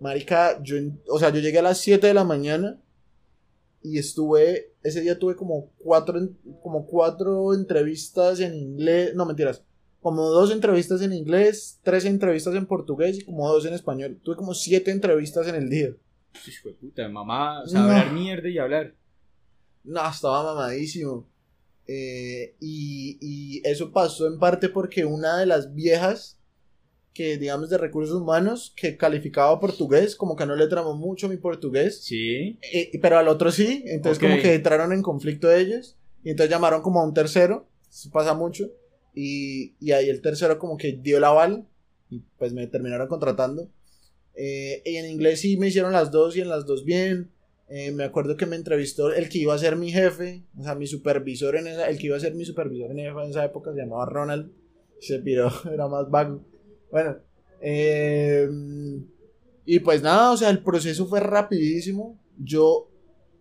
Marica, 0.00 0.60
yo, 0.62 0.76
o 1.08 1.18
sea, 1.18 1.30
yo 1.30 1.40
llegué 1.40 1.58
a 1.58 1.62
las 1.62 1.78
7 1.78 2.06
de 2.06 2.14
la 2.14 2.24
mañana 2.24 2.78
y 3.82 3.98
estuve, 3.98 4.72
ese 4.82 5.00
día 5.00 5.18
tuve 5.18 5.36
como 5.36 5.70
cuatro, 5.78 6.18
como 6.62 6.86
cuatro 6.86 7.52
entrevistas 7.54 8.40
en 8.40 8.54
inglés, 8.54 9.14
no 9.14 9.26
mentiras, 9.26 9.62
como 10.00 10.28
dos 10.30 10.50
entrevistas 10.52 11.02
en 11.02 11.12
inglés, 11.12 11.80
tres 11.82 12.04
entrevistas 12.04 12.54
en 12.54 12.66
portugués 12.66 13.18
y 13.18 13.24
como 13.24 13.48
dos 13.48 13.64
en 13.66 13.74
español. 13.74 14.18
Tuve 14.22 14.36
como 14.36 14.54
siete 14.54 14.90
entrevistas 14.90 15.48
en 15.48 15.54
el 15.54 15.68
día. 15.68 15.90
Hijo 16.46 16.68
de 16.68 16.74
puta, 16.74 17.08
mamá, 17.08 17.62
o 17.62 17.66
sea, 17.66 17.80
No. 17.80 17.86
hablar 17.90 18.12
mierda 18.12 18.48
y 18.48 18.58
hablar. 18.58 18.94
No, 19.84 20.08
estaba 20.10 20.42
mamadísimo. 20.54 21.28
Eh, 21.86 22.54
y, 22.60 23.18
y 23.20 23.62
eso 23.68 23.92
pasó 23.92 24.26
en 24.26 24.38
parte 24.38 24.68
porque 24.70 25.04
una 25.04 25.38
de 25.38 25.46
las 25.46 25.74
viejas, 25.74 26.38
que 27.12 27.36
digamos 27.38 27.68
de 27.70 27.78
recursos 27.78 28.20
humanos, 28.20 28.72
que 28.76 28.96
calificaba 28.96 29.60
portugués, 29.60 30.16
como 30.16 30.34
que 30.34 30.46
no 30.46 30.56
le 30.56 30.66
tramó 30.66 30.94
mucho 30.96 31.28
mi 31.28 31.36
portugués, 31.36 32.02
Sí. 32.02 32.58
eh, 32.72 32.98
pero 33.00 33.18
al 33.18 33.28
otro 33.28 33.52
sí, 33.52 33.84
entonces 33.86 34.18
como 34.18 34.40
que 34.40 34.54
entraron 34.54 34.92
en 34.92 35.02
conflicto 35.02 35.52
ellos, 35.52 35.96
y 36.24 36.30
entonces 36.30 36.50
llamaron 36.50 36.80
como 36.82 37.00
a 37.00 37.04
un 37.06 37.14
tercero, 37.14 37.68
eso 37.88 38.10
pasa 38.10 38.34
mucho, 38.34 38.70
y, 39.14 39.74
y 39.78 39.92
ahí 39.92 40.08
el 40.08 40.22
tercero 40.22 40.58
como 40.58 40.76
que 40.76 40.92
dio 40.92 41.18
el 41.18 41.24
aval, 41.24 41.68
y 42.10 42.20
pues 42.38 42.52
me 42.52 42.66
terminaron 42.66 43.06
contratando. 43.08 43.70
Eh, 44.36 44.82
y 44.84 44.96
en 44.96 45.08
inglés 45.10 45.40
sí 45.40 45.56
me 45.56 45.68
hicieron 45.68 45.92
las 45.92 46.10
dos 46.10 46.36
y 46.36 46.40
en 46.40 46.48
las 46.48 46.66
dos 46.66 46.84
bien. 46.84 47.30
Eh, 47.76 47.90
me 47.90 48.04
acuerdo 48.04 48.36
que 48.36 48.46
me 48.46 48.54
entrevistó 48.54 49.12
el 49.12 49.28
que 49.28 49.38
iba 49.38 49.52
a 49.52 49.58
ser 49.58 49.74
mi 49.74 49.90
jefe, 49.90 50.44
o 50.56 50.62
sea, 50.62 50.76
mi 50.76 50.86
supervisor 50.86 51.56
en 51.56 51.66
esa, 51.66 51.88
el 51.88 51.98
que 51.98 52.06
iba 52.06 52.16
a 52.16 52.20
ser 52.20 52.32
mi 52.36 52.44
supervisor 52.44 52.92
en 52.92 53.00
esa, 53.00 53.44
época 53.44 53.72
se 53.72 53.80
llamaba 53.80 54.06
Ronald, 54.06 54.52
se 55.00 55.18
piró, 55.18 55.50
era 55.72 55.88
más 55.88 56.08
vago. 56.08 56.40
Bueno, 56.92 57.16
eh, 57.60 58.48
y 59.64 59.80
pues 59.80 60.02
nada, 60.02 60.30
o 60.30 60.36
sea, 60.36 60.50
el 60.50 60.62
proceso 60.62 61.08
fue 61.08 61.18
rapidísimo. 61.18 62.16
Yo 62.38 62.92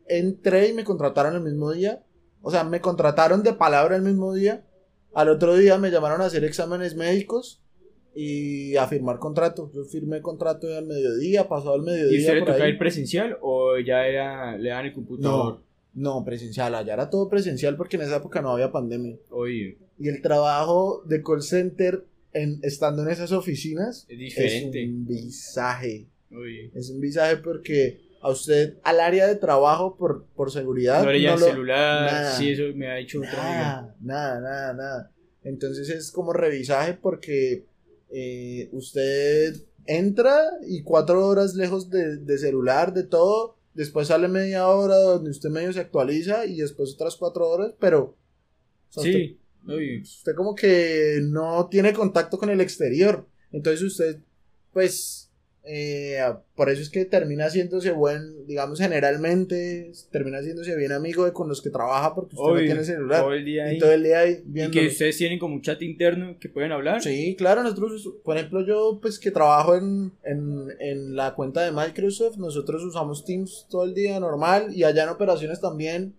entré 0.07 0.69
y 0.69 0.73
me 0.73 0.83
contrataron 0.83 1.35
el 1.35 1.43
mismo 1.43 1.71
día, 1.71 2.03
o 2.41 2.49
sea, 2.49 2.63
me 2.63 2.81
contrataron 2.81 3.43
de 3.43 3.53
palabra 3.53 3.97
el 3.97 4.01
mismo 4.01 4.33
día. 4.33 4.65
Al 5.13 5.29
otro 5.29 5.55
día 5.55 5.77
me 5.77 5.91
llamaron 5.91 6.21
a 6.21 6.25
hacer 6.25 6.43
exámenes 6.43 6.95
médicos 6.95 7.62
y 8.15 8.75
a 8.75 8.87
firmar 8.87 9.17
contrato. 9.19 9.71
Yo 9.73 9.83
firmé 9.85 10.21
contrato 10.21 10.67
al 10.75 10.85
mediodía, 10.85 11.47
pasado 11.47 11.77
¿Y 11.77 11.81
mediodía. 11.81 12.19
usted 12.19 12.33
le 12.35 12.39
tocaba 12.41 12.69
ir 12.69 12.77
presencial 12.77 13.37
o 13.41 13.77
ya 13.79 14.05
era, 14.07 14.57
le 14.57 14.69
dan 14.69 14.85
el 14.85 14.93
computador? 14.93 15.61
No, 15.95 16.23
presencial, 16.25 16.73
allá 16.73 16.93
era 16.93 17.09
todo 17.09 17.29
presencial 17.29 17.75
porque 17.77 17.97
en 17.97 18.03
esa 18.03 18.15
época 18.17 18.41
no 18.41 18.49
había 18.51 18.71
pandemia. 18.71 19.15
Oye, 19.29 19.77
Y 19.99 20.07
el 20.09 20.21
trabajo 20.23 21.03
de 21.05 21.21
call 21.21 21.43
center 21.43 22.03
en, 22.33 22.59
estando 22.63 23.03
en 23.03 23.09
esas 23.09 23.31
oficinas 23.31 24.05
es 24.09 24.17
diferente. 24.17 24.83
es 24.83 24.89
un 24.89 25.05
visaje. 25.05 26.07
Oye. 26.31 26.71
Es 26.73 26.89
un 26.89 26.99
visaje 26.99 27.37
porque 27.37 27.99
a 28.21 28.29
usted 28.31 28.77
al 28.83 28.99
área 29.01 29.27
de 29.27 29.35
trabajo 29.35 29.95
por, 29.95 30.25
por 30.35 30.49
seguridad. 30.51 31.03
No 31.03 31.11
le 31.11 31.19
lo- 31.21 31.37
celular, 31.37 32.11
nada. 32.11 32.31
sí, 32.37 32.49
eso 32.49 32.63
me 32.75 32.89
ha 32.89 32.95
dicho 32.95 33.19
otra 33.19 33.31
amiga. 33.31 33.95
Nada, 34.01 34.39
nada, 34.39 34.41
nada, 34.41 34.73
nada. 34.73 35.11
Entonces 35.43 35.89
es 35.89 36.11
como 36.11 36.33
revisaje 36.33 36.93
porque 36.93 37.65
eh, 38.13 38.69
usted 38.71 39.55
entra 39.85 40.39
y 40.67 40.83
cuatro 40.83 41.27
horas 41.27 41.55
lejos 41.55 41.89
de, 41.89 42.17
de 42.17 42.37
celular, 42.37 42.93
de 42.93 43.03
todo. 43.03 43.57
Después 43.73 44.07
sale 44.09 44.27
media 44.27 44.67
hora 44.67 44.95
donde 44.97 45.31
usted 45.31 45.49
medio 45.49 45.73
se 45.73 45.79
actualiza 45.79 46.45
y 46.45 46.57
después 46.57 46.93
otras 46.93 47.15
cuatro 47.15 47.49
horas, 47.49 47.73
pero... 47.79 48.15
o 48.89 49.01
sea, 49.01 49.03
Sí, 49.03 49.39
uy, 49.67 50.01
usted 50.01 50.35
como 50.35 50.53
que 50.53 51.19
no 51.23 51.67
tiene 51.69 51.91
contacto 51.91 52.37
con 52.37 52.49
el 52.51 52.61
exterior. 52.61 53.27
Entonces 53.51 53.81
usted, 53.81 54.19
pues... 54.71 55.22
eh, 55.65 56.19
por 56.55 56.69
eso 56.69 56.81
es 56.81 56.89
que 56.89 57.05
termina 57.05 57.45
haciéndose 57.45 57.91
buen, 57.91 58.45
digamos 58.47 58.79
generalmente, 58.79 59.91
termina 60.11 60.39
haciéndose 60.39 60.75
bien 60.75 60.91
amigo 60.91 61.23
de 61.23 61.31
con 61.31 61.47
los 61.47 61.61
que 61.61 61.69
trabaja 61.69 62.13
porque 62.13 62.35
usted 62.35 62.53
no 62.53 62.59
tiene 62.59 62.83
celular. 62.83 63.21
todo 63.21 63.33
el 63.33 63.45
día 63.45 63.65
ahí. 63.65 63.77
Y 63.77 63.79
todo 63.79 63.93
el 63.93 64.03
día 64.03 64.19
ahí 64.19 64.43
Y 64.53 64.71
que 64.71 64.87
ustedes 64.87 65.17
tienen 65.17 65.39
como 65.39 65.55
un 65.55 65.61
chat 65.61 65.81
interno 65.81 66.37
que 66.37 66.49
pueden 66.49 66.73
hablar. 66.73 67.01
Sí, 67.01 67.35
claro, 67.37 67.63
nosotros, 67.63 68.09
por 68.23 68.35
ejemplo, 68.37 68.65
yo 68.65 68.99
pues 69.01 69.17
que 69.19 69.31
trabajo 69.31 69.75
en, 69.75 70.11
en, 70.23 70.67
en 70.79 71.15
la 71.15 71.33
cuenta 71.33 71.63
de 71.63 71.71
Microsoft, 71.71 72.37
nosotros 72.37 72.83
usamos 72.83 73.23
Teams 73.23 73.65
todo 73.69 73.85
el 73.85 73.93
día 73.93 74.19
normal 74.19 74.75
y 74.75 74.83
allá 74.83 75.03
en 75.03 75.09
operaciones 75.09 75.61
también 75.61 76.13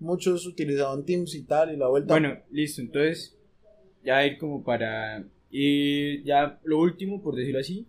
muchos 0.00 0.44
utilizaban 0.46 1.04
Teams 1.04 1.34
y 1.36 1.42
tal 1.44 1.72
y 1.72 1.76
la 1.76 1.86
vuelta. 1.86 2.14
Bueno, 2.14 2.36
listo, 2.50 2.80
entonces 2.80 3.36
ya 4.04 4.26
ir 4.26 4.38
como 4.38 4.64
para... 4.64 5.24
Y 5.50 6.22
ya 6.24 6.58
lo 6.64 6.78
último, 6.78 7.22
por 7.22 7.34
decirlo 7.34 7.60
así, 7.60 7.86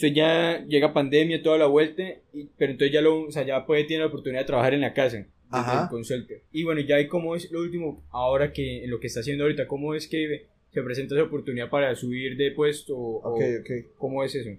usted 0.00 0.14
ya 0.14 0.64
llega 0.66 0.94
pandemia, 0.94 1.42
toda 1.42 1.58
la 1.58 1.66
vuelta, 1.66 2.02
y, 2.32 2.46
pero 2.56 2.72
entonces 2.72 2.92
ya, 2.94 3.02
lo, 3.02 3.26
o 3.26 3.30
sea, 3.30 3.44
ya 3.44 3.66
puede 3.66 3.84
tener 3.84 4.00
la 4.00 4.06
oportunidad 4.06 4.40
de 4.40 4.46
trabajar 4.46 4.72
en 4.72 4.80
la 4.80 4.94
casa, 4.94 5.26
Ajá. 5.50 5.88
consultor. 5.90 6.38
Y 6.52 6.64
bueno, 6.64 6.80
ya 6.80 6.96
hay 6.96 7.06
cómo 7.06 7.36
es 7.36 7.50
lo 7.50 7.60
último, 7.60 8.02
ahora 8.10 8.50
que 8.52 8.82
en 8.82 8.90
lo 8.90 8.98
que 8.98 9.08
está 9.08 9.20
haciendo 9.20 9.44
ahorita, 9.44 9.68
cómo 9.68 9.94
es 9.94 10.08
que 10.08 10.46
se 10.72 10.82
presenta 10.82 11.14
esa 11.14 11.24
oportunidad 11.24 11.68
para 11.68 11.94
subir 11.94 12.36
de 12.38 12.50
puesto, 12.52 12.96
o, 12.96 13.34
ok, 13.34 13.42
ok. 13.60 13.96
cómo 13.98 14.24
es 14.24 14.34
eso. 14.34 14.50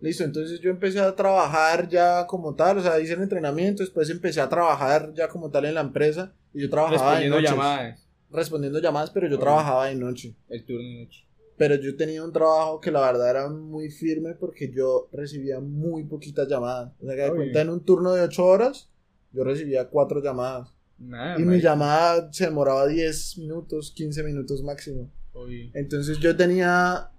Listo, 0.00 0.24
entonces 0.24 0.60
yo 0.60 0.70
empecé 0.70 0.98
a 1.00 1.14
trabajar 1.14 1.88
ya 1.88 2.26
como 2.26 2.54
tal, 2.54 2.78
o 2.78 2.82
sea, 2.82 3.00
hice 3.00 3.14
el 3.14 3.22
entrenamiento, 3.22 3.82
después 3.82 4.10
empecé 4.10 4.40
a 4.40 4.48
trabajar 4.48 5.12
ya 5.14 5.28
como 5.28 5.50
tal 5.50 5.64
en 5.64 5.74
la 5.74 5.80
empresa 5.80 6.34
y 6.52 6.60
yo 6.60 6.68
trabajaba 6.68 7.18
de 7.18 7.28
Respondiendo 7.28 7.36
noches, 7.36 7.50
llamadas, 7.50 8.08
respondiendo 8.30 8.80
llamadas, 8.80 9.10
pero 9.10 9.28
yo 9.28 9.38
trabajaba 9.38 9.86
de 9.86 9.94
noche. 9.94 10.34
el 10.48 10.64
turno 10.64 10.82
de 10.82 11.04
noche. 11.04 11.24
Pero 11.60 11.74
yo 11.74 11.94
tenía 11.94 12.24
un 12.24 12.32
trabajo 12.32 12.80
que 12.80 12.90
la 12.90 13.02
verdad 13.02 13.28
era 13.28 13.50
muy 13.50 13.90
firme 13.90 14.32
porque 14.32 14.72
yo 14.72 15.10
recibía 15.12 15.60
muy 15.60 16.04
poquitas 16.04 16.48
llamadas. 16.48 16.94
O 16.98 17.04
sea, 17.04 17.14
que 17.14 17.20
de 17.20 17.30
Uy. 17.32 17.36
cuenta 17.36 17.60
en 17.60 17.68
un 17.68 17.84
turno 17.84 18.14
de 18.14 18.22
8 18.22 18.46
horas, 18.46 18.88
yo 19.30 19.44
recibía 19.44 19.86
4 19.86 20.22
llamadas. 20.22 20.72
Nada, 20.96 21.38
y 21.38 21.42
mi 21.42 21.60
llamada 21.60 22.32
se 22.32 22.46
demoraba 22.46 22.86
10 22.86 23.36
minutos, 23.36 23.92
15 23.94 24.22
minutos 24.22 24.62
máximo. 24.62 25.12
Uy. 25.34 25.70
Entonces 25.74 26.18
yo 26.18 26.34
tenía 26.34 27.10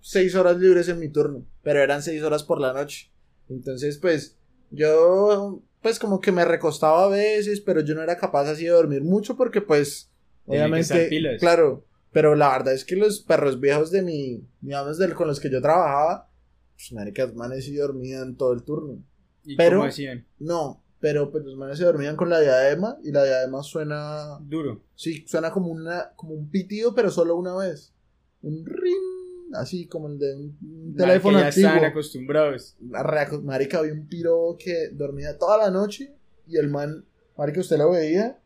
6 0.00 0.34
horas 0.36 0.56
libres 0.56 0.88
en 0.88 0.98
mi 0.98 1.10
turno, 1.10 1.44
pero 1.62 1.82
eran 1.82 2.02
6 2.02 2.22
horas 2.22 2.44
por 2.44 2.62
la 2.62 2.72
noche. 2.72 3.12
Entonces, 3.50 3.98
pues, 3.98 4.38
yo, 4.70 5.60
pues 5.82 5.98
como 5.98 6.22
que 6.22 6.32
me 6.32 6.46
recostaba 6.46 7.04
a 7.04 7.08
veces, 7.08 7.60
pero 7.60 7.82
yo 7.82 7.94
no 7.94 8.02
era 8.02 8.16
capaz 8.16 8.48
así 8.48 8.64
de 8.64 8.70
dormir 8.70 9.04
mucho 9.04 9.36
porque, 9.36 9.60
pues, 9.60 10.10
obviamente, 10.46 11.10
claro, 11.38 11.84
pero 12.16 12.34
la 12.34 12.48
verdad 12.48 12.72
es 12.72 12.82
que 12.86 12.96
los 12.96 13.20
perros 13.20 13.60
viejos 13.60 13.90
de 13.90 14.00
mi, 14.00 14.42
digamos, 14.62 14.96
del, 14.96 15.12
con 15.12 15.28
los 15.28 15.38
que 15.38 15.50
yo 15.50 15.60
trabajaba, 15.60 16.30
pues, 16.74 16.90
maricas, 16.92 17.34
manes 17.34 17.66
sí 17.66 17.76
dormían 17.76 18.36
todo 18.36 18.54
el 18.54 18.62
turno. 18.62 19.02
¿Y 19.44 19.54
pero- 19.54 19.76
cómo 19.80 19.88
hacían? 19.90 20.26
No, 20.38 20.82
pero 20.98 21.30
pues 21.30 21.44
los 21.44 21.56
manes 21.58 21.76
se 21.76 21.84
dormían 21.84 22.16
con 22.16 22.30
la 22.30 22.40
diadema 22.40 22.96
y 23.04 23.12
la 23.12 23.22
diadema 23.22 23.62
suena, 23.62 24.38
Duro. 24.40 24.80
sí, 24.94 25.26
suena 25.28 25.50
como 25.50 25.68
una, 25.68 26.12
como 26.16 26.32
un 26.32 26.48
pitido, 26.48 26.94
pero 26.94 27.10
solo 27.10 27.36
una 27.36 27.54
vez. 27.54 27.92
Un 28.40 28.64
ring, 28.64 29.54
así 29.54 29.86
como 29.86 30.08
el 30.08 30.18
de 30.18 30.34
un, 30.36 30.58
un 30.62 30.94
teléfono 30.96 31.38
ya 31.38 31.48
están 31.48 31.66
antiguo. 31.66 31.88
acostumbrados. 31.90 32.78
Arreaco- 32.92 33.42
Marica, 33.42 33.78
había 33.80 33.92
un 33.92 34.06
piro 34.08 34.56
que 34.58 34.88
dormía 34.92 35.36
toda 35.36 35.58
la 35.58 35.70
noche 35.70 36.14
y 36.46 36.56
el 36.56 36.68
man, 36.70 37.04
marica, 37.36 37.60
usted 37.60 37.76
lo 37.76 37.90
veía, 37.90 38.40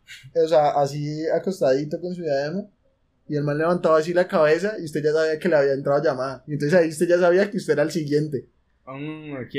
o 0.44 0.48
sea, 0.48 0.70
así 0.70 1.24
acostadito 1.28 2.00
con 2.00 2.14
su 2.16 2.22
diadema. 2.22 2.66
Y 3.30 3.36
el 3.36 3.44
man 3.44 3.58
levantaba 3.58 3.96
así 3.96 4.12
la 4.12 4.26
cabeza 4.26 4.74
y 4.80 4.86
usted 4.86 5.04
ya 5.04 5.12
sabía 5.12 5.38
que 5.38 5.48
le 5.48 5.54
había 5.54 5.72
entrado 5.72 6.02
llamada. 6.02 6.42
Y 6.48 6.54
entonces 6.54 6.76
ahí 6.76 6.88
usted 6.88 7.06
ya 7.06 7.16
sabía 7.16 7.48
que 7.48 7.58
usted 7.58 7.74
era 7.74 7.84
el 7.84 7.92
siguiente. 7.92 8.48
Mm, 8.84 9.34
ok. 9.34 9.54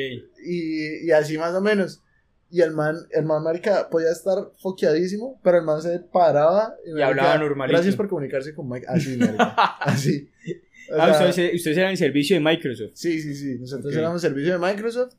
Y, 0.45 1.07
y 1.07 1.11
así 1.11 1.38
más 1.38 1.55
o 1.55 1.61
menos. 1.61 2.03
Y 2.49 2.59
el 2.59 2.72
man, 2.72 2.97
el 3.11 3.24
man, 3.24 3.41
marica, 3.41 3.89
podía 3.89 4.11
estar 4.11 4.51
foqueadísimo, 4.57 5.39
pero 5.41 5.59
el 5.59 5.63
man 5.63 5.82
se 5.82 5.99
paraba 5.99 6.76
y, 6.86 7.01
hablaba 7.01 7.38
normalito. 7.38 7.78
Gracias 7.78 7.95
por 7.95 8.09
comunicarse 8.09 8.53
con 8.53 8.67
Mike. 8.67 8.88
Así, 8.89 9.15
marica. 9.15 9.53
así. 9.80 10.30
O 10.91 11.01
ah, 11.01 11.11
ustedes, 11.30 11.55
ustedes 11.55 11.78
eran 11.78 11.91
el 11.91 11.97
servicio 11.97 12.36
de 12.36 12.41
Microsoft. 12.41 12.91
Sí, 12.95 13.22
sí, 13.22 13.34
sí. 13.36 13.57
Nosotros 13.57 13.95
éramos 13.95 14.19
servicio 14.22 14.51
de 14.51 14.59
Microsoft. 14.59 15.13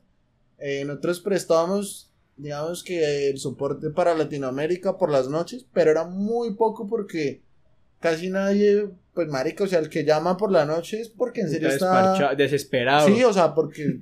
Eh, 0.59 0.85
nosotros 0.85 1.21
prestábamos, 1.21 2.11
digamos 2.37 2.83
que 2.83 3.31
el 3.31 3.39
soporte 3.39 3.89
para 3.89 4.13
Latinoamérica 4.13 4.99
por 4.99 5.09
las 5.09 5.27
noches, 5.27 5.65
pero 5.73 5.89
era 5.89 6.05
muy 6.05 6.53
poco 6.53 6.87
porque 6.87 7.41
casi 8.03 8.29
nadie, 8.29 8.89
pues 9.13 9.29
marica, 9.29 9.63
o 9.63 9.67
sea, 9.67 9.79
el 9.79 9.87
que 9.87 10.03
llama 10.03 10.35
por 10.35 10.51
la 10.51 10.65
noche 10.65 10.99
es 10.99 11.07
porque 11.07 11.39
en 11.39 11.49
serio 11.49 11.69
Está 11.69 12.35
desesperado. 12.35 13.07
Sí, 13.07 13.23
o 13.23 13.31
sea, 13.31 13.55
porque 13.55 13.97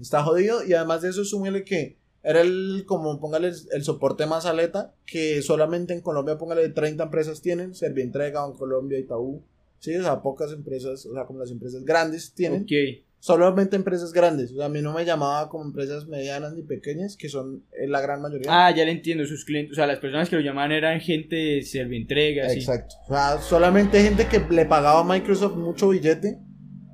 está 0.00 0.24
jodido 0.24 0.64
y 0.64 0.72
además 0.72 1.02
de 1.02 1.10
eso 1.10 1.22
súmele 1.22 1.62
que 1.62 1.98
era 2.22 2.40
el, 2.40 2.84
como 2.86 3.20
póngale 3.20 3.48
el, 3.48 3.56
el 3.72 3.84
soporte 3.84 4.24
más 4.24 4.46
aleta, 4.46 4.94
que 5.04 5.42
solamente 5.42 5.92
en 5.92 6.00
Colombia, 6.00 6.38
póngale 6.38 6.70
30 6.70 7.04
empresas 7.04 7.42
tienen, 7.42 7.74
Servientrega, 7.74 8.42
en 8.46 8.54
Colombia, 8.54 8.98
Itaú, 8.98 9.42
sí, 9.78 9.94
o 9.96 10.02
sea, 10.02 10.22
pocas 10.22 10.50
empresas, 10.52 11.04
o 11.04 11.12
sea, 11.12 11.26
como 11.26 11.40
las 11.40 11.50
empresas 11.50 11.84
grandes 11.84 12.32
tienen, 12.32 12.62
Ok. 12.62 13.04
Solamente 13.20 13.76
empresas 13.76 14.12
grandes, 14.12 14.50
o 14.52 14.56
sea, 14.56 14.66
a 14.66 14.68
mí 14.68 14.80
no 14.80 14.94
me 14.94 15.04
llamaba 15.04 15.48
como 15.50 15.64
empresas 15.64 16.06
medianas 16.08 16.54
ni 16.54 16.62
pequeñas, 16.62 17.16
que 17.16 17.28
son 17.28 17.62
eh, 17.72 17.86
la 17.86 18.00
gran 18.00 18.20
mayoría. 18.20 18.48
Ah, 18.48 18.74
ya 18.74 18.84
le 18.84 18.90
entiendo. 18.90 19.24
Sus 19.26 19.44
clientes, 19.44 19.72
o 19.72 19.76
sea, 19.76 19.86
las 19.86 19.98
personas 19.98 20.28
que 20.28 20.36
lo 20.36 20.42
llamaban 20.42 20.72
eran 20.72 21.00
gente 21.00 21.36
de 21.36 21.62
servientrega. 21.62 22.46
así. 22.46 22.58
Exacto. 22.58 22.96
O 23.04 23.14
sea, 23.14 23.38
solamente 23.40 24.02
gente 24.02 24.26
que 24.26 24.40
le 24.52 24.64
pagaba 24.64 25.00
a 25.00 25.04
Microsoft 25.04 25.56
mucho 25.56 25.90
billete 25.90 26.38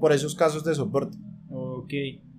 por 0.00 0.12
esos 0.12 0.34
casos 0.34 0.64
de 0.64 0.74
soporte. 0.74 1.16
Ok. 1.48 1.92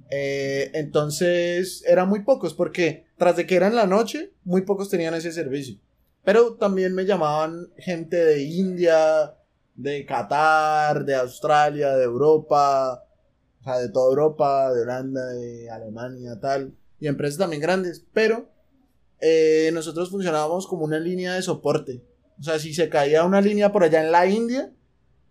Eh, 0.10 0.72
entonces 0.74 1.84
eran 1.86 2.08
muy 2.08 2.22
pocos 2.22 2.54
porque 2.54 3.08
tras 3.18 3.36
de 3.36 3.46
que 3.46 3.56
era 3.56 3.68
en 3.68 3.76
la 3.76 3.88
noche, 3.88 4.34
muy 4.44 4.62
pocos 4.62 4.90
tenían 4.90 5.14
ese 5.14 5.32
servicio. 5.32 5.78
Pero 6.24 6.56
también 6.56 6.94
me 6.94 7.06
llamaban 7.06 7.70
gente 7.78 8.18
de 8.18 8.44
India, 8.44 9.34
de 9.76 10.06
Qatar, 10.06 11.06
de 11.06 11.16
Australia, 11.16 11.96
de 11.96 12.04
Europa, 12.04 13.07
sea, 13.68 13.80
de 13.80 13.90
toda 13.90 14.10
Europa, 14.10 14.74
de 14.74 14.82
Holanda, 14.82 15.26
de 15.28 15.70
Alemania, 15.70 16.40
tal. 16.40 16.74
Y 17.00 17.08
empresas 17.08 17.38
también 17.38 17.62
grandes. 17.62 18.06
Pero 18.14 18.50
eh, 19.20 19.70
nosotros 19.74 20.10
funcionábamos 20.10 20.68
como 20.68 20.86
una 20.86 21.00
línea 21.00 21.34
de 21.36 21.42
soporte. 21.42 22.04
O 22.40 22.44
sea, 22.44 22.60
si 22.60 22.74
se 22.74 22.90
caía 22.90 23.24
una 23.24 23.42
línea 23.42 23.72
por 23.72 23.84
allá 23.84 24.04
en 24.04 24.12
la 24.12 24.28
India, 24.28 24.72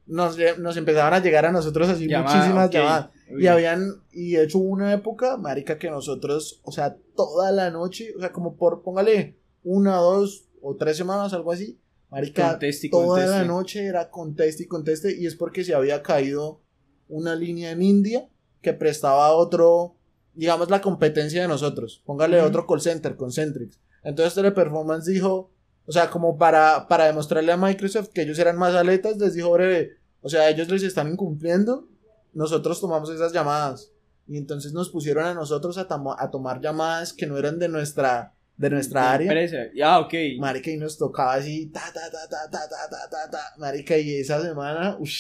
nos, 0.07 0.37
nos 0.59 0.77
empezaban 0.77 1.15
a 1.15 1.21
llegar 1.21 1.47
a 1.47 1.53
nosotros 1.53 1.89
así 1.89 2.07
Llamada, 2.07 2.37
muchísimas 2.37 2.71
llamadas. 2.71 3.11
Uy. 3.31 3.45
Y 3.45 3.47
habían, 3.47 4.03
y 4.13 4.33
de 4.33 4.45
hecho 4.45 4.59
hubo 4.59 4.71
una 4.71 4.93
época, 4.93 5.37
marica, 5.37 5.79
que 5.79 5.91
nosotros, 5.91 6.61
o 6.65 6.73
sea, 6.73 6.97
toda 7.17 7.53
la 7.53 7.71
noche, 7.71 8.13
o 8.17 8.21
sea, 8.21 8.33
como 8.33 8.57
por, 8.57 8.83
póngale, 8.83 9.39
una, 9.63 9.97
dos 9.97 10.49
o 10.63 10.77
tres 10.77 10.97
semanas, 10.97 11.33
algo 11.33 11.53
así, 11.53 11.79
marica, 12.11 12.51
Conteste 12.51 12.89
toda 12.89 13.07
conteste. 13.07 13.31
la 13.31 13.45
noche 13.45 13.85
era 13.85 14.11
conteste 14.11 14.63
y 14.65 14.67
conteste, 14.67 15.17
y 15.17 15.27
es 15.27 15.35
porque 15.35 15.65
se 15.65 15.75
había 15.75 16.03
caído 16.03 16.61
una 17.09 17.35
línea 17.35 17.71
en 17.71 17.83
India 17.83 18.29
que 18.63 18.73
prestaba 18.73 19.31
otro, 19.33 19.95
digamos, 20.35 20.71
la 20.71 20.81
competencia 20.81 21.43
de 21.43 21.49
nosotros, 21.49 22.03
póngale 22.05 22.39
Ujú. 22.39 22.49
otro 22.49 22.67
call 22.67 22.81
center, 22.81 23.17
Concentrix. 23.17 23.79
Entonces 24.03 24.35
Teleperformance 24.35 25.11
dijo, 25.11 25.51
o 25.87 25.93
sea, 25.93 26.11
como 26.11 26.37
para, 26.37 26.87
para 26.89 27.07
demostrarle 27.07 27.53
a 27.53 27.57
Microsoft 27.57 28.09
que 28.09 28.23
ellos 28.23 28.39
eran 28.39 28.57
más 28.57 28.75
aletas, 28.75 29.17
les 29.19 29.35
dijo, 29.35 29.51
"Bre, 29.53 29.93
o 30.21 30.29
sea, 30.29 30.49
ellos 30.51 30.69
les 30.69 30.83
están 30.83 31.13
incumpliendo, 31.13 31.89
nosotros 32.35 32.81
tomamos 32.81 33.09
esas 33.11 33.33
llamadas. 33.33 33.93
Y 34.29 34.37
entonces 34.37 34.73
nos 34.73 34.89
pusieron 34.91 35.25
a 35.25 35.35
nosotros 35.35 35.79
a, 35.79 35.87
a 36.19 36.31
tomar 36.33 36.61
llamadas 36.61 37.13
que 37.13 37.27
no 37.27 37.39
eran 37.39 37.61
de 37.61 37.69
nuestra, 37.69 38.35
de 38.57 38.71
nuestra 38.71 39.03
De 39.03 39.07
área. 39.07 39.27
Empresa. 39.33 39.57
Ya, 39.75 40.01
ok. 40.01 40.13
Marica, 40.41 40.71
y 40.73 40.77
nos 40.77 40.99
tocaba 40.99 41.35
así, 41.35 41.67
ta, 41.67 41.81
ta, 41.95 42.11
ta, 42.11 42.29
ta, 42.29 42.51
ta, 42.51 42.69
ta, 42.69 42.89
ta, 42.91 43.09
ta, 43.09 43.31
ta. 43.31 43.39
Marica, 43.59 43.97
y 43.97 44.17
esa 44.17 44.43
semana, 44.43 44.97
uff, 44.99 45.11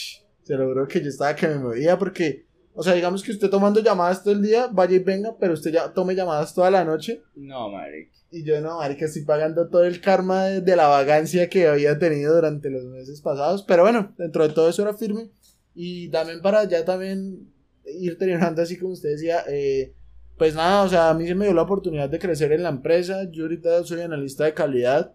se 0.46 0.54
logró 0.54 0.86
que 0.86 1.02
yo 1.02 1.08
estaba 1.08 1.34
que 1.34 1.48
me 1.48 1.58
movía 1.58 1.98
porque, 1.98 2.46
o 2.72 2.82
sea, 2.84 2.94
digamos 2.94 3.24
que 3.24 3.32
usted 3.32 3.50
tomando 3.50 3.80
llamadas 3.80 4.22
todo 4.22 4.32
el 4.32 4.42
día, 4.42 4.68
vaya 4.68 4.94
y 4.94 5.00
venga, 5.00 5.36
pero 5.40 5.54
usted 5.54 5.72
ya 5.72 5.92
tome 5.92 6.14
llamadas 6.14 6.54
toda 6.54 6.70
la 6.70 6.84
noche. 6.84 7.20
No, 7.34 7.68
marica. 7.68 8.12
Y 8.30 8.44
yo 8.44 8.60
no, 8.60 8.78
marica, 8.78 9.06
estoy 9.06 9.24
pagando 9.24 9.68
todo 9.68 9.82
el 9.82 10.00
karma 10.00 10.44
de, 10.44 10.60
de 10.60 10.76
la 10.76 10.86
vagancia 10.86 11.48
que 11.48 11.66
había 11.66 11.98
tenido 11.98 12.36
durante 12.36 12.70
los 12.70 12.84
meses 12.84 13.20
pasados. 13.22 13.64
Pero 13.64 13.82
bueno, 13.82 14.14
dentro 14.18 14.46
de 14.46 14.54
todo 14.54 14.68
eso 14.68 14.82
era 14.82 14.94
firme. 14.94 15.30
Y 15.74 16.10
también 16.10 16.40
para 16.40 16.62
ya 16.62 16.84
también 16.84 17.50
ir 17.84 18.16
terminando 18.16 18.62
así 18.62 18.78
como 18.78 18.92
usted 18.92 19.10
decía, 19.10 19.42
eh, 19.48 19.94
pues 20.38 20.54
nada, 20.54 20.84
o 20.84 20.88
sea, 20.88 21.10
a 21.10 21.14
mí 21.14 21.26
se 21.26 21.34
me 21.34 21.46
dio 21.46 21.54
la 21.54 21.62
oportunidad 21.62 22.08
de 22.08 22.20
crecer 22.20 22.52
en 22.52 22.62
la 22.62 22.68
empresa. 22.68 23.28
Yo 23.32 23.44
ahorita 23.44 23.82
soy 23.82 24.02
analista 24.02 24.44
de 24.44 24.54
calidad, 24.54 25.12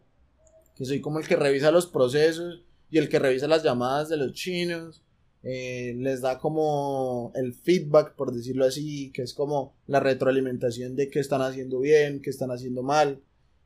que 0.76 0.84
soy 0.84 1.00
como 1.00 1.20
el 1.20 1.28
que 1.28 1.38
revisa 1.38 1.72
los 1.72 1.88
procesos 1.88 2.66
y 2.90 2.98
el 2.98 3.08
que 3.08 3.20
revisa 3.20 3.48
las 3.48 3.64
llamadas 3.64 4.10
de 4.10 4.18
los 4.18 4.34
chinos. 4.34 5.04
Eh, 5.44 5.96
les 5.98 6.22
da 6.22 6.38
como 6.38 7.32
el 7.36 7.54
feedback, 7.54 8.16
por 8.16 8.32
decirlo 8.32 8.66
así, 8.66 9.12
que 9.12 9.24
es 9.24 9.34
como 9.34 9.76
la 9.88 10.00
retroalimentación 10.00 10.96
de 10.96 11.10
qué 11.10 11.20
están 11.20 11.42
haciendo 11.42 11.80
bien, 11.80 12.22
qué 12.22 12.30
están 12.30 12.52
haciendo 12.52 12.84
mal. 12.84 13.22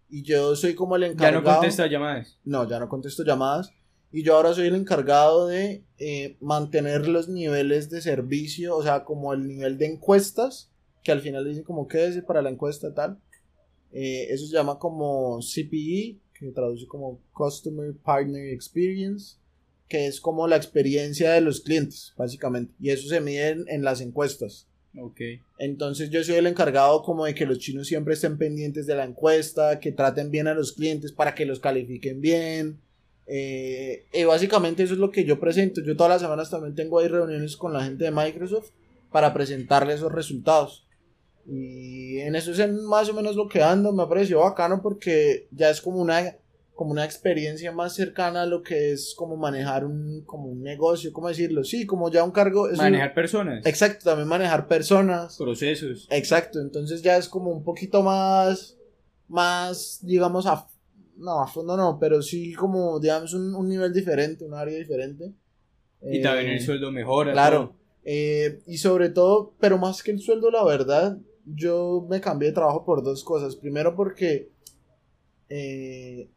Y 0.09 0.23
yo 0.23 0.55
soy 0.55 0.75
como 0.75 0.95
el 0.95 1.03
encargado. 1.03 1.43
¿Ya 1.43 1.51
no 1.51 1.57
contesta 1.57 1.87
llamadas? 1.87 2.39
No, 2.45 2.69
ya 2.69 2.79
no 2.79 2.87
contesto 2.87 3.23
llamadas. 3.23 3.73
Y 4.11 4.23
yo 4.23 4.35
ahora 4.35 4.53
soy 4.53 4.67
el 4.67 4.75
encargado 4.75 5.47
de 5.47 5.83
eh, 5.97 6.37
mantener 6.39 7.07
los 7.07 7.27
niveles 7.27 7.89
de 7.89 8.01
servicio, 8.01 8.77
o 8.77 8.81
sea, 8.81 9.03
como 9.03 9.33
el 9.33 9.45
nivel 9.45 9.77
de 9.77 9.87
encuestas, 9.87 10.71
que 11.03 11.11
al 11.11 11.19
final 11.19 11.43
dicen 11.43 11.63
como 11.63 11.87
qué 11.87 12.07
es 12.07 12.21
para 12.23 12.41
la 12.41 12.49
encuesta 12.49 12.93
tal. 12.93 13.19
Eh, 13.91 14.27
eso 14.29 14.45
se 14.45 14.53
llama 14.53 14.79
como 14.79 15.39
CPE, 15.39 16.19
que 16.33 16.51
traduce 16.53 16.87
como 16.87 17.19
Customer 17.33 17.93
Partner 17.97 18.53
Experience 18.53 19.37
que 19.87 20.07
es 20.07 20.19
como 20.19 20.47
la 20.47 20.55
experiencia 20.55 21.31
de 21.31 21.41
los 21.41 21.61
clientes, 21.61 22.13
básicamente. 22.17 22.73
Y 22.79 22.89
eso 22.89 23.07
se 23.07 23.21
mide 23.21 23.57
en, 23.67 23.83
las 23.83 24.01
encuestas. 24.01 24.67
Ok. 24.97 25.21
Entonces 25.59 26.09
yo 26.09 26.23
soy 26.23 26.35
el 26.35 26.47
encargado 26.47 27.03
como 27.03 27.25
de 27.25 27.35
que 27.35 27.45
los 27.45 27.59
chinos 27.59 27.87
siempre 27.87 28.13
estén 28.13 28.37
pendientes 28.37 28.87
de 28.87 28.95
la 28.95 29.03
encuesta, 29.03 29.79
que 29.79 29.91
traten 29.91 30.31
bien 30.31 30.47
a 30.47 30.53
los 30.53 30.73
clientes 30.73 31.11
para 31.11 31.35
que 31.35 31.45
los 31.45 31.59
califiquen 31.59 32.21
bien. 32.21 32.79
Eh, 33.27 34.05
y 34.13 34.23
básicamente 34.23 34.83
eso 34.83 34.93
es 34.93 34.99
lo 34.99 35.11
que 35.11 35.25
yo 35.25 35.39
presento. 35.39 35.81
Yo 35.81 35.95
todas 35.95 36.11
las 36.11 36.21
semanas 36.21 36.49
también 36.49 36.75
tengo 36.75 36.99
ahí 36.99 37.07
reuniones 37.07 37.57
con 37.57 37.73
la 37.73 37.83
gente 37.83 38.05
de 38.05 38.11
Microsoft 38.11 38.71
para 39.11 39.33
presentarle 39.33 39.93
esos 39.93 40.11
resultados. 40.11 40.85
Y 41.47 42.17
en 42.19 42.35
eso 42.35 42.51
es 42.51 42.73
más 42.83 43.07
o 43.09 43.13
menos 43.13 43.35
lo 43.35 43.47
que 43.47 43.61
ando. 43.61 43.93
Me 43.93 44.03
ha 44.03 44.09
parecido 44.09 44.39
bacano 44.39 44.81
porque 44.81 45.47
ya 45.51 45.69
es 45.69 45.79
como 45.79 46.01
una 46.01 46.35
como 46.75 46.91
una 46.91 47.05
experiencia 47.05 47.71
más 47.71 47.95
cercana 47.95 48.41
a 48.41 48.45
lo 48.45 48.61
que 48.61 48.91
es 48.91 49.15
como 49.15 49.37
manejar 49.37 49.85
un, 49.85 50.23
como 50.25 50.49
un 50.49 50.61
negocio, 50.61 51.13
¿cómo 51.13 51.29
decirlo? 51.29 51.63
Sí, 51.63 51.85
como 51.85 52.11
ya 52.11 52.23
un 52.23 52.31
cargo... 52.31 52.67
manejar 52.75 53.13
personas. 53.13 53.65
Exacto, 53.65 54.03
también 54.03 54.27
manejar 54.27 54.67
personas. 54.67 55.37
Procesos. 55.37 56.05
Exacto, 56.11 56.59
entonces 56.59 57.01
ya 57.01 57.15
es 57.15 57.29
como 57.29 57.49
un 57.49 57.63
poquito 57.63 58.03
más, 58.03 58.77
más, 59.29 59.99
digamos, 60.01 60.45
a, 60.47 60.67
no, 61.15 61.41
a 61.41 61.47
fondo 61.47 61.77
no, 61.77 61.97
pero 61.97 62.21
sí 62.21 62.53
como, 62.53 62.99
digamos, 62.99 63.33
un, 63.33 63.69
nivel 63.69 63.93
diferente, 63.93 64.43
un 64.43 64.53
área 64.53 64.77
diferente. 64.77 65.31
Y 66.01 66.21
también 66.21 66.49
el 66.49 66.57
eh, 66.57 66.61
sueldo 66.61 66.91
mejora. 66.91 67.31
Claro, 67.31 67.73
eh, 68.03 68.59
y 68.67 68.77
sobre 68.79 69.09
todo, 69.09 69.53
pero 69.61 69.77
más 69.77 70.03
que 70.03 70.11
el 70.11 70.19
sueldo, 70.19 70.51
la 70.51 70.65
verdad, 70.65 71.17
yo 71.45 72.05
me 72.09 72.19
cambié 72.19 72.49
de 72.49 72.55
trabajo 72.55 72.83
por 72.83 73.01
dos 73.01 73.23
cosas. 73.23 73.55
Primero 73.55 73.95
porque... 73.95 74.49
Eh, 75.47 76.27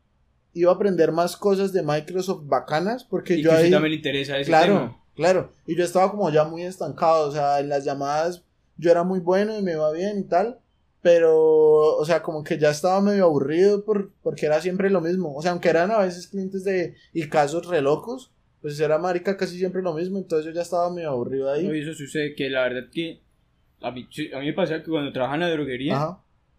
iba 0.60 0.72
a 0.72 0.74
aprender 0.74 1.12
más 1.12 1.36
cosas 1.36 1.72
de 1.72 1.82
Microsoft 1.82 2.42
bacanas 2.46 3.04
porque 3.04 3.40
yo 3.40 3.52
ahí... 3.52 3.70
también 3.70 3.92
le 3.92 3.96
interesa 3.96 4.38
ese 4.38 4.50
claro, 4.50 4.98
Claro, 5.14 5.52
y 5.66 5.76
yo 5.76 5.82
estaba 5.84 6.12
como 6.12 6.30
ya 6.30 6.44
muy 6.44 6.62
estancado, 6.62 7.28
o 7.28 7.32
sea, 7.32 7.58
en 7.58 7.68
las 7.68 7.84
llamadas 7.84 8.44
yo 8.76 8.92
era 8.92 9.02
muy 9.02 9.18
bueno 9.18 9.58
y 9.58 9.62
me 9.62 9.72
iba 9.72 9.90
bien 9.90 10.20
y 10.20 10.22
tal, 10.22 10.60
pero, 11.02 11.96
o 11.96 12.04
sea, 12.04 12.22
como 12.22 12.44
que 12.44 12.56
ya 12.56 12.70
estaba 12.70 13.00
medio 13.00 13.24
aburrido 13.24 13.84
por, 13.84 14.12
porque 14.22 14.46
era 14.46 14.60
siempre 14.60 14.90
lo 14.90 15.00
mismo, 15.00 15.34
o 15.34 15.42
sea, 15.42 15.50
aunque 15.50 15.70
eran 15.70 15.90
a 15.90 15.98
veces 15.98 16.28
clientes 16.28 16.62
de, 16.62 16.94
y 17.12 17.28
casos 17.28 17.66
re 17.66 17.82
locos, 17.82 18.30
pues 18.62 18.78
era 18.78 18.98
marica 18.98 19.36
casi 19.36 19.58
siempre 19.58 19.82
lo 19.82 19.92
mismo, 19.92 20.18
entonces 20.18 20.46
yo 20.46 20.52
ya 20.52 20.62
estaba 20.62 20.88
medio 20.88 21.10
aburrido 21.10 21.50
ahí. 21.50 21.66
No, 21.66 21.74
y 21.74 21.80
eso 21.80 21.94
sucede 21.94 22.36
que 22.36 22.48
la 22.48 22.62
verdad 22.62 22.88
que 22.92 23.20
a 23.80 23.90
mí, 23.90 24.08
a 24.32 24.38
mí 24.38 24.46
me 24.46 24.52
pasa 24.52 24.82
que 24.82 24.90
cuando 24.90 25.12
trabajaba 25.12 25.36
en 25.36 25.40
la 25.40 25.50
droguería, 25.50 26.18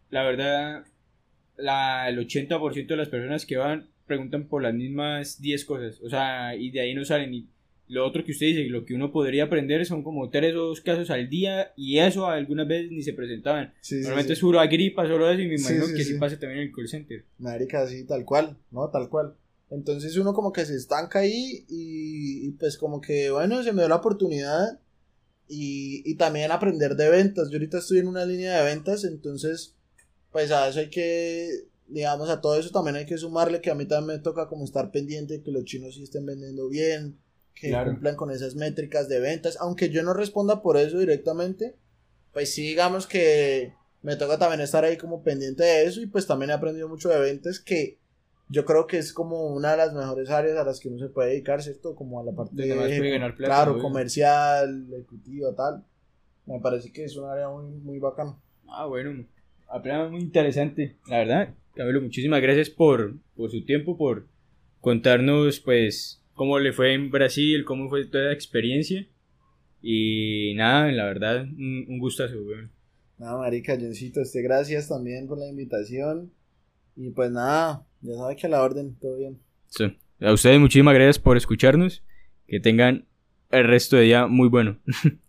la 0.09 0.23
verdad 0.23 0.83
la, 1.59 2.09
el 2.09 2.17
80% 2.19 2.87
de 2.87 2.95
las 2.97 3.09
personas 3.09 3.45
que 3.45 3.57
van 3.57 3.89
preguntan 4.05 4.47
por 4.47 4.63
las 4.63 4.73
mismas 4.73 5.39
10 5.39 5.65
cosas, 5.65 6.01
o 6.01 6.09
sea, 6.09 6.55
y 6.55 6.71
de 6.71 6.81
ahí 6.81 6.95
no 6.95 7.05
salen. 7.05 7.33
Y 7.33 7.47
lo 7.87 8.05
otro 8.05 8.23
que 8.23 8.31
usted 8.31 8.47
dice, 8.47 8.63
lo 8.65 8.83
que 8.83 8.95
uno 8.95 9.11
podría 9.11 9.45
aprender 9.45 9.85
son 9.85 10.03
como 10.03 10.29
tres 10.29 10.55
o 10.55 10.67
dos 10.67 10.81
casos 10.81 11.09
al 11.11 11.29
día, 11.29 11.71
y 11.77 11.99
eso 11.99 12.27
algunas 12.27 12.67
veces 12.67 12.91
ni 12.91 13.03
se 13.03 13.13
presentaban. 13.13 13.73
Normalmente 13.91 14.33
es 14.33 14.39
puro 14.39 14.59
gripa, 14.67 15.07
solo 15.07 15.29
eso, 15.29 15.41
y 15.41 15.47
me 15.47 15.55
imagino 15.55 15.85
que 15.95 16.03
sí, 16.03 16.15
pasa 16.15 16.39
también 16.39 16.61
en 16.61 16.67
el 16.67 16.73
call 16.73 16.87
center. 16.87 17.23
Marica, 17.37 17.87
sí, 17.87 18.03
tal 18.05 18.25
cual, 18.25 18.57
¿no? 18.71 18.89
Tal 18.89 19.09
cual. 19.09 19.35
Entonces 19.71 20.17
uno 20.17 20.33
como 20.33 20.51
que 20.51 20.65
se 20.65 20.75
estanca 20.75 21.19
ahí 21.19 21.65
y, 21.69 22.47
y 22.47 22.51
pues 22.53 22.77
como 22.77 23.01
que, 23.01 23.29
bueno, 23.29 23.61
se 23.61 23.71
me 23.71 23.83
dio 23.83 23.89
la 23.89 23.97
oportunidad 23.97 24.79
y, 25.47 26.01
y 26.03 26.15
también 26.15 26.51
aprender 26.51 26.95
de 26.95 27.09
ventas. 27.09 27.49
Yo 27.49 27.57
ahorita 27.57 27.77
estoy 27.77 27.99
en 27.99 28.07
una 28.07 28.25
línea 28.25 28.57
de 28.57 28.65
ventas, 28.65 29.03
entonces 29.03 29.75
pues 30.31 30.51
a 30.51 30.67
eso 30.67 30.79
hay 30.79 30.89
que, 30.89 31.67
digamos, 31.87 32.29
a 32.29 32.41
todo 32.41 32.59
eso 32.59 32.71
también 32.71 32.95
hay 32.95 33.05
que 33.05 33.17
sumarle 33.17 33.61
que 33.61 33.71
a 33.71 33.75
mí 33.75 33.85
también 33.85 34.17
me 34.17 34.23
toca 34.23 34.47
como 34.47 34.63
estar 34.63 34.91
pendiente 34.91 35.35
de 35.35 35.43
que 35.43 35.51
los 35.51 35.65
chinos 35.65 35.95
sí 35.95 36.03
estén 36.03 36.25
vendiendo 36.25 36.67
bien, 36.69 37.19
que 37.55 37.71
cumplan 37.71 38.15
con 38.15 38.31
esas 38.31 38.55
métricas 38.55 39.09
de 39.09 39.19
ventas, 39.19 39.57
aunque 39.59 39.89
yo 39.89 40.03
no 40.03 40.13
responda 40.13 40.61
por 40.61 40.77
eso 40.77 40.99
directamente, 40.99 41.75
pues 42.31 42.53
sí 42.53 42.61
digamos 42.61 43.07
que 43.07 43.73
me 44.01 44.15
toca 44.15 44.37
también 44.37 44.61
estar 44.61 44.85
ahí 44.85 44.97
como 44.97 45.23
pendiente 45.23 45.63
de 45.63 45.83
eso 45.83 46.01
y 46.01 46.07
pues 46.07 46.25
también 46.25 46.51
he 46.51 46.53
aprendido 46.53 46.87
mucho 46.87 47.09
de 47.09 47.19
ventas 47.19 47.59
que 47.59 47.99
yo 48.49 48.65
creo 48.65 48.87
que 48.87 48.97
es 48.97 49.13
como 49.13 49.47
una 49.47 49.71
de 49.71 49.77
las 49.77 49.93
mejores 49.93 50.29
áreas 50.29 50.57
a 50.57 50.63
las 50.63 50.79
que 50.79 50.89
uno 50.89 50.97
se 50.97 51.09
puede 51.09 51.29
dedicar, 51.29 51.61
¿cierto? 51.61 51.95
Como 51.95 52.19
a 52.19 52.23
la 52.23 52.31
parte 52.31 52.55
de, 52.55 53.33
claro, 53.37 53.77
comercial, 53.79 54.87
ejecutiva, 54.91 55.53
tal. 55.55 55.85
Me 56.47 56.59
parece 56.59 56.91
que 56.91 57.03
es 57.03 57.15
un 57.15 57.29
área 57.29 57.47
muy, 57.47 57.65
muy 57.65 57.99
bacana. 57.99 58.35
Ah, 58.67 58.87
bueno, 58.87 59.23
apenas 59.69 60.11
muy 60.11 60.21
interesante, 60.21 60.95
la 61.07 61.19
verdad. 61.19 61.55
Camilo, 61.75 62.01
muchísimas 62.01 62.41
gracias 62.41 62.69
por, 62.69 63.15
por 63.35 63.51
su 63.51 63.63
tiempo, 63.63 63.97
por 63.97 64.27
contarnos, 64.81 65.59
pues, 65.59 66.23
cómo 66.33 66.59
le 66.59 66.73
fue 66.73 66.93
en 66.93 67.09
Brasil, 67.11 67.63
cómo 67.65 67.89
fue 67.89 68.05
toda 68.05 68.25
la 68.25 68.33
experiencia. 68.33 69.07
Y 69.81 70.53
nada, 70.55 70.91
la 70.91 71.05
verdad, 71.05 71.43
un, 71.43 71.85
un 71.87 71.99
gustazo, 71.99 72.35
weón. 72.41 72.71
Nada, 73.17 73.37
marica, 73.37 73.77
Johncito, 73.79 74.21
este, 74.21 74.41
gracias 74.41 74.87
también 74.87 75.27
por 75.27 75.37
la 75.37 75.47
invitación. 75.47 76.31
Y 76.95 77.11
pues 77.11 77.31
nada, 77.31 77.85
ya 78.01 78.15
sabes 78.15 78.37
que 78.37 78.47
a 78.47 78.49
la 78.49 78.61
orden, 78.61 78.95
todo 78.99 79.17
bien. 79.17 79.39
Sí. 79.67 79.97
A 80.21 80.33
ustedes 80.33 80.59
muchísimas 80.59 80.93
gracias 80.93 81.19
por 81.19 81.37
escucharnos. 81.37 82.03
Que 82.47 82.59
tengan 82.59 83.05
el 83.51 83.65
resto 83.65 83.97
de 83.97 84.03
día 84.03 84.27
muy 84.27 84.49
bueno. 84.49 84.79